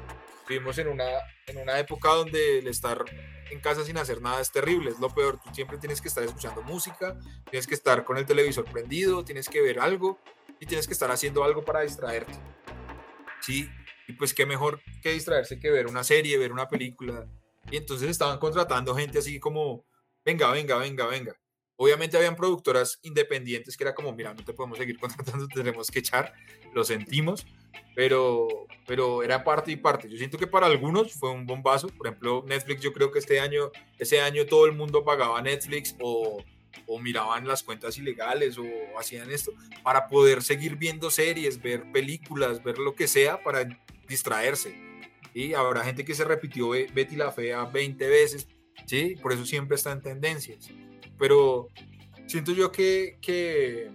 vivimos 0.49 0.78
en 0.78 0.87
una, 0.87 1.09
en 1.45 1.59
una 1.59 1.76
época 1.80 2.11
donde 2.11 2.61
el 2.61 2.68
estar 2.68 3.05
en 3.51 3.59
casa 3.59 3.85
sin 3.85 3.99
hacer 3.99 4.22
nada 4.22 4.41
es 4.41 4.53
terrible, 4.53 4.91
es 4.91 5.01
lo 5.01 5.12
peor. 5.12 5.41
Tú 5.43 5.53
siempre 5.53 5.78
tienes 5.78 6.01
que 6.01 6.07
estar 6.07 6.22
escuchando 6.22 6.62
música, 6.62 7.18
tienes 7.51 7.66
que 7.66 7.74
estar 7.74 8.05
con 8.05 8.16
el 8.16 8.24
televisor 8.24 8.64
prendido, 8.66 9.24
tienes 9.24 9.49
que 9.49 9.61
ver 9.61 9.80
algo 9.80 10.20
y 10.61 10.66
tienes 10.66 10.87
que 10.87 10.93
estar 10.93 11.11
haciendo 11.11 11.43
algo 11.43 11.64
para 11.64 11.80
distraerte. 11.80 12.35
Sí, 13.41 13.68
y 14.07 14.12
pues 14.12 14.35
qué 14.35 14.47
mejor 14.47 14.80
que 15.03 15.11
distraerse 15.11 15.59
que 15.59 15.72
ver 15.72 15.89
una 15.89 16.05
serie, 16.05 16.39
ver 16.39 16.53
una 16.53 16.68
película. 16.68 17.26
Y 17.72 17.76
entonces 17.76 18.09
estaban 18.09 18.39
contratando 18.39 18.95
gente 18.95 19.18
así 19.18 19.41
como, 19.41 19.85
venga, 20.24 20.49
venga, 20.53 20.76
venga, 20.76 21.07
venga. 21.09 21.35
Obviamente 21.76 22.16
habían 22.16 22.36
productoras 22.36 22.98
independientes 23.02 23.76
que 23.76 23.84
era 23.84 23.94
como, 23.94 24.12
mira, 24.12 24.34
no 24.34 24.44
te 24.44 24.52
podemos 24.52 24.78
seguir 24.78 24.98
contratando, 25.00 25.48
tenemos 25.48 25.90
que 25.90 26.00
echar, 26.00 26.32
lo 26.74 26.84
sentimos, 26.84 27.46
pero, 27.94 28.66
pero 28.86 29.22
era 29.22 29.44
parte 29.44 29.72
y 29.72 29.76
parte. 29.76 30.08
Yo 30.08 30.16
siento 30.16 30.38
que 30.38 30.46
para 30.46 30.66
algunos 30.66 31.12
fue 31.12 31.30
un 31.30 31.46
bombazo. 31.46 31.88
Por 31.88 32.06
ejemplo, 32.06 32.44
Netflix, 32.46 32.80
yo 32.80 32.92
creo 32.92 33.10
que 33.10 33.18
este 33.18 33.40
año, 33.40 33.70
ese 33.98 34.20
año 34.20 34.46
todo 34.46 34.66
el 34.66 34.72
mundo 34.72 35.04
pagaba 35.04 35.42
Netflix 35.42 35.96
o, 36.00 36.42
o 36.86 36.98
miraban 36.98 37.46
las 37.46 37.62
cuentas 37.62 37.98
ilegales 37.98 38.58
o 38.58 38.64
hacían 38.98 39.30
esto 39.30 39.52
para 39.82 40.08
poder 40.08 40.42
seguir 40.42 40.76
viendo 40.76 41.10
series, 41.10 41.60
ver 41.60 41.90
películas, 41.92 42.62
ver 42.62 42.78
lo 42.78 42.94
que 42.94 43.08
sea 43.08 43.42
para 43.42 43.66
distraerse. 44.08 44.74
Y 45.34 45.54
habrá 45.54 45.84
gente 45.84 46.04
que 46.04 46.14
se 46.14 46.24
repitió 46.24 46.70
Betty 46.70 47.16
la 47.16 47.32
Fea 47.32 47.64
20 47.64 48.06
veces, 48.08 48.48
¿sí? 48.86 49.16
Por 49.22 49.32
eso 49.32 49.46
siempre 49.46 49.76
está 49.76 49.92
en 49.92 50.02
tendencias. 50.02 50.70
Pero 51.22 51.68
siento 52.26 52.50
yo 52.50 52.72
que, 52.72 53.16
que, 53.22 53.92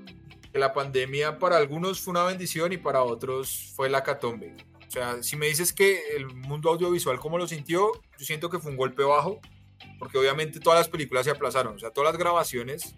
que 0.49 0.57
la 0.57 0.71
pandemia 0.71 1.39
para 1.39 1.57
algunos 1.57 1.99
fue 1.99 2.11
una 2.11 2.23
bendición 2.23 2.71
y 2.71 2.77
para 2.77 3.03
otros 3.03 3.73
fue 3.75 3.89
la 3.89 4.01
catombe. 4.01 4.55
O 4.87 4.89
sea, 4.89 5.21
si 5.21 5.35
me 5.35 5.47
dices 5.47 5.73
que 5.73 6.15
el 6.15 6.27
mundo 6.27 6.69
audiovisual, 6.69 7.19
¿cómo 7.19 7.37
lo 7.37 7.45
sintió? 7.45 7.91
Yo 8.17 8.25
siento 8.25 8.49
que 8.49 8.59
fue 8.59 8.71
un 8.71 8.77
golpe 8.77 9.03
bajo, 9.03 9.41
porque 9.99 10.17
obviamente 10.17 10.61
todas 10.61 10.79
las 10.79 10.87
películas 10.87 11.25
se 11.25 11.31
aplazaron, 11.31 11.75
o 11.75 11.79
sea, 11.79 11.91
todas 11.91 12.13
las 12.13 12.17
grabaciones 12.17 12.95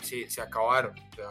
se, 0.00 0.30
se, 0.30 0.40
acabaron. 0.40 0.98
O 0.98 1.14
sea, 1.16 1.28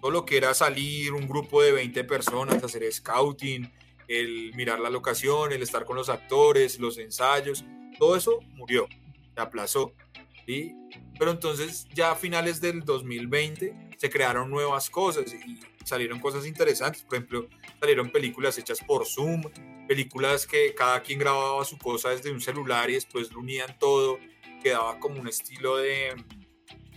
todo 0.00 0.10
lo 0.10 0.26
que 0.26 0.36
era 0.36 0.52
salir 0.52 1.12
un 1.12 1.28
grupo 1.28 1.62
de 1.62 1.70
20 1.70 2.02
personas, 2.02 2.64
hacer 2.64 2.92
scouting, 2.92 3.72
el 4.08 4.52
mirar 4.56 4.80
la 4.80 4.90
locación, 4.90 5.52
el 5.52 5.62
estar 5.62 5.84
con 5.84 5.94
los 5.94 6.08
actores, 6.08 6.80
los 6.80 6.98
ensayos, 6.98 7.64
todo 8.00 8.16
eso 8.16 8.40
murió, 8.56 8.88
se 9.32 9.40
aplazó. 9.40 9.94
¿sí? 10.46 10.74
Pero 11.18 11.30
entonces 11.30 11.86
ya 11.94 12.12
a 12.12 12.16
finales 12.16 12.60
del 12.60 12.84
2020 12.84 13.90
se 13.96 14.10
crearon 14.10 14.50
nuevas 14.50 14.90
cosas 14.90 15.32
y 15.32 15.58
salieron 15.84 16.18
cosas 16.18 16.46
interesantes. 16.46 17.02
Por 17.02 17.16
ejemplo, 17.16 17.48
salieron 17.78 18.10
películas 18.10 18.58
hechas 18.58 18.80
por 18.80 19.06
Zoom, 19.06 19.42
películas 19.86 20.46
que 20.46 20.74
cada 20.74 21.02
quien 21.02 21.18
grababa 21.18 21.64
su 21.64 21.78
cosa 21.78 22.10
desde 22.10 22.32
un 22.32 22.40
celular 22.40 22.90
y 22.90 22.94
después 22.94 23.32
lo 23.32 23.40
unían 23.40 23.78
todo, 23.78 24.18
quedaba 24.62 24.98
como 24.98 25.20
un 25.20 25.28
estilo 25.28 25.76
de, 25.76 26.14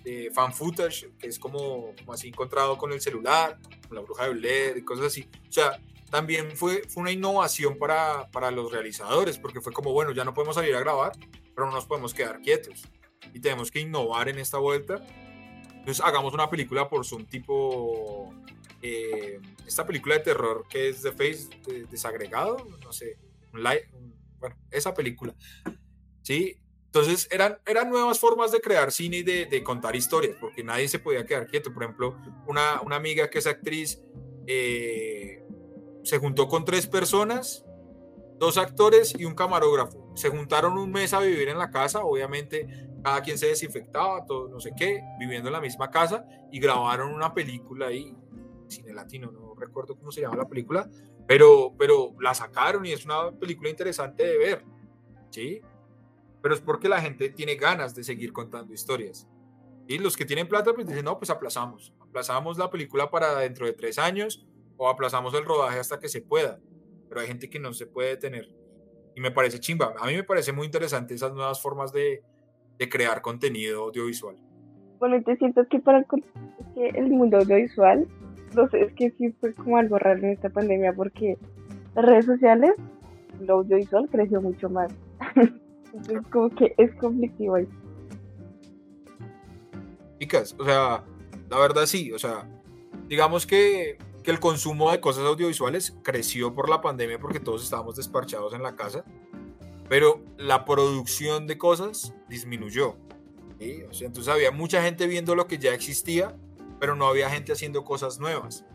de 0.03 0.31
fan 0.33 0.53
footage, 0.53 1.11
que 1.19 1.27
es 1.27 1.37
como, 1.37 1.93
como, 1.99 2.13
así 2.13 2.29
encontrado 2.29 2.77
con 2.77 2.91
el 2.91 3.01
celular, 3.01 3.59
con 3.87 3.95
la 3.95 4.01
bruja 4.01 4.25
de 4.25 4.33
Blair 4.33 4.77
y 4.77 4.83
cosas 4.83 5.07
así. 5.07 5.29
O 5.47 5.51
sea, 5.51 5.79
también 6.09 6.57
fue, 6.57 6.83
fue 6.87 7.01
una 7.01 7.11
innovación 7.11 7.77
para, 7.77 8.29
para 8.31 8.49
los 8.49 8.71
realizadores, 8.71 9.37
porque 9.37 9.61
fue 9.61 9.73
como, 9.73 9.91
bueno, 9.91 10.11
ya 10.11 10.23
no 10.23 10.33
podemos 10.33 10.55
salir 10.55 10.73
a 10.75 10.79
grabar, 10.79 11.11
pero 11.53 11.67
no 11.67 11.73
nos 11.73 11.85
podemos 11.85 12.13
quedar 12.13 12.41
quietos 12.41 12.83
y 13.33 13.39
tenemos 13.39 13.71
que 13.71 13.79
innovar 13.79 14.29
en 14.29 14.39
esta 14.39 14.57
vuelta. 14.57 15.05
Entonces 15.73 16.03
hagamos 16.03 16.33
una 16.33 16.49
película 16.49 16.89
por 16.89 17.05
Zoom 17.05 17.25
tipo 17.25 18.33
eh, 18.81 19.39
esta 19.65 19.85
película 19.85 20.15
de 20.15 20.21
terror 20.21 20.65
que 20.69 20.89
es 20.89 21.01
de 21.01 21.11
Face 21.11 21.49
desagregado, 21.89 22.57
no 22.83 22.93
sé, 22.93 23.17
un 23.53 23.63
live, 23.63 23.89
bueno, 24.39 24.55
esa 24.71 24.93
película. 24.93 25.33
Sí, 26.21 26.57
entonces 26.85 27.27
eran, 27.31 27.57
eran 27.65 27.89
nuevas 27.89 28.19
formas 28.19 28.51
de 28.51 28.59
crear 28.59 28.91
cine 28.91 29.17
y 29.17 29.23
de, 29.23 29.45
de, 29.45 29.63
contar 29.63 29.95
historias, 29.95 30.35
porque 30.39 30.63
nadie 30.63 30.87
se 30.87 30.99
podía 30.99 31.25
quedar 31.25 31.47
quieto. 31.47 31.73
Por 31.73 31.83
ejemplo, 31.83 32.17
una, 32.47 32.81
una 32.81 32.95
amiga 32.95 33.29
que 33.29 33.39
es 33.39 33.47
actriz 33.47 34.01
eh, 34.47 35.43
se 36.03 36.17
juntó 36.17 36.47
con 36.47 36.65
tres 36.65 36.87
personas, 36.87 37.65
dos 38.39 38.57
actores 38.57 39.13
y 39.17 39.25
un 39.25 39.35
camarógrafo. 39.35 40.11
Se 40.15 40.29
juntaron 40.29 40.77
un 40.77 40.91
mes 40.91 41.13
a 41.13 41.19
vivir 41.19 41.49
en 41.49 41.57
la 41.57 41.69
casa, 41.69 41.99
obviamente 42.03 42.67
cada 43.07 43.21
quien 43.21 43.37
se 43.37 43.47
desinfectaba, 43.47 44.25
todo 44.25 44.49
no 44.49 44.59
sé 44.59 44.73
qué, 44.77 45.01
viviendo 45.17 45.47
en 45.47 45.53
la 45.53 45.61
misma 45.61 45.89
casa 45.89 46.25
y 46.51 46.59
grabaron 46.59 47.13
una 47.13 47.33
película 47.33 47.87
ahí 47.87 48.13
cine 48.67 48.93
latino, 48.93 49.31
no 49.31 49.55
recuerdo 49.55 49.95
cómo 49.95 50.11
se 50.11 50.19
llama 50.19 50.35
la 50.35 50.49
película, 50.49 50.89
pero, 51.25 51.73
pero 51.79 52.13
la 52.19 52.33
sacaron 52.33 52.85
y 52.85 52.91
es 52.91 53.05
una 53.05 53.31
película 53.31 53.69
interesante 53.69 54.25
de 54.25 54.37
ver, 54.37 54.65
¿sí? 55.29 55.61
Pero 56.41 56.53
es 56.53 56.59
porque 56.59 56.89
la 56.89 56.99
gente 56.99 57.29
tiene 57.29 57.55
ganas 57.55 57.95
de 57.95 58.03
seguir 58.03 58.33
contando 58.33 58.73
historias. 58.73 59.25
Y 59.87 59.99
los 59.99 60.17
que 60.17 60.25
tienen 60.25 60.49
plata, 60.49 60.73
pues 60.73 60.85
dicen, 60.85 61.05
no, 61.05 61.17
pues 61.17 61.29
aplazamos. 61.29 61.93
Aplazamos 62.01 62.57
la 62.57 62.69
película 62.69 63.09
para 63.09 63.39
dentro 63.39 63.65
de 63.65 63.71
tres 63.71 63.97
años 63.97 64.45
o 64.75 64.89
aplazamos 64.89 65.33
el 65.33 65.45
rodaje 65.45 65.79
hasta 65.79 65.97
que 65.97 66.09
se 66.09 66.21
pueda. 66.21 66.59
Pero 67.07 67.21
hay 67.21 67.27
gente 67.27 67.49
que 67.49 67.57
no 67.57 67.71
se 67.71 67.87
puede 67.87 68.09
detener. 68.09 68.53
Y 69.15 69.21
me 69.21 69.31
parece 69.31 69.61
chimba. 69.61 69.95
A 69.97 70.07
mí 70.07 70.13
me 70.13 70.25
parece 70.25 70.51
muy 70.51 70.65
interesante 70.65 71.13
esas 71.13 71.33
nuevas 71.33 71.61
formas 71.61 71.93
de, 71.93 72.21
de 72.77 72.89
crear 72.89 73.21
contenido 73.21 73.83
audiovisual. 73.83 74.35
Bueno, 74.99 75.21
te 75.23 75.35
siento 75.37 75.67
que 75.67 75.79
para 75.79 76.03
que 76.03 76.89
el 76.89 77.09
mundo 77.09 77.37
audiovisual 77.37 78.07
no 78.55 78.67
sé, 78.69 78.81
es 78.81 78.93
que 78.93 79.11
sí 79.11 79.31
fue 79.39 79.53
como 79.53 79.77
algo 79.77 79.97
raro 79.99 80.19
en 80.19 80.31
esta 80.31 80.49
pandemia 80.49 80.93
porque 80.93 81.37
las 81.95 82.05
redes 82.05 82.25
sociales, 82.25 82.71
lo 83.39 83.55
audiovisual 83.55 84.07
creció 84.09 84.41
mucho 84.41 84.69
más. 84.69 84.91
Entonces 85.93 86.27
como 86.31 86.49
que 86.49 86.73
es 86.77 86.93
conflictivo 86.95 87.55
ahí. 87.55 87.67
Chicas, 90.19 90.55
o 90.57 90.65
sea, 90.65 91.03
la 91.49 91.59
verdad 91.59 91.85
sí, 91.85 92.11
o 92.11 92.19
sea, 92.19 92.49
digamos 93.07 93.45
que, 93.45 93.97
que 94.23 94.31
el 94.31 94.39
consumo 94.39 94.91
de 94.91 94.99
cosas 94.99 95.25
audiovisuales 95.25 95.95
creció 96.03 96.53
por 96.53 96.69
la 96.69 96.81
pandemia 96.81 97.19
porque 97.19 97.39
todos 97.39 97.63
estábamos 97.63 97.95
desparchados 97.95 98.53
en 98.53 98.63
la 98.63 98.75
casa, 98.75 99.05
pero 99.89 100.21
la 100.37 100.65
producción 100.65 101.47
de 101.47 101.57
cosas 101.57 102.13
disminuyó. 102.27 102.95
entonces 103.59 104.27
había 104.27 104.51
mucha 104.51 104.81
gente 104.83 105.07
viendo 105.07 105.35
lo 105.35 105.47
que 105.47 105.57
ya 105.57 105.73
existía 105.73 106.35
pero 106.79 106.95
no 106.95 107.07
había 107.07 107.29
gente 107.29 107.51
haciendo 107.51 107.83
cosas 107.83 108.19
nuevas. 108.19 108.65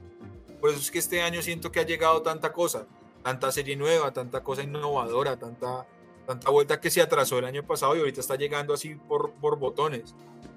Por 0.61 0.71
eso 0.71 0.79
es 0.79 0.91
que 0.91 0.99
este 0.99 1.23
año 1.23 1.43
siento 1.43 1.73
que 1.73 1.81
ha 1.81 1.87
llegado 1.87 2.23
tanta 2.23 2.53
cosa, 2.53 2.87
tanta 3.23 3.51
serie 3.53 3.77
nueva, 3.77 4.13
tanta 4.13 4.43
cosa 4.43 4.63
innovadora, 4.63 5.39
tanta, 5.39 5.87
tanta 6.27 6.51
vuelta 6.51 6.81
que 6.81 6.91
se 6.91 7.01
atrasó 7.01 7.39
el 7.39 7.45
año 7.45 7.67
pasado 7.67 7.97
y 7.97 8.01
ahorita 8.01 8.21
está 8.21 8.37
llegando 8.37 8.75
así 8.75 8.95
por, 8.95 9.33
por 9.35 9.59
botones. 9.59 10.15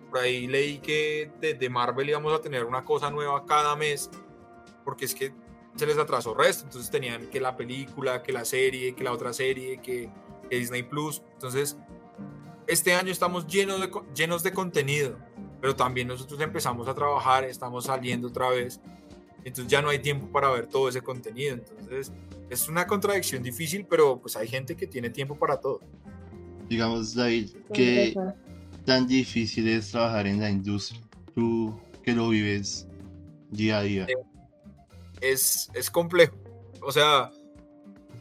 Por 0.10 0.20
ahí 0.20 0.48
leí 0.48 0.78
que 0.80 1.32
de, 1.42 1.70
Marvel 1.70 2.10
íbamos 2.10 2.34
a 2.34 2.42
tener 2.42 2.66
una 2.66 2.86
cosa 2.86 3.10
nueva 3.10 3.46
cada 3.46 3.76
mes, 3.76 4.10
porque 4.84 5.06
es 5.06 5.16
que 5.16 5.34
se 5.76 5.86
les 5.86 5.98
atrasó 5.98 6.34
resto, 6.34 6.66
entonces 6.66 6.90
tenían 6.90 7.28
que 7.28 7.42
la 7.42 7.58
película, 7.58 8.24
que 8.24 8.32
la 8.32 8.46
serie, 8.46 8.96
que 8.96 9.04
la 9.04 9.12
otra 9.12 9.34
serie, 9.34 9.82
que, 9.82 10.10
que 10.48 10.58
Disney 10.58 10.84
Plus. 10.84 11.22
Entonces, 11.34 11.78
este 12.68 12.94
año 12.94 13.12
estamos 13.12 13.48
llenos 13.48 13.82
de, 13.82 13.92
llenos 14.14 14.44
de 14.44 14.52
contenido 14.54 15.18
pero 15.66 15.76
también 15.76 16.08
nosotros 16.08 16.40
empezamos 16.42 16.88
a 16.88 16.94
trabajar, 16.94 17.44
estamos 17.44 17.86
saliendo 17.86 18.28
otra 18.28 18.50
vez, 18.50 18.80
entonces 19.44 19.66
ya 19.66 19.82
no 19.82 19.90
hay 19.90 19.98
tiempo 19.98 20.28
para 20.28 20.52
ver 20.52 20.68
todo 20.68 20.90
ese 20.90 21.02
contenido, 21.02 21.56
entonces 21.56 22.12
es 22.52 22.70
una 22.70 22.86
contradicción 22.86 23.42
difícil, 23.42 23.84
pero 23.90 24.20
pues 24.20 24.36
hay 24.36 24.48
gente 24.48 24.76
que 24.76 24.86
tiene 24.86 25.10
tiempo 25.10 25.36
para 25.36 25.60
todo. 25.60 25.80
Digamos, 26.70 27.16
David, 27.16 27.50
¿qué 27.74 28.16
tan 28.86 29.08
difícil 29.08 29.68
es 29.68 29.90
trabajar 29.90 30.28
en 30.28 30.40
la 30.40 30.52
industria? 30.52 31.02
Tú 31.34 31.76
que 32.04 32.14
lo 32.14 32.30
vives 32.30 32.88
día 33.50 33.80
a 33.80 33.82
día. 33.82 34.08
Es, 35.20 35.72
es 35.74 35.90
complejo, 35.90 36.36
o 36.82 36.92
sea, 36.92 37.32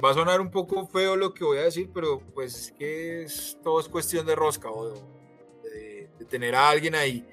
va 0.05 0.11
a 0.11 0.14
sonar 0.14 0.40
un 0.40 0.50
poco 0.50 0.86
feo 0.86 1.16
lo 1.16 1.32
que 1.32 1.44
voy 1.44 1.59
a 1.59 1.62
decir, 1.62 1.90
pero 1.94 2.20
pues 2.34 2.55
es 2.55 2.72
que 2.72 3.22
es, 3.22 3.59
todo 3.62 3.80
es 3.80 3.88
cuestión 3.88 4.26
de 4.26 4.34
rosca 4.34 4.70
o 4.70 4.90
de 4.90 6.24
tener 6.28 6.55
a 6.55 6.68
alguien 6.68 6.94
ahí. 6.94 7.26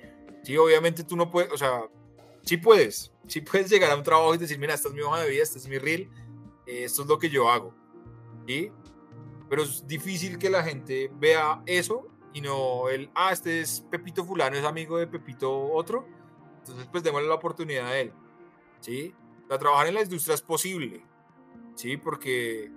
Sí, 0.43 0.57
obviamente 0.57 1.03
tú 1.03 1.15
no 1.15 1.29
puedes, 1.29 1.51
o 1.51 1.57
sea, 1.57 1.83
sí 2.43 2.57
puedes, 2.57 3.11
sí 3.27 3.41
puedes 3.41 3.69
llegar 3.69 3.91
a 3.91 3.95
un 3.95 4.03
trabajo 4.03 4.33
y 4.35 4.37
decir, 4.37 4.57
mira, 4.59 4.73
esta 4.73 4.89
es 4.89 4.93
mi 4.93 5.01
hoja 5.01 5.21
de 5.21 5.29
vida, 5.29 5.43
este 5.43 5.59
es 5.59 5.67
mi 5.67 5.77
reel, 5.77 6.09
eh, 6.65 6.83
esto 6.85 7.03
es 7.03 7.07
lo 7.07 7.19
que 7.19 7.29
yo 7.29 7.49
hago. 7.49 7.73
¿sí? 8.47 8.71
Pero 9.49 9.63
es 9.63 9.85
difícil 9.87 10.37
que 10.37 10.49
la 10.49 10.63
gente 10.63 11.11
vea 11.15 11.61
eso 11.65 12.07
y 12.33 12.41
no 12.41 12.89
el, 12.89 13.09
ah, 13.13 13.31
este 13.31 13.61
es 13.61 13.85
Pepito 13.91 14.25
fulano, 14.25 14.57
es 14.57 14.65
amigo 14.65 14.97
de 14.97 15.07
Pepito 15.07 15.71
otro, 15.71 16.07
entonces 16.59 16.87
pues 16.91 17.03
démosle 17.03 17.27
la 17.27 17.35
oportunidad 17.35 17.87
a 17.87 17.99
él. 17.99 18.13
¿sí? 18.79 19.13
Trabajar 19.47 19.87
en 19.87 19.95
la 19.95 20.01
industria 20.01 20.35
es 20.35 20.41
posible, 20.41 21.03
¿sí? 21.75 21.97
Porque, 21.97 22.71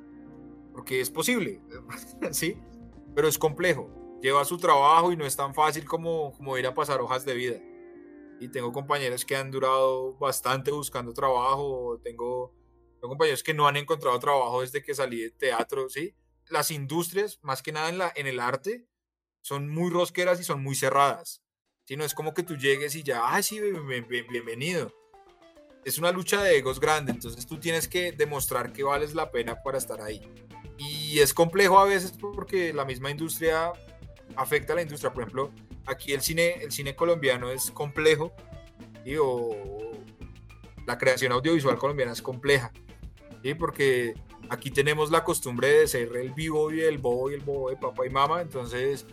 porque 0.72 1.00
es 1.00 1.10
posible, 1.10 1.60
¿sí? 2.32 2.56
Pero 3.14 3.28
es 3.28 3.38
complejo 3.38 4.04
lleva 4.24 4.42
su 4.46 4.56
trabajo 4.56 5.12
y 5.12 5.18
no 5.18 5.26
es 5.26 5.36
tan 5.36 5.54
fácil 5.54 5.84
como, 5.84 6.32
como 6.32 6.56
ir 6.56 6.66
a 6.66 6.72
pasar 6.72 6.98
hojas 7.02 7.26
de 7.26 7.34
vida. 7.34 7.60
Y 8.40 8.48
tengo 8.48 8.72
compañeros 8.72 9.22
que 9.22 9.36
han 9.36 9.50
durado 9.50 10.16
bastante 10.16 10.70
buscando 10.70 11.12
trabajo, 11.12 12.00
tengo, 12.02 12.54
compañeros 13.02 13.42
que 13.42 13.52
no 13.52 13.68
han 13.68 13.76
encontrado 13.76 14.18
trabajo 14.18 14.62
desde 14.62 14.82
que 14.82 14.94
salí 14.94 15.20
de 15.20 15.30
teatro, 15.30 15.90
¿sí? 15.90 16.16
Las 16.48 16.70
industrias, 16.70 17.38
más 17.42 17.62
que 17.62 17.72
nada 17.72 17.90
en, 17.90 17.98
la, 17.98 18.12
en 18.16 18.26
el 18.26 18.40
arte, 18.40 18.88
son 19.42 19.68
muy 19.68 19.90
rosqueras 19.90 20.40
y 20.40 20.44
son 20.44 20.62
muy 20.62 20.74
cerradas. 20.74 21.42
¿sí? 21.84 21.94
No 21.96 22.04
es 22.04 22.14
como 22.14 22.32
que 22.32 22.42
tú 22.42 22.56
llegues 22.56 22.94
y 22.94 23.02
ya, 23.02 23.28
ah, 23.28 23.42
sí, 23.42 23.60
bienvenido. 23.60 24.90
Es 25.84 25.98
una 25.98 26.12
lucha 26.12 26.42
de 26.42 26.56
egos 26.56 26.80
grande, 26.80 27.12
entonces 27.12 27.46
tú 27.46 27.58
tienes 27.58 27.88
que 27.88 28.12
demostrar 28.12 28.72
que 28.72 28.82
vales 28.82 29.14
la 29.14 29.30
pena 29.30 29.62
para 29.62 29.78
estar 29.78 30.00
ahí. 30.00 30.22
Y 30.78 31.18
es 31.18 31.34
complejo 31.34 31.78
a 31.78 31.84
veces 31.84 32.12
porque 32.12 32.72
la 32.72 32.84
misma 32.84 33.10
industria 33.10 33.72
afecta 34.36 34.72
a 34.72 34.76
la 34.76 34.82
industria. 34.82 35.12
Por 35.12 35.22
ejemplo, 35.22 35.50
aquí 35.86 36.12
el 36.12 36.22
cine, 36.22 36.62
el 36.62 36.72
cine 36.72 36.96
colombiano 36.96 37.50
es 37.50 37.70
complejo, 37.70 38.34
y 39.04 39.16
o 39.16 39.50
la 40.86 40.98
creación 40.98 41.32
audiovisual 41.32 41.78
colombiana 41.78 42.12
es 42.12 42.22
compleja, 42.22 42.72
¿sí? 43.42 43.54
porque 43.54 44.14
aquí 44.48 44.70
tenemos 44.70 45.10
la 45.10 45.24
costumbre 45.24 45.68
de 45.68 45.88
ser 45.88 46.16
el 46.16 46.32
vivo 46.32 46.72
y 46.72 46.80
el 46.80 46.98
bobo 46.98 47.30
y 47.30 47.34
el 47.34 47.40
bobo 47.40 47.70
de 47.70 47.76
papá 47.76 48.06
y 48.06 48.10
mamá, 48.10 48.42
entonces, 48.42 49.06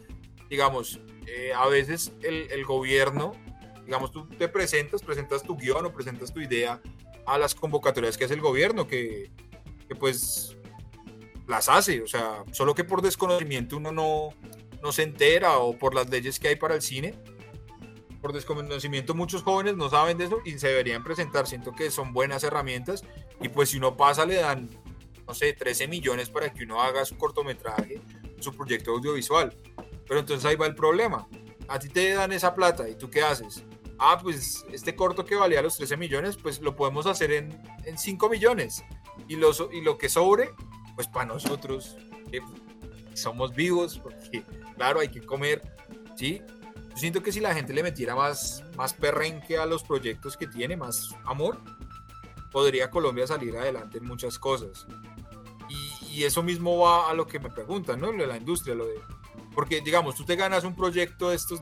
digamos, 0.49 0.99
eh, 1.28 1.51
a 1.55 1.67
veces 1.67 2.13
el, 2.24 2.51
el, 2.51 2.65
gobierno, 2.65 3.34
digamos, 3.91 4.13
tú 4.13 4.25
te 4.25 4.47
presentas, 4.47 5.01
presentas 5.01 5.43
tu 5.43 5.57
guion 5.57 5.85
o 5.85 5.91
presentas 5.91 6.33
tu 6.33 6.39
idea 6.39 6.81
a 7.25 7.37
las 7.37 7.53
convocatorias 7.53 8.17
que 8.17 8.23
hace 8.23 8.35
el 8.35 8.39
gobierno, 8.39 8.87
que, 8.87 9.29
que 9.85 9.95
pues 9.95 10.55
las 11.45 11.67
hace, 11.67 12.01
o 12.01 12.07
sea, 12.07 12.45
solo 12.53 12.73
que 12.73 12.85
por 12.85 13.01
desconocimiento 13.01 13.75
uno 13.75 13.91
no, 13.91 14.29
no 14.81 14.93
se 14.93 15.03
entera 15.03 15.57
o 15.57 15.77
por 15.77 15.93
las 15.93 16.09
leyes 16.09 16.39
que 16.39 16.47
hay 16.47 16.55
para 16.55 16.75
el 16.75 16.81
cine. 16.81 17.15
Por 18.21 18.31
desconocimiento 18.31 19.13
muchos 19.13 19.43
jóvenes 19.43 19.75
no 19.75 19.89
saben 19.89 20.17
de 20.17 20.23
eso 20.23 20.39
y 20.45 20.57
se 20.57 20.69
deberían 20.69 21.03
presentar. 21.03 21.45
Siento 21.45 21.73
que 21.73 21.91
son 21.91 22.13
buenas 22.13 22.45
herramientas 22.45 23.03
y 23.41 23.49
pues 23.49 23.71
si 23.71 23.77
uno 23.77 23.97
pasa 23.97 24.25
le 24.25 24.35
dan, 24.35 24.69
no 25.27 25.33
sé, 25.33 25.51
13 25.51 25.89
millones 25.89 26.29
para 26.29 26.53
que 26.53 26.63
uno 26.63 26.81
haga 26.81 27.03
su 27.03 27.17
cortometraje, 27.17 27.99
su 28.39 28.55
proyecto 28.55 28.91
audiovisual. 28.91 29.53
Pero 30.07 30.21
entonces 30.21 30.45
ahí 30.45 30.55
va 30.55 30.65
el 30.65 30.75
problema. 30.75 31.27
A 31.67 31.77
ti 31.77 31.89
te 31.89 32.13
dan 32.13 32.31
esa 32.31 32.55
plata 32.55 32.87
y 32.87 32.95
tú 32.95 33.09
qué 33.09 33.21
haces? 33.21 33.65
Ah, 34.04 34.18
pues 34.20 34.66
este 34.72 34.95
corto 34.95 35.24
que 35.24 35.36
valía 35.36 35.62
los 35.62 35.78
13 35.78 35.95
millones, 35.95 36.36
pues 36.36 36.60
lo 36.60 36.76
podemos 36.76 37.06
hacer 37.06 37.32
en, 37.34 37.62
en 37.86 37.99
5 37.99 38.30
millones. 38.30 38.84
Y, 39.28 39.36
los, 39.36 39.64
y 39.72 39.82
lo 39.82 39.99
que 39.99 40.10
sobre, 40.10 40.49
pues 40.95 41.08
para 41.08 41.26
nosotros, 41.26 41.97
que 42.32 42.41
somos 43.14 43.54
vivos, 43.54 43.99
porque 43.99 44.43
claro, 44.76 45.02
hay 45.02 45.10
que 45.10 45.22
comer, 45.22 45.62
¿sí? 46.16 46.41
Yo 46.89 46.97
siento 46.97 47.22
que 47.22 47.32
si 47.32 47.41
la 47.41 47.54
gente 47.54 47.74
le 47.74 47.84
metiera 47.84 48.16
más, 48.16 48.64
más 48.76 48.91
perrenque 48.93 49.60
a 49.60 49.68
los 49.68 49.84
proyectos 49.84 50.36
que 50.36 50.47
tiene, 50.47 50.76
más 50.76 51.16
amor, 51.26 51.62
podría 52.52 52.89
Colombia 52.89 53.28
salir 53.28 53.56
adelante 53.56 53.99
en 53.99 54.06
muchas 54.06 54.39
cosas. 54.39 54.88
Y, 55.70 56.06
y 56.08 56.24
eso 56.24 56.41
mismo 56.41 56.80
va 56.80 57.08
a 57.08 57.14
lo 57.14 57.28
que 57.28 57.39
me 57.39 57.52
preguntan, 57.52 57.99
¿no? 57.99 58.12
Lo 58.12 58.24
de 58.24 58.28
la 58.28 58.38
industria, 58.38 58.74
lo 58.74 58.88
de... 58.88 58.99
Porque, 59.54 59.80
digamos, 59.82 60.16
tú 60.16 60.26
te 60.26 60.36
ganas 60.36 60.64
un 60.64 60.76
proyecto 60.76 61.30
de 61.30 61.36
estos 61.36 61.60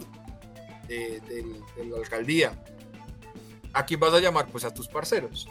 de, 0.89 1.61
la 1.85 1.97
alcaldía. 1.97 2.63
¿A 3.73 3.85
quién 3.85 3.99
vas 3.99 4.13
a 4.13 4.19
llamar? 4.19 4.47
Pues 4.47 4.65
a 4.65 4.73
tus 4.73 4.87
parceros. 4.87 5.47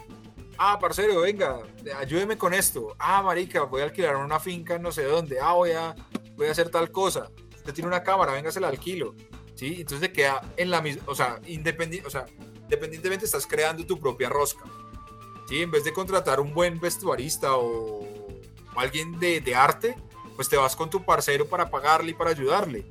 Ah, 0.57 0.77
parcero, 0.77 1.21
venga, 1.21 1.59
ayúdeme 1.97 2.37
con 2.37 2.53
esto. 2.53 2.95
Ah, 2.99 3.23
marica, 3.23 3.63
voy 3.63 3.81
a 3.81 3.85
alquilar 3.85 4.17
una 4.17 4.39
finca 4.39 4.77
no 4.77 4.91
sé 4.91 5.03
dónde. 5.03 5.39
Ah, 5.39 5.53
voy 5.53 5.71
a, 5.71 5.95
voy 6.35 6.47
a 6.47 6.51
hacer 6.51 6.69
tal 6.69 6.91
cosa 6.91 7.29
usted 7.69 7.75
tiene 7.75 7.87
una 7.87 8.03
cámara, 8.03 8.33
venga, 8.33 8.51
se 8.51 8.59
la 8.59 8.67
alquilo. 8.67 9.15
¿Sí? 9.55 9.77
Entonces 9.81 9.99
te 9.99 10.13
queda 10.13 10.41
en 10.55 10.71
la 10.71 10.81
misma, 10.81 11.03
o 11.05 11.13
sea, 11.13 11.39
independiente, 11.45 12.07
o 12.07 12.09
sea, 12.09 12.25
independientemente 12.61 13.25
estás 13.25 13.45
creando 13.45 13.85
tu 13.85 13.99
propia 13.99 14.29
rosca. 14.29 14.63
¿Sí? 15.47 15.61
En 15.61 15.71
vez 15.71 15.83
de 15.83 15.91
contratar 15.91 16.39
un 16.39 16.53
buen 16.53 16.79
vestuarista 16.79 17.55
o, 17.55 18.07
alguien 18.75 19.19
de, 19.19 19.41
de, 19.41 19.55
arte, 19.55 19.95
pues 20.35 20.47
te 20.47 20.55
vas 20.55 20.75
con 20.75 20.89
tu 20.89 21.03
parcero 21.03 21.47
para 21.47 21.69
pagarle 21.69 22.11
y 22.11 22.13
para 22.13 22.29
ayudarle, 22.29 22.85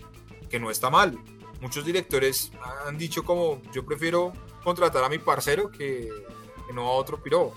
que 0.50 0.60
no 0.60 0.70
está 0.70 0.90
mal. 0.90 1.18
Muchos 1.60 1.84
directores 1.84 2.52
han 2.86 2.96
dicho 2.98 3.24
como, 3.24 3.60
yo 3.72 3.84
prefiero 3.84 4.32
contratar 4.62 5.04
a 5.04 5.08
mi 5.08 5.18
parcero 5.18 5.70
que, 5.70 6.08
que 6.66 6.72
no 6.72 6.86
a 6.86 6.92
otro 6.92 7.22
piro. 7.22 7.52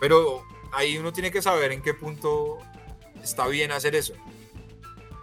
Pero 0.00 0.44
ahí 0.72 0.98
uno 0.98 1.12
tiene 1.12 1.30
que 1.30 1.40
saber 1.40 1.72
en 1.72 1.82
qué 1.82 1.94
punto 1.94 2.58
está 3.22 3.46
bien 3.46 3.72
hacer 3.72 3.94
eso 3.94 4.14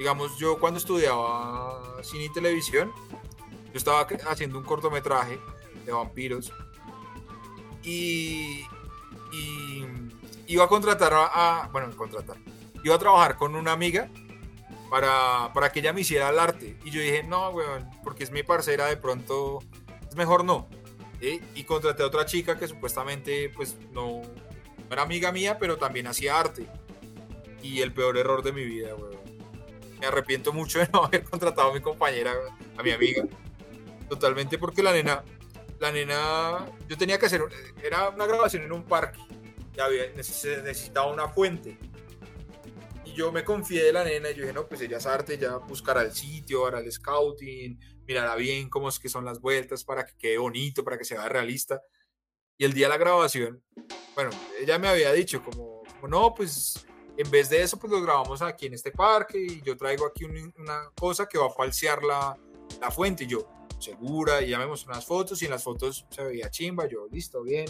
digamos, 0.01 0.35
yo 0.39 0.57
cuando 0.57 0.79
estudiaba 0.79 2.01
cine 2.01 2.23
y 2.23 2.29
televisión, 2.29 2.91
yo 3.71 3.77
estaba 3.77 4.07
haciendo 4.27 4.57
un 4.57 4.63
cortometraje 4.63 5.39
de 5.85 5.91
vampiros 5.91 6.51
y, 7.83 8.65
iba 10.47 10.63
a 10.63 10.67
contratar 10.67 11.13
a, 11.13 11.69
bueno, 11.71 11.95
contratar, 11.95 12.37
iba 12.83 12.95
a 12.95 12.97
trabajar 12.97 13.37
con 13.37 13.55
una 13.55 13.73
amiga 13.73 14.09
para, 14.91 15.51
para 15.53 15.71
que 15.71 15.79
ella 15.79 15.91
me 15.91 16.01
hiciera 16.01 16.29
el 16.29 16.37
arte. 16.37 16.77
Y 16.83 16.91
yo 16.91 17.01
dije, 17.01 17.23
no, 17.23 17.49
weón, 17.49 17.89
porque 18.03 18.23
es 18.23 18.29
mi 18.29 18.43
parcera, 18.43 18.85
de 18.85 18.97
pronto 18.97 19.59
es 20.07 20.15
mejor 20.15 20.45
no. 20.45 20.69
Y 21.19 21.63
contraté 21.63 22.03
a 22.03 22.07
otra 22.07 22.25
chica 22.25 22.59
que 22.59 22.67
supuestamente, 22.67 23.49
pues, 23.55 23.77
no, 23.91 24.21
no 24.21 24.91
era 24.91 25.01
amiga 25.01 25.31
mía, 25.31 25.57
pero 25.59 25.77
también 25.77 26.05
hacía 26.05 26.39
arte. 26.39 26.67
Y 27.63 27.81
el 27.81 27.93
peor 27.93 28.17
error 28.17 28.43
de 28.43 28.51
mi 28.51 28.63
vida, 28.63 28.93
weón 28.95 29.21
me 30.01 30.07
arrepiento 30.07 30.51
mucho 30.51 30.79
de 30.79 30.89
no 30.91 31.03
haber 31.05 31.23
contratado 31.23 31.69
a 31.69 31.73
mi 31.73 31.79
compañera, 31.79 32.33
a 32.75 32.83
mi 32.83 32.91
amiga. 32.91 33.23
Totalmente 34.09 34.57
porque 34.57 34.83
la 34.83 34.91
nena, 34.91 35.23
la 35.79 35.91
nena, 35.91 36.65
yo 36.89 36.97
tenía 36.97 37.17
que 37.17 37.27
hacer, 37.27 37.41
era 37.81 38.09
una 38.09 38.25
grabación 38.25 38.63
en 38.63 38.71
un 38.73 38.83
parque, 38.83 39.19
ya 39.73 39.85
había, 39.85 40.07
necesitaba 40.15 41.07
una 41.07 41.29
fuente. 41.29 41.77
Yo 43.15 43.31
me 43.31 43.43
confié 43.43 43.83
de 43.83 43.93
la 43.93 44.03
nena 44.03 44.29
y 44.29 44.35
yo 44.35 44.41
dije, 44.41 44.53
no, 44.53 44.67
pues 44.67 44.81
ella 44.81 44.97
es 44.97 45.05
arte, 45.05 45.37
ya 45.37 45.57
buscará 45.57 46.01
el 46.01 46.13
sitio, 46.13 46.65
hará 46.65 46.79
el 46.79 46.91
scouting, 46.91 47.79
mirará 48.07 48.35
bien 48.35 48.69
cómo 48.69 48.89
es 48.89 48.99
que 48.99 49.09
son 49.09 49.25
las 49.25 49.39
vueltas 49.39 49.83
para 49.83 50.05
que 50.05 50.13
quede 50.17 50.37
bonito, 50.37 50.83
para 50.83 50.97
que 50.97 51.05
se 51.05 51.15
vea 51.15 51.29
realista. 51.29 51.81
Y 52.57 52.65
el 52.65 52.73
día 52.73 52.85
de 52.85 52.89
la 52.89 52.97
grabación, 52.97 53.63
bueno, 54.15 54.31
ella 54.59 54.77
me 54.77 54.87
había 54.87 55.11
dicho 55.13 55.43
como, 55.43 55.83
no, 56.07 56.33
pues 56.33 56.85
en 57.17 57.29
vez 57.29 57.49
de 57.49 57.61
eso, 57.61 57.77
pues 57.77 57.91
lo 57.91 58.01
grabamos 58.01 58.41
aquí 58.41 58.67
en 58.67 58.73
este 58.73 58.91
parque 58.91 59.39
y 59.39 59.61
yo 59.61 59.75
traigo 59.75 60.05
aquí 60.05 60.25
una 60.25 60.89
cosa 60.95 61.27
que 61.27 61.37
va 61.37 61.47
a 61.47 61.51
falsear 61.51 62.03
la, 62.03 62.37
la 62.79 62.91
fuente. 62.91 63.25
Y 63.25 63.27
yo, 63.27 63.47
segura, 63.79 64.41
y 64.41 64.49
ya 64.49 64.59
me 64.59 64.65
unas 64.65 65.05
fotos 65.05 65.41
y 65.41 65.45
en 65.45 65.51
las 65.51 65.63
fotos 65.63 66.05
se 66.09 66.23
veía 66.23 66.49
chimba. 66.49 66.87
Yo, 66.87 67.07
listo, 67.11 67.43
bien. 67.43 67.65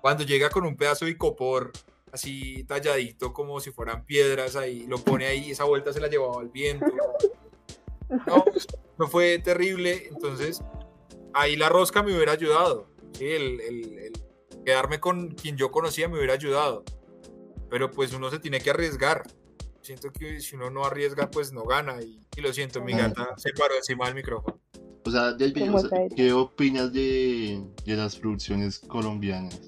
Cuando 0.00 0.24
llega 0.24 0.50
con 0.50 0.64
un 0.64 0.76
pedazo 0.76 1.04
de 1.04 1.16
copor 1.16 1.72
así 2.16 2.64
talladito 2.64 3.32
como 3.32 3.60
si 3.60 3.70
fueran 3.70 4.04
piedras 4.04 4.56
ahí, 4.56 4.86
lo 4.86 4.98
pone 4.98 5.26
ahí, 5.26 5.52
esa 5.52 5.64
vuelta 5.64 5.92
se 5.92 6.00
la 6.00 6.08
llevaba 6.08 6.40
al 6.40 6.48
viento. 6.48 6.86
No, 8.08 8.44
no 8.98 9.08
fue 9.08 9.40
terrible. 9.40 10.06
Entonces, 10.08 10.62
ahí 11.34 11.56
la 11.56 11.68
rosca 11.68 12.04
me 12.04 12.14
hubiera 12.14 12.30
ayudado. 12.30 12.88
¿sí? 13.14 13.24
el, 13.24 13.60
el, 13.60 13.98
el 13.98 14.12
quedarme 14.64 15.00
con 15.00 15.30
quien 15.30 15.56
yo 15.56 15.72
conocía 15.72 16.08
me 16.08 16.16
hubiera 16.16 16.34
ayudado 16.34 16.84
pero 17.68 17.90
pues 17.90 18.12
uno 18.12 18.30
se 18.30 18.38
tiene 18.38 18.60
que 18.60 18.70
arriesgar. 18.70 19.22
Siento 19.80 20.10
que 20.10 20.40
si 20.40 20.56
uno 20.56 20.70
no 20.70 20.84
arriesga, 20.84 21.30
pues 21.30 21.52
no 21.52 21.64
gana. 21.64 22.00
Y, 22.02 22.20
lo 22.40 22.52
siento, 22.52 22.82
mi 22.82 22.92
gata 22.92 23.34
se 23.36 23.52
paró 23.52 23.76
encima 23.76 24.06
del 24.06 24.14
micrófono. 24.14 24.60
O 25.04 25.10
sea, 25.10 25.36
¿qué 26.16 26.32
opinas 26.32 26.92
de, 26.92 27.62
de, 27.84 27.96
las 27.96 28.16
producciones 28.16 28.80
colombianas? 28.80 29.60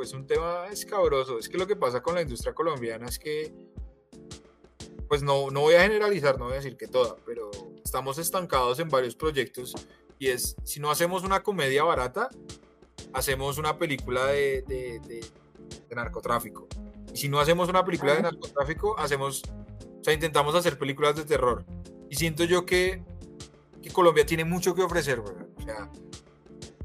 Pues 0.00 0.14
un 0.14 0.26
tema 0.26 0.66
escabroso. 0.72 1.38
Es 1.38 1.46
que 1.46 1.58
lo 1.58 1.66
que 1.66 1.76
pasa 1.76 2.00
con 2.00 2.14
la 2.14 2.22
industria 2.22 2.54
colombiana 2.54 3.04
es 3.04 3.18
que, 3.18 3.52
pues 5.06 5.22
no, 5.22 5.50
no 5.50 5.60
voy 5.60 5.74
a 5.74 5.82
generalizar, 5.82 6.38
no 6.38 6.46
voy 6.46 6.54
a 6.54 6.56
decir 6.56 6.78
que 6.78 6.86
toda, 6.86 7.16
pero 7.26 7.50
estamos 7.84 8.16
estancados 8.16 8.80
en 8.80 8.88
varios 8.88 9.14
proyectos. 9.14 9.74
Y 10.18 10.28
es, 10.28 10.56
si 10.64 10.80
no 10.80 10.90
hacemos 10.90 11.22
una 11.22 11.42
comedia 11.42 11.84
barata, 11.84 12.30
hacemos 13.12 13.58
una 13.58 13.76
película 13.76 14.24
de, 14.28 14.62
de, 14.62 15.00
de, 15.00 15.20
de 15.86 15.94
narcotráfico. 15.94 16.66
Y 17.12 17.18
si 17.18 17.28
no 17.28 17.38
hacemos 17.38 17.68
una 17.68 17.84
película 17.84 18.14
de 18.14 18.22
narcotráfico, 18.22 18.98
hacemos, 18.98 19.42
o 20.00 20.02
sea, 20.02 20.14
intentamos 20.14 20.54
hacer 20.54 20.78
películas 20.78 21.14
de 21.14 21.26
terror. 21.26 21.66
Y 22.08 22.14
siento 22.14 22.44
yo 22.44 22.64
que, 22.64 23.04
que 23.82 23.90
Colombia 23.90 24.24
tiene 24.24 24.46
mucho 24.46 24.74
que 24.74 24.80
ofrecer, 24.80 25.20
¿verdad? 25.20 25.46
O 25.58 25.62
sea, 25.62 25.90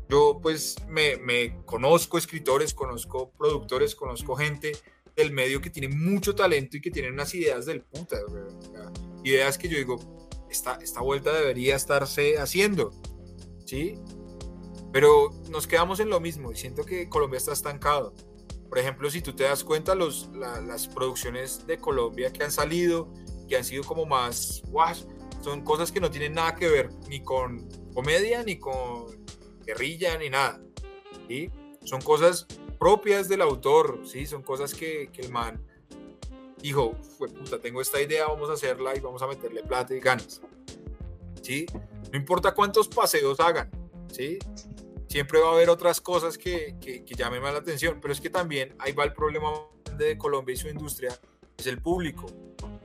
yo 0.09 0.39
pues 0.41 0.75
me, 0.87 1.63
conozco 1.65 2.17
escritores, 2.17 2.73
conozco 2.73 3.31
productores, 3.37 3.95
conozco 3.95 4.35
gente 4.35 4.73
del 5.15 5.31
medio 5.31 5.61
que 5.61 5.69
tiene 5.69 5.95
mucho 5.95 6.35
talento 6.35 6.77
y 6.77 6.81
que 6.81 6.91
tienen 6.91 7.13
unas 7.13 7.33
ideas 7.33 7.65
del 7.65 7.81
puta, 7.81 8.17
ideas 9.23 9.57
que 9.57 9.67
yo 9.67 9.77
digo, 9.77 9.97
esta, 10.49 10.75
esta 10.75 11.01
vuelta 11.01 11.33
debería 11.33 11.75
estarse 11.75 12.37
haciendo, 12.37 12.91
¿sí? 13.65 13.95
Pero 14.91 15.31
nos 15.49 15.67
quedamos 15.67 15.99
en 15.99 16.09
lo 16.09 16.19
mismo 16.19 16.51
y 16.51 16.55
siento 16.55 16.85
que 16.85 17.09
Colombia 17.09 17.37
está 17.37 17.53
estancado. 17.53 18.13
Por 18.69 18.79
ejemplo, 18.79 19.09
si 19.09 19.21
tú 19.21 19.33
te 19.33 19.43
das 19.43 19.63
cuenta, 19.63 19.95
los, 19.95 20.29
las 20.33 20.87
producciones 20.87 21.65
de 21.65 21.77
Colombia 21.77 22.31
que 22.31 22.43
han 22.43 22.51
salido, 22.51 23.11
que 23.47 23.57
han 23.57 23.63
sido 23.63 23.83
como 23.83 24.05
más, 24.05 24.61
wow, 24.69 24.93
son 25.43 25.63
cosas 25.63 25.91
que 25.91 25.99
no 25.99 26.09
tienen 26.09 26.33
nada 26.33 26.55
que 26.55 26.67
ver 26.67 26.89
ni 27.07 27.21
con 27.21 27.67
comedia, 27.93 28.43
ni 28.43 28.57
con, 28.57 29.05
guerrilla 29.65 30.17
ni 30.17 30.29
nada. 30.29 30.61
¿sí? 31.27 31.49
Son 31.83 32.01
cosas 32.01 32.45
propias 32.79 33.27
del 33.27 33.41
autor, 33.41 34.01
¿sí? 34.05 34.25
son 34.25 34.43
cosas 34.43 34.73
que, 34.73 35.09
que 35.11 35.21
el 35.21 35.31
man 35.31 35.63
dijo, 36.61 36.95
fue 37.17 37.29
puta, 37.29 37.59
tengo 37.59 37.81
esta 37.81 38.01
idea, 38.01 38.27
vamos 38.27 38.49
a 38.49 38.53
hacerla 38.53 38.95
y 38.95 38.99
vamos 38.99 39.21
a 39.21 39.27
meterle 39.27 39.63
plata 39.63 39.95
y 39.95 39.99
ganas. 39.99 40.41
¿sí? 41.41 41.65
No 42.11 42.17
importa 42.17 42.53
cuántos 42.53 42.87
paseos 42.87 43.39
hagan, 43.39 43.69
¿sí? 44.11 44.39
siempre 45.15 45.39
va 45.39 45.49
a 45.49 45.53
haber 45.53 45.69
otras 45.69 46.01
cosas 46.01 46.37
que, 46.37 46.75
que, 46.81 47.15
llamen 47.15 47.41
más 47.41 47.53
la 47.53 47.59
atención, 47.59 47.99
pero 48.01 48.11
es 48.11 48.19
que 48.19 48.29
también 48.29 48.75
ahí 48.79 48.91
va 48.91 49.05
el 49.05 49.13
problema 49.13 49.49
de 49.95 50.17
Colombia 50.17 50.53
y 50.53 50.57
su 50.57 50.67
industria, 50.67 51.17
es 51.57 51.67
el 51.67 51.81
público, 51.81 52.25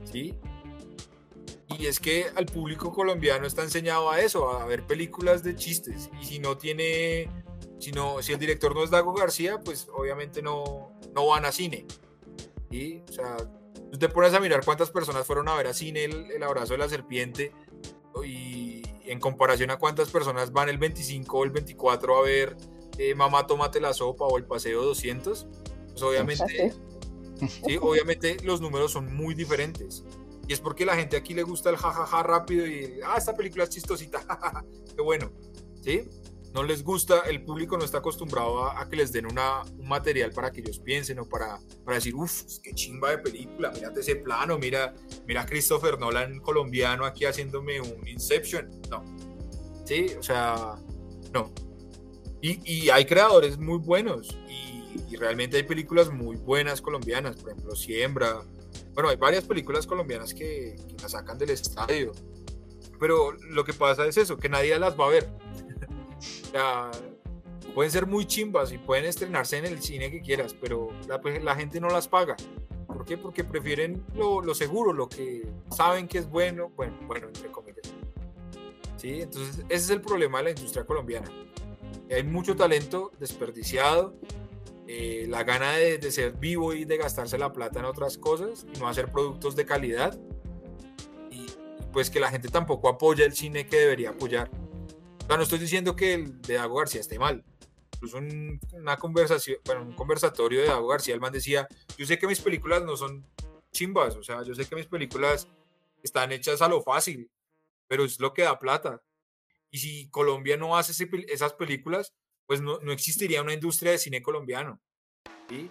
¿sí? 0.05 0.33
Y 1.79 1.87
es 1.87 1.99
que 1.99 2.25
al 2.35 2.45
público 2.45 2.91
colombiano 2.91 3.45
está 3.45 3.63
enseñado 3.63 4.09
a 4.09 4.19
eso, 4.19 4.49
a 4.49 4.65
ver 4.65 4.85
películas 4.85 5.43
de 5.43 5.55
chistes. 5.55 6.09
Y 6.21 6.25
si 6.25 6.39
no 6.39 6.57
tiene, 6.57 7.29
si, 7.79 7.91
no, 7.91 8.21
si 8.21 8.33
el 8.33 8.39
director 8.39 8.75
no 8.75 8.83
es 8.83 8.89
Dago 8.89 9.13
García, 9.13 9.59
pues 9.59 9.87
obviamente 9.93 10.41
no, 10.41 10.91
no 11.13 11.27
van 11.27 11.45
a 11.45 11.51
cine. 11.51 11.85
¿sí? 12.69 13.03
O 13.09 13.13
sea, 13.13 13.37
tú 13.91 13.97
te 13.97 14.09
pones 14.09 14.33
a 14.33 14.39
mirar 14.39 14.63
cuántas 14.63 14.91
personas 14.91 15.25
fueron 15.25 15.47
a 15.49 15.55
ver 15.55 15.67
a 15.67 15.73
cine 15.73 16.05
el, 16.05 16.31
el 16.31 16.43
abrazo 16.43 16.73
de 16.73 16.79
la 16.79 16.89
serpiente 16.89 17.53
y 18.23 18.81
en 19.05 19.19
comparación 19.19 19.71
a 19.71 19.77
cuántas 19.77 20.09
personas 20.09 20.51
van 20.51 20.69
el 20.69 20.77
25 20.77 21.37
o 21.37 21.43
el 21.43 21.51
24 21.51 22.17
a 22.17 22.21
ver 22.21 22.57
eh, 22.97 23.15
Mamá, 23.15 23.47
tómate 23.47 23.79
la 23.79 23.93
sopa 23.93 24.25
o 24.25 24.37
el 24.37 24.45
paseo 24.45 24.83
200, 24.83 25.47
pues 25.89 26.03
obviamente, 26.03 26.73
sí, 27.65 27.77
obviamente 27.81 28.37
los 28.43 28.61
números 28.61 28.91
son 28.91 29.13
muy 29.15 29.33
diferentes. 29.33 30.03
Y 30.47 30.53
es 30.53 30.59
porque 30.59 30.85
la 30.85 30.95
gente 30.95 31.15
aquí 31.15 31.33
le 31.33 31.43
gusta 31.43 31.69
el 31.69 31.77
jajaja 31.77 32.23
rápido 32.23 32.65
y, 32.67 32.99
ah, 33.05 33.15
esta 33.17 33.35
película 33.35 33.63
es 33.63 33.69
chistosita, 33.69 34.21
qué 34.95 35.01
bueno, 35.01 35.31
¿sí? 35.81 36.03
No 36.53 36.63
les 36.63 36.83
gusta, 36.83 37.21
el 37.21 37.43
público 37.45 37.77
no 37.77 37.85
está 37.85 37.99
acostumbrado 37.99 38.65
a, 38.65 38.81
a 38.81 38.89
que 38.89 38.97
les 38.97 39.13
den 39.13 39.25
una, 39.25 39.61
un 39.77 39.87
material 39.87 40.31
para 40.31 40.51
que 40.51 40.59
ellos 40.59 40.79
piensen 40.79 41.19
o 41.19 41.25
para, 41.25 41.59
para 41.85 41.95
decir, 41.95 42.13
uff, 42.13 42.43
qué 42.61 42.73
chimba 42.73 43.11
de 43.11 43.19
película, 43.19 43.71
mírate 43.71 44.01
ese 44.01 44.17
plano, 44.17 44.57
mira, 44.57 44.93
mira 45.25 45.43
a 45.43 45.45
Christopher 45.45 45.97
Nolan 45.97 46.39
colombiano 46.39 47.05
aquí 47.05 47.23
haciéndome 47.23 47.79
un 47.79 48.05
Inception. 48.05 48.69
No, 48.89 49.01
¿sí? 49.85 50.07
O 50.19 50.23
sea, 50.23 50.75
no. 51.31 51.53
Y, 52.41 52.59
y 52.69 52.89
hay 52.89 53.05
creadores 53.05 53.57
muy 53.57 53.77
buenos 53.77 54.35
y, 54.49 54.71
y 55.09 55.15
realmente 55.15 55.55
hay 55.55 55.63
películas 55.63 56.11
muy 56.11 56.35
buenas 56.35 56.81
colombianas, 56.81 57.37
por 57.37 57.51
ejemplo, 57.51 57.75
Siembra, 57.75 58.41
bueno, 58.93 59.09
hay 59.09 59.17
varias 59.17 59.45
películas 59.45 59.87
colombianas 59.87 60.33
que, 60.33 60.75
que 60.87 60.95
la 61.01 61.09
sacan 61.09 61.37
del 61.37 61.51
estadio, 61.51 62.11
pero 62.99 63.31
lo 63.31 63.63
que 63.63 63.73
pasa 63.73 64.05
es 64.05 64.17
eso, 64.17 64.37
que 64.37 64.49
nadie 64.49 64.77
las 64.77 64.99
va 64.99 65.05
a 65.05 65.09
ver. 65.09 65.29
sea, 66.51 66.91
pueden 67.73 67.91
ser 67.91 68.05
muy 68.05 68.25
chimbas 68.25 68.71
y 68.71 68.77
pueden 68.77 69.05
estrenarse 69.05 69.57
en 69.57 69.65
el 69.65 69.81
cine 69.81 70.11
que 70.11 70.21
quieras, 70.21 70.55
pero 70.59 70.89
la, 71.07 71.21
pues, 71.21 71.43
la 71.43 71.55
gente 71.55 71.79
no 71.79 71.89
las 71.89 72.07
paga. 72.07 72.35
¿Por 72.87 73.05
qué? 73.05 73.17
Porque 73.17 73.43
prefieren 73.43 74.03
lo, 74.15 74.41
lo, 74.41 74.53
seguro, 74.53 74.93
lo 74.93 75.07
que 75.07 75.47
saben 75.69 76.07
que 76.07 76.19
es 76.19 76.29
bueno, 76.29 76.71
bueno, 76.75 76.97
bueno, 77.07 77.27
entre 77.27 77.51
comillas. 77.51 77.93
¿Sí? 78.97 79.21
Entonces, 79.21 79.65
ese 79.69 79.75
es 79.85 79.89
el 79.89 80.01
problema 80.01 80.39
de 80.39 80.43
la 80.45 80.49
industria 80.51 80.85
colombiana. 80.85 81.31
Hay 82.11 82.23
mucho 82.23 82.55
talento 82.55 83.11
desperdiciado, 83.17 84.13
eh, 84.93 85.25
la 85.25 85.45
gana 85.45 85.71
de, 85.77 85.99
de, 85.99 86.11
ser 86.11 86.33
vivo 86.33 86.73
y 86.73 86.83
de 86.83 86.97
gastarse 86.97 87.37
la 87.37 87.53
plata 87.53 87.79
en 87.79 87.85
otras 87.85 88.17
cosas 88.17 88.65
y 88.75 88.77
no 88.77 88.89
hacer 88.89 89.09
productos 89.09 89.55
de 89.55 89.65
calidad. 89.65 90.19
Y, 91.31 91.45
pues 91.93 92.09
que 92.09 92.19
la 92.19 92.29
gente 92.29 92.49
tampoco 92.49 92.89
apoya 92.89 93.23
el 93.23 93.31
cine 93.31 93.65
que 93.65 93.77
debería 93.77 94.09
apoyar. 94.09 94.51
O 95.23 95.27
sea, 95.27 95.37
no 95.37 95.43
estoy 95.43 95.59
diciendo 95.59 95.95
que 95.95 96.15
el 96.15 96.41
de 96.41 96.55
Dago 96.55 96.75
García 96.75 96.99
esté 96.99 97.17
mal. 97.17 97.45
Incluso 97.93 98.17
un, 98.17 98.59
una 98.73 98.97
conversación, 98.97 99.59
bueno, 99.63 99.83
un 99.83 99.93
conversatorio 99.93 100.59
de 100.59 100.67
Dago 100.67 100.89
García, 100.89 101.13
el 101.13 101.21
man 101.21 101.31
decía, 101.31 101.69
yo 101.97 102.05
sé 102.05 102.19
que 102.19 102.27
mis 102.27 102.41
películas 102.41 102.83
no 102.83 102.97
son 102.97 103.25
chimbas, 103.71 104.17
o 104.17 104.23
sea, 104.23 104.43
yo 104.43 104.53
sé 104.53 104.65
que 104.65 104.75
mis 104.75 104.87
películas 104.87 105.47
están 106.03 106.33
hechas 106.33 106.61
a 106.61 106.67
lo 106.67 106.81
fácil, 106.81 107.31
pero 107.87 108.03
es 108.03 108.19
lo 108.19 108.33
que 108.33 108.41
da 108.41 108.59
plata. 108.59 109.01
Y 109.69 109.77
si 109.77 110.09
Colombia 110.09 110.57
no 110.57 110.75
hace 110.75 110.91
ese, 110.91 111.09
esas 111.29 111.53
películas, 111.53 112.13
pues 112.51 112.59
no, 112.59 112.79
no, 112.81 112.91
existiría 112.91 113.41
una 113.41 113.53
industria 113.53 113.93
de 113.93 113.97
cine 113.97 114.21
colombiano. 114.21 114.81
¿sí? 115.47 115.69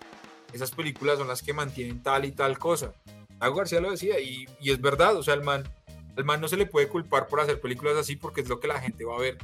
Esas 0.51 0.71
películas 0.71 1.19
son 1.19 1.29
las 1.29 1.43
que 1.43 1.53
mantienen 1.53 2.03
tal 2.03 2.25
y 2.25 2.33
tal 2.33 2.59
cosa. 2.59 2.95
Dago 3.39 3.57
García 3.57 3.83
lo 3.83 3.91
decía 3.91 4.19
y, 4.19 4.47
y, 4.63 4.71
es 4.71 4.81
verdad, 4.81 5.15
o 5.15 5.23
sea, 5.23 5.35
el 5.35 5.43
man, 5.43 5.63
el 6.17 6.25
man 6.25 6.41
no 6.41 6.49
se 6.49 6.57
le 6.57 6.65
puede 6.65 6.89
culpar 6.89 7.27
por 7.27 7.39
hacer 7.39 7.61
películas 7.61 7.99
así 7.99 8.17
porque 8.17 8.41
es 8.41 8.49
lo 8.49 8.61
que 8.61 8.69
la 8.69 8.81
gente 8.81 9.05
va 9.05 9.17
a 9.17 9.21
ver. 9.21 9.37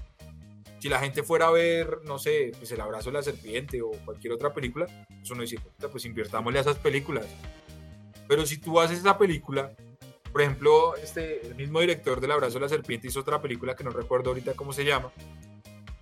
Si 0.78 0.88
la 0.88 0.98
gente 0.98 1.22
fuera 1.22 1.48
a 1.48 1.50
ver, 1.50 1.98
no 2.04 2.18
sé, 2.18 2.52
pues 2.56 2.72
El 2.72 2.80
abrazo 2.80 3.10
de 3.10 3.18
la 3.18 3.22
serpiente 3.22 3.82
o 3.82 3.90
cualquier 4.06 4.32
otra 4.32 4.54
película, 4.54 4.86
eso 5.22 5.34
no 5.34 5.42
dice, 5.42 5.58
pues 5.92 6.06
invirtámosle 6.06 6.60
a 6.60 6.62
esas 6.62 6.78
películas. 6.78 7.26
Pero 8.26 8.46
si 8.46 8.56
tú 8.56 8.80
haces 8.80 9.00
esa 9.00 9.18
película, 9.18 9.76
por 10.32 10.40
ejemplo, 10.40 10.96
este, 10.96 11.46
el 11.46 11.54
mismo 11.54 11.80
director 11.80 12.18
del 12.18 12.32
abrazo 12.32 12.54
de 12.54 12.60
la 12.60 12.70
serpiente 12.70 13.08
hizo 13.08 13.20
otra 13.20 13.42
película 13.42 13.76
que 13.76 13.84
no 13.84 13.90
recuerdo 13.90 14.30
ahorita 14.30 14.54
cómo 14.54 14.72
se 14.72 14.86
llama, 14.86 15.12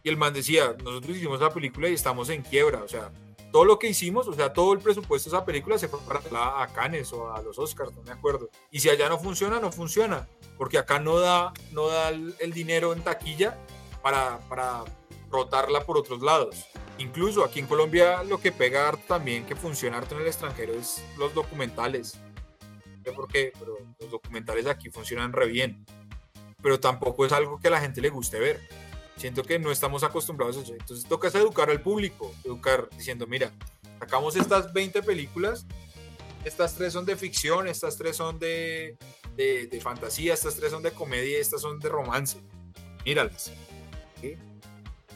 y 0.04 0.10
el 0.10 0.18
man 0.18 0.34
decía, 0.34 0.76
nosotros 0.84 1.16
hicimos 1.16 1.40
la 1.40 1.50
película 1.50 1.88
y 1.88 1.94
estamos 1.94 2.28
en 2.28 2.42
quiebra, 2.42 2.82
o 2.82 2.88
sea, 2.88 3.10
todo 3.50 3.64
lo 3.64 3.78
que 3.78 3.88
hicimos, 3.88 4.28
o 4.28 4.34
sea, 4.34 4.52
todo 4.52 4.74
el 4.74 4.80
presupuesto 4.80 5.30
de 5.30 5.36
esa 5.36 5.46
película 5.46 5.78
se 5.78 5.88
fue 5.88 5.98
para 6.00 6.62
a 6.62 6.66
Cannes 6.68 7.10
o 7.14 7.32
a 7.32 7.40
los 7.40 7.58
Oscars, 7.58 7.94
no 7.94 8.02
me 8.02 8.12
acuerdo. 8.12 8.50
Y 8.70 8.80
si 8.80 8.90
allá 8.90 9.08
no 9.08 9.18
funciona, 9.18 9.60
no 9.60 9.72
funciona, 9.72 10.28
porque 10.58 10.76
acá 10.76 11.00
no 11.00 11.20
da, 11.20 11.54
no 11.72 11.88
da 11.88 12.10
el, 12.10 12.52
dinero 12.52 12.92
en 12.92 13.02
taquilla 13.02 13.58
para, 14.02 14.40
para 14.48 14.84
rotarla 15.30 15.86
por 15.86 15.96
otros 15.96 16.20
lados. 16.20 16.66
Incluso 16.98 17.42
aquí 17.42 17.60
en 17.60 17.66
Colombia 17.66 18.22
lo 18.24 18.38
que 18.38 18.52
pega 18.52 18.92
también 19.08 19.46
que 19.46 19.56
funciona 19.56 19.96
harto 19.96 20.16
en 20.16 20.20
el 20.20 20.26
extranjero 20.26 20.74
es 20.74 21.02
los 21.16 21.32
documentales. 21.32 22.20
No 22.98 23.04
sé 23.04 23.12
por 23.12 23.28
qué, 23.28 23.52
pero 23.58 23.78
los 23.98 24.10
documentales 24.10 24.66
aquí 24.66 24.90
funcionan 24.90 25.32
re 25.32 25.46
bien. 25.46 25.86
Pero 26.62 26.78
tampoco 26.78 27.24
es 27.24 27.32
algo 27.32 27.58
que 27.58 27.68
a 27.68 27.70
la 27.70 27.80
gente 27.80 28.02
le 28.02 28.10
guste 28.10 28.38
ver 28.38 28.60
siento 29.16 29.42
que 29.42 29.58
no 29.58 29.70
estamos 29.70 30.02
acostumbrados 30.02 30.56
a 30.56 30.60
eso. 30.60 30.72
Entonces 30.72 31.06
toca 31.06 31.28
educar 31.28 31.70
al 31.70 31.80
público, 31.80 32.34
educar 32.44 32.88
diciendo, 32.96 33.26
mira, 33.26 33.52
sacamos 33.98 34.36
estas 34.36 34.72
20 34.72 35.02
películas, 35.02 35.66
estas 36.44 36.74
tres 36.74 36.92
son 36.92 37.06
de 37.06 37.16
ficción, 37.16 37.66
estas 37.66 37.96
tres 37.96 38.16
son 38.16 38.38
de, 38.38 38.96
de, 39.36 39.66
de 39.66 39.80
fantasía, 39.80 40.34
estas 40.34 40.56
tres 40.56 40.70
son 40.70 40.82
de 40.82 40.90
comedia, 40.90 41.38
estas 41.38 41.62
son 41.62 41.80
de 41.80 41.88
romance. 41.88 42.38
Míralas. 43.04 43.52
¿sí? 44.20 44.36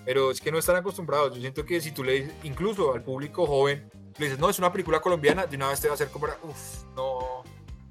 Pero 0.05 0.30
es 0.30 0.40
que 0.40 0.51
no 0.51 0.59
están 0.59 0.76
acostumbrados. 0.76 1.34
Yo 1.34 1.40
siento 1.40 1.64
que 1.64 1.80
si 1.80 1.92
tú 1.92 2.03
le 2.03 2.12
dices, 2.12 2.32
incluso 2.44 2.94
al 2.94 3.03
público 3.03 3.46
joven, 3.46 3.90
le 4.16 4.24
dices, 4.24 4.38
no, 4.38 4.49
es 4.49 4.59
una 4.59 4.72
película 4.72 5.01
colombiana, 5.01 5.46
de 5.46 5.57
una 5.57 5.68
vez 5.68 5.80
te 5.80 5.88
va 5.88 5.92
a 5.92 5.94
hacer 5.94 6.09
como, 6.09 6.26
uff, 6.42 6.84
no, 6.96 7.44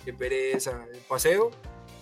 qué 0.04 0.14
pereza, 0.14 0.88
el 0.92 1.00
paseo. 1.02 1.52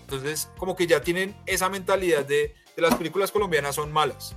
Entonces, 0.02 0.50
como 0.58 0.76
que 0.76 0.88
ya 0.88 1.02
tienen 1.02 1.36
esa 1.46 1.68
mentalidad 1.68 2.24
de, 2.26 2.56
las 2.82 2.96
películas 2.96 3.32
colombianas 3.32 3.76
son 3.76 3.92
malas. 3.92 4.36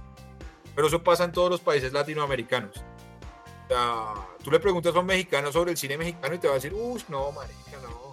Pero 0.74 0.89
eso 0.89 1.03
pasa 1.03 1.24
en 1.24 1.32
todos 1.32 1.51
los 1.51 1.61
países 1.61 1.93
latinoamericanos. 1.93 2.76
O 2.76 3.68
sea, 3.68 4.14
tú 4.43 4.51
le 4.51 4.61
preguntas 4.61 4.95
a 4.95 5.01
un 5.01 5.07
mexicano 5.07 5.53
sobre 5.53 5.72
el 5.72 5.76
cine 5.76 5.99
mexicano 5.99 6.34
y 6.34 6.39
te 6.39 6.47
va 6.47 6.55
a 6.55 6.57
decir, 6.57 6.72
uff, 6.72 7.09
no, 7.09 7.32
marica, 7.32 7.78
no. 7.82 8.12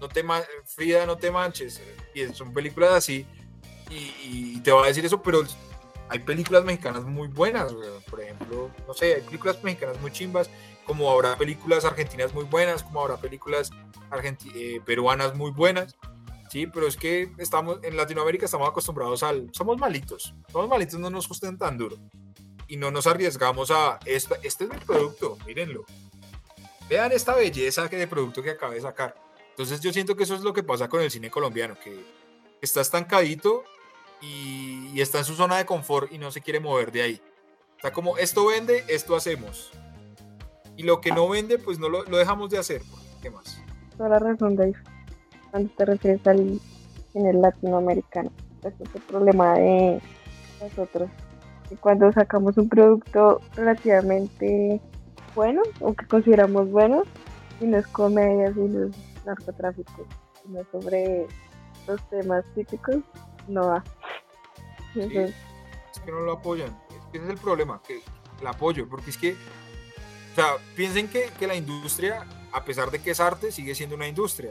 No 0.00 0.08
te 0.08 0.24
Frida, 0.64 1.06
no 1.06 1.16
te 1.16 1.30
manches. 1.30 1.80
Y 2.14 2.26
son 2.34 2.52
películas 2.52 2.92
así. 2.92 3.26
Y, 3.90 4.56
y, 4.56 4.60
te 4.60 4.72
va 4.72 4.84
a 4.84 4.86
decir 4.88 5.04
eso, 5.04 5.22
pero 5.22 5.42
hay 6.08 6.18
películas 6.18 6.64
mexicanas 6.64 7.04
muy 7.04 7.28
buenas. 7.28 7.72
Por 8.10 8.20
ejemplo, 8.20 8.70
no 8.86 8.94
sé, 8.94 9.14
hay 9.14 9.22
películas 9.22 9.62
mexicanas 9.62 10.00
muy 10.00 10.12
chimbas, 10.12 10.50
como 10.84 11.10
habrá 11.10 11.36
películas 11.36 11.84
argentinas 11.84 12.34
muy 12.34 12.44
buenas, 12.44 12.82
como 12.82 13.00
habrá 13.00 13.16
películas 13.16 13.70
eh, 14.54 14.80
peruanas 14.84 15.34
muy 15.34 15.50
buenas. 15.50 15.96
Sí, 16.54 16.68
pero 16.68 16.86
es 16.86 16.96
que 16.96 17.32
estamos 17.38 17.80
en 17.82 17.96
Latinoamérica 17.96 18.44
estamos 18.44 18.68
acostumbrados 18.68 19.24
al 19.24 19.48
somos 19.50 19.76
malitos, 19.76 20.36
somos 20.52 20.68
malitos, 20.68 21.00
no 21.00 21.10
nos 21.10 21.26
gusten 21.28 21.58
tan 21.58 21.76
duro 21.76 21.96
y 22.68 22.76
no 22.76 22.92
nos 22.92 23.08
arriesgamos 23.08 23.72
a 23.72 23.98
esta, 24.04 24.36
este 24.40 24.62
es 24.62 24.70
mi 24.70 24.76
producto, 24.76 25.36
mírenlo. 25.48 25.84
Vean 26.88 27.10
esta 27.10 27.34
belleza 27.34 27.88
de 27.88 28.06
producto 28.06 28.40
que 28.40 28.50
acabé 28.50 28.76
de 28.76 28.82
sacar. 28.82 29.16
Entonces 29.50 29.80
yo 29.80 29.92
siento 29.92 30.14
que 30.14 30.22
eso 30.22 30.36
es 30.36 30.42
lo 30.42 30.52
que 30.52 30.62
pasa 30.62 30.88
con 30.88 31.00
el 31.00 31.10
cine 31.10 31.28
colombiano, 31.28 31.76
que 31.82 32.06
está 32.62 32.82
estancadito 32.82 33.64
y, 34.20 34.92
y 34.94 35.00
está 35.00 35.18
en 35.18 35.24
su 35.24 35.34
zona 35.34 35.56
de 35.56 35.66
confort 35.66 36.12
y 36.12 36.18
no 36.18 36.30
se 36.30 36.40
quiere 36.40 36.60
mover 36.60 36.92
de 36.92 37.02
ahí. 37.02 37.22
Está 37.74 37.92
como 37.92 38.16
esto 38.16 38.46
vende, 38.46 38.84
esto 38.86 39.16
hacemos. 39.16 39.72
Y 40.76 40.84
lo 40.84 41.00
que 41.00 41.10
no 41.10 41.28
vende, 41.28 41.58
pues 41.58 41.80
no 41.80 41.88
lo, 41.88 42.04
lo 42.04 42.16
dejamos 42.16 42.48
de 42.48 42.58
hacer. 42.58 42.80
¿Qué 43.20 43.28
más? 43.28 43.60
Toda 43.96 44.10
la 44.10 44.18
razón, 44.20 44.54
Dave 44.54 44.93
cuando 45.54 45.72
te 45.76 45.84
refieres 45.84 46.26
al 46.26 46.60
en 47.14 47.26
el 47.26 47.40
latinoamericano. 47.40 48.32
Es 48.64 48.74
el 48.80 49.02
problema 49.02 49.54
de 49.54 50.02
nosotros. 50.60 51.08
Y 51.70 51.76
cuando 51.76 52.10
sacamos 52.10 52.58
un 52.58 52.68
producto 52.68 53.40
relativamente 53.54 54.80
bueno 55.36 55.62
o 55.78 55.94
que 55.94 56.08
consideramos 56.08 56.68
bueno, 56.72 57.04
y 57.60 57.66
no 57.66 57.78
es 57.78 57.86
comedia, 57.86 58.50
y 58.50 58.68
no 58.68 58.88
es 58.88 58.96
narcotráfico, 59.24 60.04
sino 60.42 60.60
sobre 60.72 61.28
los 61.86 62.08
temas 62.10 62.44
típicos, 62.56 62.96
no 63.46 63.68
va. 63.68 63.84
Sí, 64.92 65.02
es 65.02 66.00
que 66.04 66.10
no 66.10 66.18
lo 66.22 66.32
apoyan. 66.32 66.76
ese 67.12 67.22
es 67.22 67.30
el 67.30 67.38
problema, 67.38 67.80
que 67.86 68.00
el 68.40 68.46
apoyo, 68.48 68.88
porque 68.88 69.10
es 69.10 69.18
que, 69.18 69.34
o 69.34 70.34
sea, 70.34 70.56
piensen 70.74 71.06
que, 71.06 71.30
que 71.38 71.46
la 71.46 71.54
industria, 71.54 72.26
a 72.50 72.64
pesar 72.64 72.90
de 72.90 73.00
que 73.00 73.12
es 73.12 73.20
arte, 73.20 73.52
sigue 73.52 73.76
siendo 73.76 73.94
una 73.94 74.08
industria. 74.08 74.50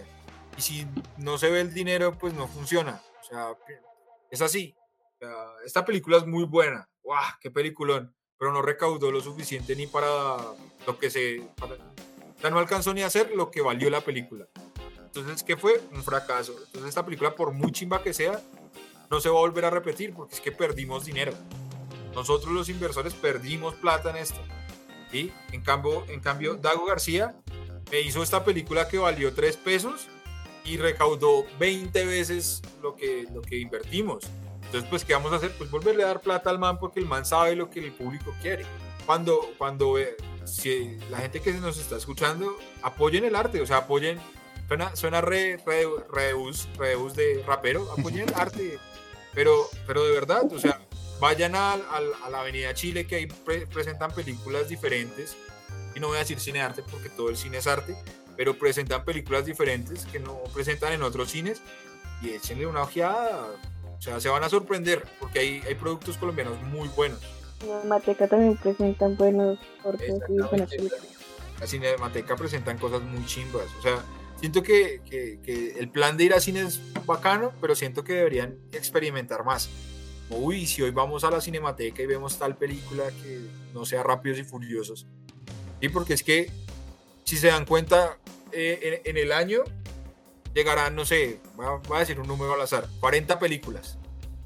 Y 0.57 0.61
si 0.61 0.87
no 1.17 1.37
se 1.37 1.49
ve 1.49 1.61
el 1.61 1.73
dinero, 1.73 2.17
pues 2.17 2.33
no 2.33 2.47
funciona. 2.47 3.01
O 3.21 3.23
sea, 3.23 3.55
es 4.29 4.41
así. 4.41 4.75
Esta 5.65 5.85
película 5.85 6.17
es 6.17 6.25
muy 6.25 6.43
buena. 6.45 6.89
¡Guau! 7.01 7.23
¡Qué 7.39 7.49
peliculón! 7.51 8.13
Pero 8.37 8.51
no 8.51 8.61
recaudó 8.61 9.11
lo 9.11 9.21
suficiente 9.21 9.75
ni 9.75 9.87
para 9.87 10.37
lo 10.85 10.99
que 10.99 11.09
se... 11.09 11.43
para- 11.57 11.75
o 11.75 12.39
sea, 12.41 12.49
no 12.49 12.59
alcanzó 12.59 12.93
ni 12.93 13.01
a 13.03 13.07
hacer 13.07 13.31
lo 13.31 13.49
que 13.51 13.61
valió 13.61 13.89
la 13.89 14.01
película. 14.01 14.47
Entonces, 14.97 15.43
¿qué 15.43 15.55
fue? 15.55 15.81
Un 15.93 16.03
fracaso. 16.03 16.51
Entonces, 16.65 16.89
esta 16.89 17.05
película, 17.05 17.35
por 17.35 17.53
muy 17.53 17.71
chimba 17.71 18.03
que 18.03 18.13
sea, 18.13 18.41
no 19.09 19.21
se 19.21 19.29
va 19.29 19.37
a 19.37 19.41
volver 19.41 19.63
a 19.63 19.69
repetir 19.69 20.13
porque 20.13 20.35
es 20.35 20.41
que 20.41 20.51
perdimos 20.51 21.05
dinero. 21.05 21.33
Nosotros 22.13 22.51
los 22.51 22.67
inversores 22.67 23.13
perdimos 23.13 23.75
plata 23.75 24.09
en 24.09 24.17
esto. 24.17 24.41
¿sí? 25.09 25.31
En, 25.53 25.61
cambio, 25.61 26.03
en 26.09 26.19
cambio, 26.19 26.55
Dago 26.55 26.85
García 26.85 27.33
me 27.91 28.01
hizo 28.01 28.21
esta 28.21 28.43
película 28.43 28.89
que 28.89 28.97
valió 28.97 29.33
3 29.33 29.55
pesos 29.57 30.07
y 30.65 30.77
recaudó 30.77 31.45
20 31.59 32.05
veces 32.05 32.61
lo 32.81 32.95
que, 32.95 33.25
lo 33.33 33.41
que 33.41 33.57
invertimos. 33.59 34.23
Entonces, 34.65 34.89
pues, 34.89 35.05
¿qué 35.05 35.13
vamos 35.13 35.31
a 35.33 35.35
hacer? 35.35 35.51
Pues 35.57 35.69
volverle 35.69 36.03
a 36.03 36.07
dar 36.07 36.21
plata 36.21 36.49
al 36.49 36.57
man 36.59 36.79
porque 36.79 36.99
el 36.99 37.05
man 37.05 37.25
sabe 37.25 37.55
lo 37.55 37.69
que 37.69 37.79
el 37.79 37.91
público 37.91 38.33
quiere. 38.41 38.65
Cuando, 39.05 39.39
cuando 39.57 39.97
eh, 39.99 40.15
si 40.45 40.97
la 41.09 41.17
gente 41.17 41.41
que 41.41 41.51
nos 41.53 41.77
está 41.77 41.97
escuchando, 41.97 42.57
apoyen 42.81 43.25
el 43.25 43.35
arte, 43.35 43.59
o 43.61 43.65
sea, 43.67 43.77
apoyen, 43.77 44.17
suena, 44.67 44.95
suena 44.95 45.21
re, 45.21 45.57
re, 45.65 45.85
reus, 46.11 46.67
reus 46.77 47.13
de 47.15 47.43
rapero, 47.45 47.91
apoyen 47.97 48.29
el 48.29 48.33
arte, 48.33 48.79
pero, 49.33 49.67
pero 49.85 50.05
de 50.05 50.11
verdad, 50.13 50.51
o 50.51 50.57
sea, 50.57 50.79
vayan 51.19 51.53
al- 51.55 51.85
al- 51.91 52.13
a, 52.23 52.29
la 52.29 52.39
Avenida 52.39 52.73
Chile 52.73 53.05
que 53.05 53.15
ahí 53.15 53.25
pre- 53.27 53.67
presentan 53.67 54.11
películas 54.13 54.69
diferentes, 54.69 55.35
y 55.95 55.99
no 55.99 56.07
voy 56.07 56.15
a 56.15 56.19
decir 56.21 56.39
cine 56.39 56.61
arte 56.61 56.81
porque 56.89 57.09
todo 57.09 57.29
el 57.29 57.35
cine 57.37 57.57
es 57.57 57.67
arte, 57.67 57.95
pero 58.37 58.57
presentan 58.57 59.03
películas 59.05 59.45
diferentes 59.45 60.05
que 60.05 60.19
no 60.19 60.39
presentan 60.53 60.93
en 60.93 61.03
otros 61.03 61.31
cines 61.31 61.61
y 62.21 62.29
échenle 62.29 62.65
una 62.67 62.83
ojeada, 62.83 63.47
o 63.97 64.01
sea, 64.01 64.19
se 64.19 64.29
van 64.29 64.43
a 64.43 64.49
sorprender 64.49 65.03
porque 65.19 65.39
hay, 65.39 65.61
hay 65.67 65.75
productos 65.75 66.17
colombianos 66.17 66.61
muy 66.63 66.87
buenos. 66.89 67.19
En 67.61 67.87
Mateca 67.87 68.27
también 68.27 68.57
presentan 68.57 69.15
buenos 69.15 69.57
cortos 69.81 70.07
y 70.29 70.33
buenas 70.41 70.69
películas. 70.69 71.03
La 71.59 71.67
Cinemateca 71.67 72.35
presentan 72.35 72.77
cosas 72.77 73.01
muy 73.03 73.25
chimbas. 73.25 73.67
O 73.79 73.81
sea, 73.81 74.03
siento 74.39 74.61
que, 74.63 75.01
que- 75.09 75.39
que 75.41 75.79
el 75.79 75.87
plan 75.89 76.17
de 76.17 76.25
ir 76.25 76.33
a 76.33 76.41
cine 76.41 76.61
es 76.61 76.81
bacano, 77.05 77.53
pero 77.61 77.75
siento 77.75 78.03
que 78.03 78.13
deberían 78.13 78.57
experimentar 78.73 79.45
más. 79.45 79.69
Uy, 80.29 80.65
si 80.65 80.81
hoy 80.81 80.91
vamos 80.91 81.23
a 81.23 81.29
la 81.31 81.39
Cinemateca 81.39 82.01
y 82.01 82.05
vemos 82.05 82.37
tal 82.37 82.57
película 82.57 83.03
que 83.21 83.39
no 83.73 83.85
sea 83.85 84.03
Rápidos 84.03 84.39
y 84.39 84.43
Furiosos. 84.43 85.05
Sí, 85.79 85.89
porque 85.89 86.13
es 86.13 86.23
que, 86.23 86.49
si 87.23 87.37
se 87.37 87.47
dan 87.47 87.65
cuenta, 87.65 88.17
eh, 88.51 89.01
en, 89.05 89.17
el 89.17 89.31
año 89.31 89.63
llegarán, 90.53 90.95
no 90.95 91.05
sé, 91.05 91.39
voy 91.55 91.97
a, 91.97 91.99
decir 91.99 92.19
un 92.19 92.27
número 92.27 92.53
al 92.53 92.61
azar, 92.61 92.87
40 92.99 93.39
películas. 93.39 93.97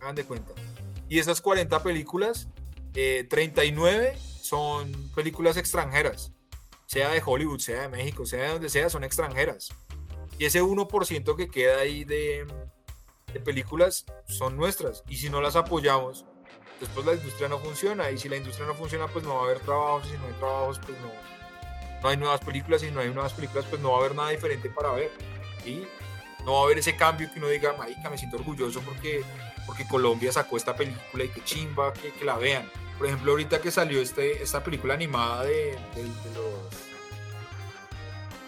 Hagan 0.01 0.15
de 0.15 0.23
cuenta. 0.23 0.53
Y 1.09 1.19
esas 1.19 1.41
40 1.41 1.83
películas, 1.83 2.47
eh, 2.93 3.25
39 3.29 4.17
son 4.41 4.91
películas 5.15 5.57
extranjeras 5.57 6.31
sea 6.87 7.09
de 7.09 7.21
Hollywood, 7.23 7.59
sea 7.59 7.81
de 7.81 7.89
México, 7.89 8.25
sea 8.25 8.43
de 8.43 8.49
donde 8.49 8.69
sea, 8.69 8.89
son 8.89 9.03
extranjeras. 9.03 9.69
Y 10.39 10.45
ese 10.45 10.63
1% 10.63 11.35
que 11.35 11.49
queda 11.49 11.79
ahí 11.79 12.03
de, 12.05 12.47
de 13.33 13.39
películas 13.39 14.05
son 14.27 14.55
nuestras. 14.55 15.03
Y 15.07 15.17
si 15.17 15.29
no 15.29 15.41
las 15.41 15.55
apoyamos, 15.55 16.25
después 16.79 17.05
la 17.05 17.13
industria 17.13 17.49
no 17.49 17.59
funciona. 17.59 18.09
Y 18.09 18.17
si 18.17 18.29
la 18.29 18.37
industria 18.37 18.65
no 18.65 18.73
funciona, 18.73 19.07
pues 19.07 19.25
no 19.25 19.35
va 19.35 19.41
a 19.41 19.43
haber 19.45 19.59
trabajos. 19.59 20.07
Y 20.07 20.11
si 20.11 20.17
no 20.17 20.27
hay 20.27 20.33
trabajos, 20.33 20.79
pues 20.79 20.97
no, 21.01 21.11
no 22.01 22.09
hay 22.09 22.17
nuevas 22.17 22.41
películas. 22.41 22.83
Y 22.83 22.91
no 22.91 22.99
hay 22.99 23.09
nuevas 23.13 23.33
películas, 23.33 23.65
pues 23.69 23.81
no 23.81 23.91
va 23.91 23.97
a 23.97 23.99
haber 24.01 24.15
nada 24.15 24.29
diferente 24.29 24.69
para 24.69 24.91
ver. 24.91 25.11
Y 25.65 25.83
no 26.45 26.53
va 26.53 26.61
a 26.61 26.63
haber 26.63 26.77
ese 26.77 26.95
cambio 26.95 27.31
que 27.31 27.39
uno 27.39 27.49
diga, 27.49 27.73
marica, 27.73 28.09
me 28.09 28.17
siento 28.17 28.37
orgulloso 28.37 28.81
porque, 28.81 29.23
porque 29.65 29.87
Colombia 29.87 30.31
sacó 30.31 30.57
esta 30.57 30.75
película 30.75 31.23
y 31.23 31.29
que 31.29 31.43
chimba, 31.43 31.93
que, 31.93 32.11
que 32.13 32.25
la 32.25 32.37
vean. 32.37 32.69
Por 32.97 33.07
ejemplo, 33.07 33.31
ahorita 33.31 33.61
que 33.61 33.69
salió 33.69 34.01
este, 34.01 34.41
esta 34.41 34.63
película 34.63 34.95
animada 34.95 35.43
de, 35.43 35.77
los, 36.33 36.55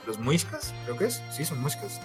los 0.08 0.20
muiscas, 0.20 0.74
creo 0.86 0.98
que 0.98 1.06
es. 1.06 1.22
Sí, 1.32 1.46
son 1.46 1.60
muiscas. 1.60 2.02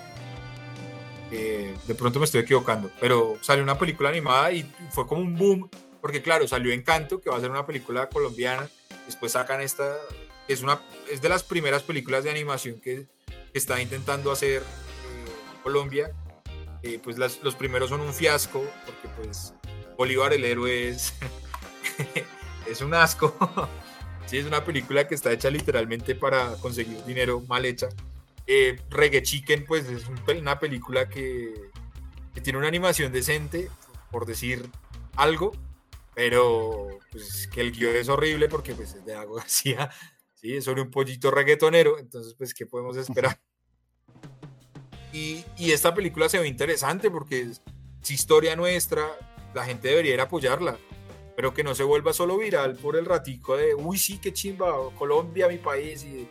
Eh, 1.30 1.74
de 1.86 1.94
pronto 1.94 2.18
me 2.18 2.26
estoy 2.26 2.42
equivocando, 2.42 2.90
pero 3.00 3.38
salió 3.40 3.64
una 3.64 3.78
película 3.78 4.10
animada 4.10 4.52
y 4.52 4.70
fue 4.90 5.06
como 5.06 5.22
un 5.22 5.36
boom, 5.36 5.70
porque 6.00 6.22
claro, 6.22 6.46
salió 6.46 6.72
Encanto, 6.72 7.20
que 7.20 7.30
va 7.30 7.38
a 7.38 7.40
ser 7.40 7.50
una 7.50 7.66
película 7.66 8.08
colombiana, 8.08 8.68
después 9.06 9.32
sacan 9.32 9.60
esta, 9.62 9.96
es, 10.48 10.62
una, 10.62 10.80
es 11.10 11.22
de 11.22 11.28
las 11.28 11.42
primeras 11.42 11.82
películas 11.82 12.24
de 12.24 12.30
animación 12.30 12.80
que, 12.80 13.06
está 13.54 13.80
intentando 13.80 14.32
hacer 14.32 14.62
eh, 14.62 15.62
Colombia. 15.62 16.10
Eh, 16.82 17.00
pues 17.02 17.16
las- 17.18 17.42
los 17.42 17.54
primeros 17.54 17.88
son 17.88 18.00
un 18.00 18.12
fiasco, 18.12 18.62
porque 18.84 19.08
pues 19.16 19.54
Bolívar 19.96 20.32
el 20.32 20.44
héroe 20.44 20.88
es, 20.88 21.14
es 22.68 22.80
un 22.80 22.92
asco. 22.94 23.34
sí, 24.26 24.38
es 24.38 24.46
una 24.46 24.64
película 24.64 25.06
que 25.06 25.14
está 25.14 25.32
hecha 25.32 25.50
literalmente 25.50 26.14
para 26.14 26.54
conseguir 26.56 27.02
dinero 27.04 27.40
mal 27.42 27.64
hecha. 27.64 27.88
Eh, 28.46 28.78
Reggae 28.90 29.22
Chicken, 29.22 29.64
pues 29.64 29.86
es 29.86 30.04
una 30.28 30.58
película 30.58 31.08
que, 31.08 31.54
que 32.34 32.40
tiene 32.40 32.58
una 32.58 32.68
animación 32.68 33.12
decente, 33.12 33.70
por 34.10 34.26
decir 34.26 34.68
algo, 35.16 35.52
pero 36.14 36.88
pues 37.10 37.48
que 37.48 37.60
el 37.60 37.72
guion 37.72 37.96
es 37.96 38.08
horrible 38.08 38.48
porque 38.48 38.74
pues 38.74 38.94
es 38.94 39.04
de 39.06 39.12
Dago 39.12 39.34
García, 39.36 39.90
sí, 40.44 40.56
es 40.58 40.64
sobre 40.64 40.82
un 40.82 40.90
pollito 40.90 41.30
reggaetonero, 41.30 41.98
entonces 41.98 42.34
pues 42.34 42.52
qué 42.52 42.66
podemos 42.66 42.96
esperar. 42.96 43.38
Y, 45.12 45.44
y 45.56 45.70
esta 45.70 45.94
película 45.94 46.28
se 46.28 46.40
ve 46.40 46.48
interesante 46.48 47.08
porque 47.08 47.42
es, 47.42 47.62
es 48.02 48.10
historia 48.10 48.56
nuestra, 48.56 49.04
la 49.54 49.64
gente 49.64 49.86
debería 49.86 50.14
ir 50.14 50.18
a 50.18 50.24
apoyarla, 50.24 50.76
pero 51.36 51.54
que 51.54 51.62
no 51.62 51.76
se 51.76 51.84
vuelva 51.84 52.12
solo 52.12 52.36
viral 52.36 52.74
por 52.74 52.96
el 52.96 53.04
ratico 53.04 53.56
de, 53.56 53.76
uy, 53.76 53.96
sí, 53.96 54.18
qué 54.18 54.32
chimba, 54.32 54.74
Colombia, 54.98 55.46
mi 55.46 55.58
país, 55.58 56.02
y 56.02 56.28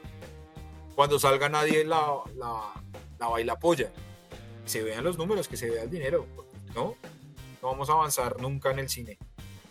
cuando 0.96 1.18
salga 1.18 1.48
nadie 1.48 1.86
la, 1.86 2.24
la, 2.36 2.74
la 3.18 3.28
va 3.30 3.40
y 3.40 3.46
la 3.46 3.54
apoya. 3.54 3.90
Que 4.66 4.70
se 4.70 4.84
vean 4.84 5.06
los 5.06 5.18
números, 5.18 5.48
que 5.48 5.56
se 5.56 5.70
vea 5.70 5.84
el 5.84 5.90
dinero, 5.90 6.26
¿no? 6.76 6.98
No 7.62 7.70
vamos 7.70 7.90
a 7.90 7.94
avanzar 7.94 8.38
nunca 8.42 8.72
en 8.72 8.80
el 8.80 8.90
cine. 8.90 9.18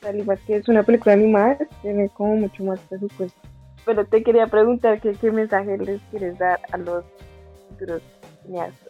Al 0.00 0.20
igual 0.20 0.40
que 0.46 0.56
es 0.56 0.68
una 0.68 0.82
película 0.84 1.12
animada, 1.12 1.58
tiene 1.82 2.08
como 2.08 2.36
mucho 2.36 2.64
más 2.64 2.80
presupuesto. 2.80 3.41
Pero 3.84 4.04
te 4.06 4.22
quería 4.22 4.46
preguntar 4.46 5.00
que, 5.00 5.12
qué 5.12 5.30
mensaje 5.30 5.76
les 5.78 6.00
quieres 6.10 6.38
dar 6.38 6.60
a 6.70 6.76
los 6.76 7.04
futuros 7.68 8.02
cineastas 8.44 8.88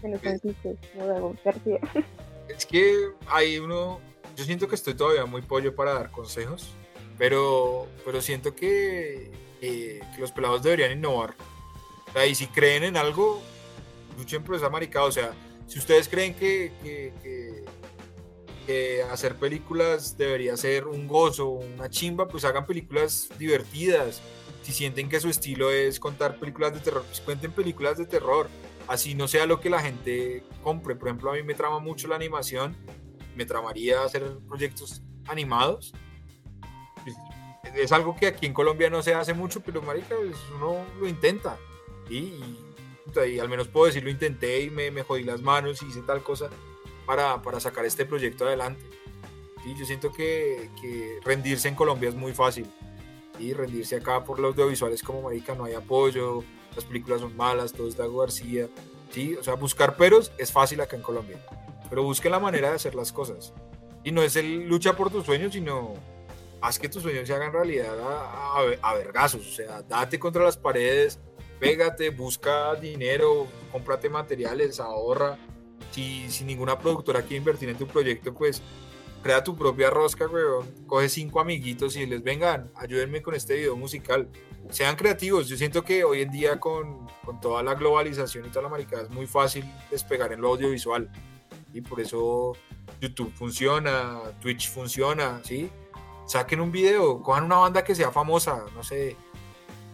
que 0.00 0.08
no 0.08 0.18
son 0.18 0.38
clichés, 0.38 0.76
como 0.92 1.06
Dago 1.06 1.34
García. 1.44 1.80
Es 2.48 2.64
que 2.64 2.94
hay 3.26 3.58
uno, 3.58 4.00
yo 4.34 4.42
siento 4.44 4.68
que 4.68 4.74
estoy 4.74 4.94
todavía 4.94 5.26
muy 5.26 5.42
pollo 5.42 5.74
para 5.74 5.92
dar 5.92 6.10
consejos, 6.10 6.70
pero, 7.18 7.86
pero 8.06 8.22
siento 8.22 8.54
que, 8.54 9.30
los 10.18 10.32
pelados 10.32 10.62
deberían 10.62 10.92
innovar. 10.92 11.34
O 12.08 12.12
sea, 12.12 12.24
y 12.26 12.34
si 12.34 12.46
creen 12.46 12.84
en 12.84 12.96
algo, 12.96 13.42
luchen 14.16 14.42
por 14.42 14.54
esa 14.54 14.70
maricada. 14.70 15.04
O 15.04 15.12
sea, 15.12 15.32
si 15.66 15.78
ustedes 15.78 16.08
creen 16.08 16.32
que, 16.34 16.72
que- 16.82 17.12
que- 17.22 17.64
hacer 19.10 19.36
películas 19.36 20.16
debería 20.18 20.56
ser 20.56 20.86
un 20.86 21.08
gozo, 21.08 21.48
una 21.48 21.88
chimba, 21.88 22.28
pues 22.28 22.44
hagan 22.44 22.66
películas 22.66 23.28
divertidas. 23.38 24.20
Si 24.62 24.72
sienten 24.72 25.08
que 25.08 25.20
su 25.20 25.28
estilo 25.28 25.70
es 25.70 25.98
contar 25.98 26.38
películas 26.38 26.74
de 26.74 26.80
terror, 26.80 27.02
pues 27.04 27.20
cuenten 27.20 27.52
películas 27.52 27.96
de 27.96 28.04
terror. 28.04 28.48
Así 28.86 29.14
no 29.14 29.28
sea 29.28 29.46
lo 29.46 29.60
que 29.60 29.70
la 29.70 29.80
gente 29.80 30.42
compre. 30.62 30.94
Por 30.96 31.08
ejemplo, 31.08 31.30
a 31.30 31.34
mí 31.34 31.42
me 31.42 31.54
trama 31.54 31.78
mucho 31.78 32.08
la 32.08 32.16
animación. 32.16 32.76
Me 33.36 33.46
tramaría 33.46 34.02
hacer 34.02 34.38
proyectos 34.46 35.02
animados. 35.26 35.92
Pues, 37.04 37.16
Es 37.74 37.92
algo 37.92 38.16
que 38.16 38.26
aquí 38.26 38.46
en 38.46 38.52
Colombia 38.52 38.90
no 38.90 39.02
se 39.02 39.14
hace 39.14 39.32
mucho, 39.32 39.60
pero 39.60 39.82
marica, 39.82 40.14
pues, 40.16 40.36
uno 40.56 40.84
lo 41.00 41.08
intenta. 41.08 41.56
y 42.10 43.38
al 43.38 43.48
menos 43.48 43.68
puedo 43.68 43.86
decir, 43.86 44.04
lo 44.04 44.10
intenté 44.10 44.60
y 44.62 44.70
me, 44.70 44.90
me 44.90 45.02
jodí 45.02 45.22
las 45.22 45.40
manos 45.40 45.82
y 45.82 45.86
hice 45.86 46.02
tal 46.02 46.22
cosa 46.22 46.50
para, 47.08 47.40
para 47.40 47.58
sacar 47.58 47.86
este 47.86 48.04
proyecto 48.04 48.46
adelante. 48.46 48.84
¿sí? 49.64 49.74
Yo 49.78 49.86
siento 49.86 50.12
que, 50.12 50.68
que 50.78 51.18
rendirse 51.24 51.66
en 51.66 51.74
Colombia 51.74 52.10
es 52.10 52.14
muy 52.14 52.34
fácil. 52.34 52.66
Y 53.38 53.54
rendirse 53.54 53.96
acá 53.96 54.24
por 54.24 54.38
los 54.38 54.52
audiovisuales 54.52 55.02
como 55.02 55.22
marica, 55.22 55.54
no 55.54 55.64
hay 55.64 55.72
apoyo, 55.72 56.44
las 56.76 56.84
películas 56.84 57.22
son 57.22 57.34
malas, 57.34 57.72
todo 57.72 57.88
es 57.88 57.96
Dago 57.96 58.18
García. 58.18 58.68
¿sí? 59.10 59.34
O 59.36 59.42
sea, 59.42 59.54
buscar 59.54 59.96
peros 59.96 60.32
es 60.36 60.52
fácil 60.52 60.82
acá 60.82 60.96
en 60.96 61.02
Colombia. 61.02 61.38
Pero 61.88 62.02
busquen 62.02 62.30
la 62.30 62.40
manera 62.40 62.68
de 62.68 62.74
hacer 62.74 62.94
las 62.94 63.10
cosas. 63.10 63.54
Y 64.04 64.12
no 64.12 64.22
es 64.22 64.36
el 64.36 64.68
lucha 64.68 64.94
por 64.94 65.10
tus 65.10 65.24
sueños, 65.24 65.54
sino 65.54 65.94
haz 66.60 66.78
que 66.78 66.90
tus 66.90 67.02
sueños 67.02 67.26
se 67.26 67.32
hagan 67.32 67.54
realidad 67.54 67.98
a, 67.98 68.58
a, 68.58 68.64
a 68.82 68.94
vergazos. 68.94 69.46
O 69.46 69.50
sea, 69.50 69.80
date 69.80 70.18
contra 70.18 70.44
las 70.44 70.58
paredes, 70.58 71.18
pégate, 71.58 72.10
busca 72.10 72.74
dinero, 72.74 73.46
cómprate 73.72 74.10
materiales, 74.10 74.78
ahorra. 74.78 75.38
Si, 75.90 76.30
si 76.30 76.44
ninguna 76.44 76.78
productora 76.78 77.22
quiere 77.22 77.36
invertir 77.36 77.68
en 77.68 77.76
tu 77.76 77.86
proyecto, 77.86 78.34
pues 78.34 78.62
crea 79.22 79.42
tu 79.42 79.56
propia 79.56 79.90
rosca, 79.90 80.26
weón. 80.26 80.66
Coge 80.86 81.08
cinco 81.08 81.40
amiguitos 81.40 81.96
y 81.96 82.06
les 82.06 82.22
vengan, 82.22 82.70
ayúdenme 82.76 83.22
con 83.22 83.34
este 83.34 83.56
video 83.56 83.76
musical. 83.76 84.28
Sean 84.70 84.96
creativos. 84.96 85.48
Yo 85.48 85.56
siento 85.56 85.82
que 85.82 86.04
hoy 86.04 86.22
en 86.22 86.30
día 86.30 86.60
con, 86.60 87.06
con 87.24 87.40
toda 87.40 87.62
la 87.62 87.74
globalización 87.74 88.46
y 88.46 88.48
toda 88.50 88.64
la 88.64 88.68
maricada 88.68 89.02
es 89.04 89.10
muy 89.10 89.26
fácil 89.26 89.64
despegar 89.90 90.32
en 90.32 90.40
lo 90.40 90.48
audiovisual. 90.48 91.10
Y 91.72 91.80
por 91.80 92.00
eso 92.00 92.54
YouTube 93.00 93.32
funciona, 93.34 94.20
Twitch 94.40 94.70
funciona, 94.70 95.40
¿sí? 95.44 95.70
Saquen 96.26 96.60
un 96.60 96.70
video, 96.70 97.22
cojan 97.22 97.44
una 97.44 97.56
banda 97.56 97.82
que 97.82 97.94
sea 97.94 98.10
famosa, 98.10 98.64
no 98.74 98.82
sé, 98.82 99.16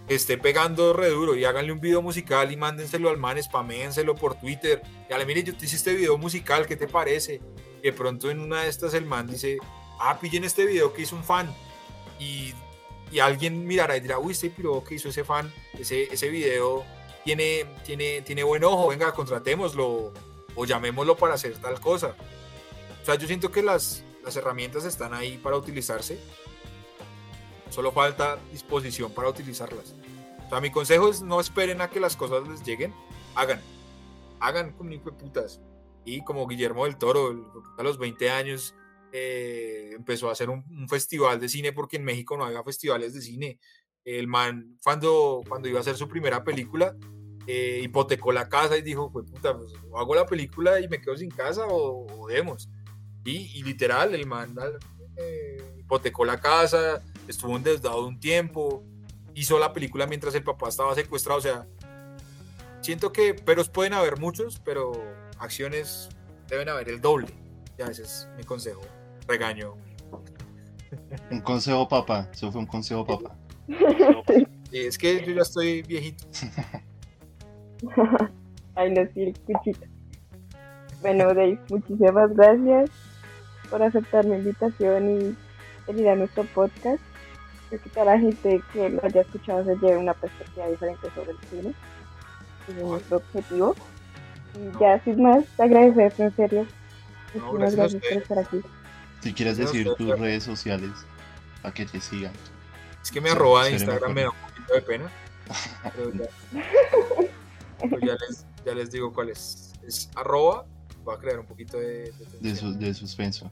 esté 0.09 0.37
pegando 0.37 0.93
re 0.93 1.09
duro 1.09 1.35
y 1.35 1.45
háganle 1.45 1.73
un 1.73 1.81
video 1.81 2.03
musical 2.03 2.53
y 2.53 2.57
mándenselo 2.57 3.09
al 3.09 3.17
man, 3.17 3.43
spaménselo 3.43 4.15
por 4.15 4.35
Twitter. 4.35 4.83
Y 5.09 5.17
le 5.17 5.27
mire, 5.27 5.43
yo 5.43 5.57
te 5.57 5.65
hice 5.65 5.77
este 5.77 5.95
video 5.95 6.19
musical, 6.19 6.67
¿qué 6.67 6.77
te 6.77 6.87
parece? 6.87 7.41
Y 7.79 7.83
de 7.83 7.93
pronto 7.93 8.31
en 8.31 8.41
una 8.41 8.63
de 8.63 8.69
estas 8.69 8.95
el 8.95 9.07
man 9.07 9.27
dice, 9.27 9.59
ah, 10.01 10.19
pillen 10.21 10.45
este 10.45 10.67
video 10.67 10.93
que 10.93 11.03
hizo 11.03 11.17
un 11.17 11.25
fan. 11.25 11.55
Y, 12.19 12.53
y 13.11 13.19
alguien 13.19 13.67
mirará 13.67 13.97
y 13.97 14.01
dirá, 14.01 14.19
uy, 14.19 14.33
este 14.33 14.51
piro 14.51 14.83
que 14.85 14.95
hizo 14.95 15.09
ese 15.09 15.25
fan, 15.25 15.53
ese, 15.79 16.05
ese 16.05 16.29
video 16.29 16.85
tiene, 17.25 17.65
tiene, 17.85 18.23
tiene 18.23 18.43
buen 18.43 18.63
ojo, 18.65 18.89
venga, 18.89 19.13
contratémoslo 19.13 20.13
o 20.55 20.65
llamémoslo 20.65 21.17
para 21.17 21.35
hacer 21.35 21.57
tal 21.59 21.81
cosa. 21.81 22.15
O 23.03 23.05
sea, 23.05 23.17
yo 23.17 23.27
siento 23.27 23.51
que 23.51 23.63
las, 23.63 24.05
las 24.23 24.37
herramientas 24.37 24.85
están 24.85 25.15
ahí 25.15 25.39
para 25.39 25.57
utilizarse. 25.57 26.19
Solo 27.75 27.91
falta 27.91 28.39
disposición 28.53 29.11
para 29.11 29.29
utilizarlas. 29.29 29.97
O 30.47 30.49
sea, 30.49 30.61
mi 30.61 30.71
consejo 30.71 31.09
es 31.09 31.23
no 31.23 31.41
esperen 31.41 31.81
a 31.81 31.91
que 31.91 31.99
las 31.99 32.15
cosas 32.15 32.47
les 32.47 32.63
lleguen. 32.63 32.95
Hagan. 33.35 33.61
Hagan 34.39 34.71
como 34.75 34.91
de 34.91 34.99
putas. 34.99 35.61
Y 36.05 36.23
como 36.23 36.47
Guillermo 36.47 36.85
del 36.85 36.97
Toro, 36.97 37.53
a 37.77 37.83
los 37.83 37.99
20 37.99 38.31
años, 38.31 38.77
eh, 39.13 39.91
empezó 39.93 40.29
a 40.29 40.33
hacer 40.33 40.51
un, 40.51 40.89
festival 40.89 41.41
de 41.41 41.49
cine 41.49 41.73
porque 41.73 41.97
en 41.97 42.05
México 42.05 42.37
no 42.37 42.45
había 42.45 42.63
festivales 42.63 43.13
de 43.13 43.23
cine. 43.23 43.59
El 44.05 44.29
man, 44.29 44.79
cuando, 44.81 45.43
cuando 45.49 45.69
iba 45.69 45.79
a 45.79 45.81
hacer 45.81 45.97
su 45.97 46.07
primera 46.07 46.45
película, 46.45 46.95
eh, 47.49 47.81
hipotecó 47.83 48.31
la 48.31 48.49
casa 48.49 48.77
y 48.77 48.83
dijo, 48.83 49.11
pues 49.11 49.29
puta, 49.29 49.57
pues, 49.57 49.73
hago 49.97 50.15
la 50.15 50.27
película 50.27 50.79
y 50.79 50.87
me 50.87 51.01
quedo 51.01 51.17
sin 51.17 51.31
casa 51.31 51.67
o, 51.67 52.07
o 52.07 52.29
demos. 52.29 52.69
Y, 53.25 53.59
y, 53.59 53.65
literal, 53.65 54.15
el 54.15 54.27
man 54.27 54.55
eh, 55.17 55.75
hipotecó 55.77 56.25
la 56.25 56.41
casa, 56.41 57.03
estuvo 57.29 57.57
endeudado 57.57 58.07
un 58.07 58.21
tiempo, 58.21 58.83
hizo 59.35 59.59
la 59.59 59.73
película 59.73 60.07
mientras 60.07 60.35
el 60.35 60.45
papá 60.45 60.69
estaba 60.69 60.95
secuestrado, 60.95 61.39
o 61.39 61.43
sea, 61.43 61.67
siento 62.81 63.13
que 63.13 63.35
peros 63.35 63.69
pueden 63.69 63.95
haber 63.95 64.19
muchos, 64.19 64.61
pero 64.65 64.93
acciones 65.39 66.09
deben 66.49 66.69
haber 66.69 66.89
el 66.89 67.01
doble. 67.01 67.29
Ya 67.79 67.87
ese 67.87 68.03
es 68.03 68.29
mi 68.37 68.45
consejo. 68.45 68.83
Regaño. 69.27 69.75
Un 71.31 71.41
consejo 71.41 71.89
papá, 71.89 72.29
eso 72.33 72.53
fue 72.53 72.61
un 72.61 72.67
consejo 72.67 73.05
papá. 73.07 73.37
Es 74.71 74.99
que 74.99 75.25
yo 75.25 75.33
ya 75.33 75.43
estoy 75.43 75.83
viejito. 75.83 76.25
Ay, 78.75 78.91
no, 78.93 79.03
sí, 79.13 79.23
el 79.23 79.39
cuchito. 79.41 79.87
Bueno, 81.01 81.27
Dave, 81.29 81.59
muchísimas 81.69 82.35
gracias 82.35 82.91
por 83.71 83.83
aceptar 83.83 84.27
mi 84.27 84.37
invitación 84.37 85.11
y 85.11 85.37
venir 85.87 86.09
a 86.09 86.17
nuestro 86.17 86.45
podcast. 86.45 87.01
Creo 87.75 87.83
que 87.83 87.91
toda 87.91 88.07
la 88.07 88.19
gente 88.19 88.63
que 88.73 88.89
lo 88.89 89.05
haya 89.05 89.23
escuchado 89.23 89.65
se 89.65 89.75
lleve 89.77 89.97
una 89.97 90.15
perspectiva 90.15 90.69
diferente 90.69 91.09
sobre 91.15 91.33
el 91.33 91.39
cine. 91.51 91.75
Ese 92.69 92.79
es 92.79 92.85
nuestro 92.87 93.17
objetivo. 93.17 93.75
Y 94.55 94.79
ya, 94.81 95.03
sin 95.03 95.23
más, 95.23 95.45
te 95.57 95.63
agradezco 95.65 96.23
en 96.23 96.37
serio. 96.37 96.67
No, 97.35 97.53
gracias 97.55 97.77
gracias 97.95 98.03
por 98.03 98.23
estar 98.23 98.39
aquí. 98.39 98.61
Si 99.23 99.33
quieres 99.35 99.57
decir 99.57 99.87
no, 99.87 99.95
tus 99.97 100.17
redes 100.19 100.45
sociales 100.45 100.91
para 101.63 101.75
que 101.75 101.85
te 101.87 102.01
sigan. 102.01 102.33
Es 103.03 103.11
que 103.11 103.21
me 103.21 103.31
arroba 103.31 103.65
de 103.65 103.73
Instagram, 103.73 104.13
me 104.13 104.23
da 104.23 104.31
un 104.31 104.37
poquito 104.37 104.75
de 104.75 104.83
pena. 104.83 105.11
Pero 105.97 106.13
ya, 106.13 106.25
pero 107.81 107.99
ya 108.01 108.13
les, 108.29 108.47
ya 108.65 108.75
les 108.75 108.91
digo 108.93 109.13
cuál 109.13 109.31
es. 109.31 109.73
Es 109.87 110.09
arroba, 110.15 110.65
voy 111.05 111.15
a 111.17 111.19
crear 111.19 111.41
un 111.41 111.47
poquito 111.47 111.79
de, 111.79 112.13
de 112.13 112.13
De, 112.41 112.57
su- 112.57 112.79
de 112.79 112.95
suspenso. 112.95 113.51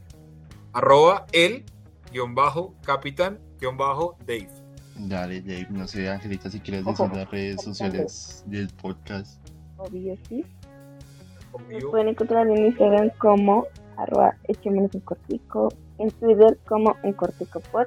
Arroba 0.72 1.26
el 1.32 1.64
guion 2.12 2.34
bajo 2.34 2.74
capitán 2.84 3.38
guion 3.58 3.76
bajo 3.76 4.16
Dave. 4.26 4.48
Dale, 4.96 5.40
Dave, 5.40 5.66
no 5.70 5.88
sé, 5.88 6.08
Angelita, 6.08 6.50
si 6.50 6.60
quieres 6.60 6.84
decir 6.84 7.08
las 7.12 7.30
redes 7.30 7.62
sociales 7.62 8.44
del 8.46 8.68
podcast. 8.68 9.40
Obvio, 9.78 10.16
sí. 10.28 10.44
Nos 10.44 11.44
Conmigo. 11.50 11.90
pueden 11.90 12.08
encontrar 12.08 12.46
en 12.46 12.66
Instagram 12.66 13.10
como 13.18 13.66
arroba 13.96 14.36
echémonos 14.44 14.94
un 14.94 15.00
cortico, 15.00 15.72
en 15.98 16.10
Twitter 16.12 16.58
como 16.66 16.96
un 17.02 17.12
cortico 17.14 17.60
pod 17.60 17.86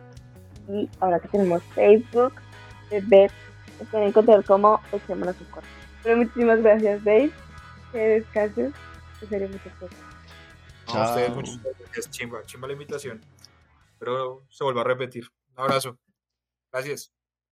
y 0.68 0.90
ahora 1.00 1.20
que 1.20 1.28
tenemos 1.28 1.64
Facebook, 1.76 2.34
de 2.90 3.30
nos 3.80 3.90
pueden 3.90 4.08
encontrar 4.08 4.44
como 4.44 4.80
echémonos 4.92 5.40
un 5.40 5.48
cortico. 5.48 5.76
Pero 6.04 6.18
muchísimas 6.18 6.62
gracias 6.62 7.04
Dave, 7.04 7.32
que 7.92 7.98
descanses, 7.98 8.74
en 9.22 9.30
serio 9.30 9.50
muchas 9.50 9.74
cosas. 9.76 9.98
No, 10.88 11.02
a 11.02 11.10
ustedes 11.10 11.28
Chao. 11.28 11.36
muchas 11.36 11.60
gracias, 11.80 12.10
chimba, 12.12 12.44
chimba 12.46 12.68
la 12.68 12.74
invitación. 12.74 13.22
Pero 14.06 14.46
se 14.52 14.64
vuelva 14.64 14.82
a 14.82 14.84
repetir. 14.84 15.28
Un 15.50 15.64
abrazo. 15.64 15.98
Gracias. 16.72 17.12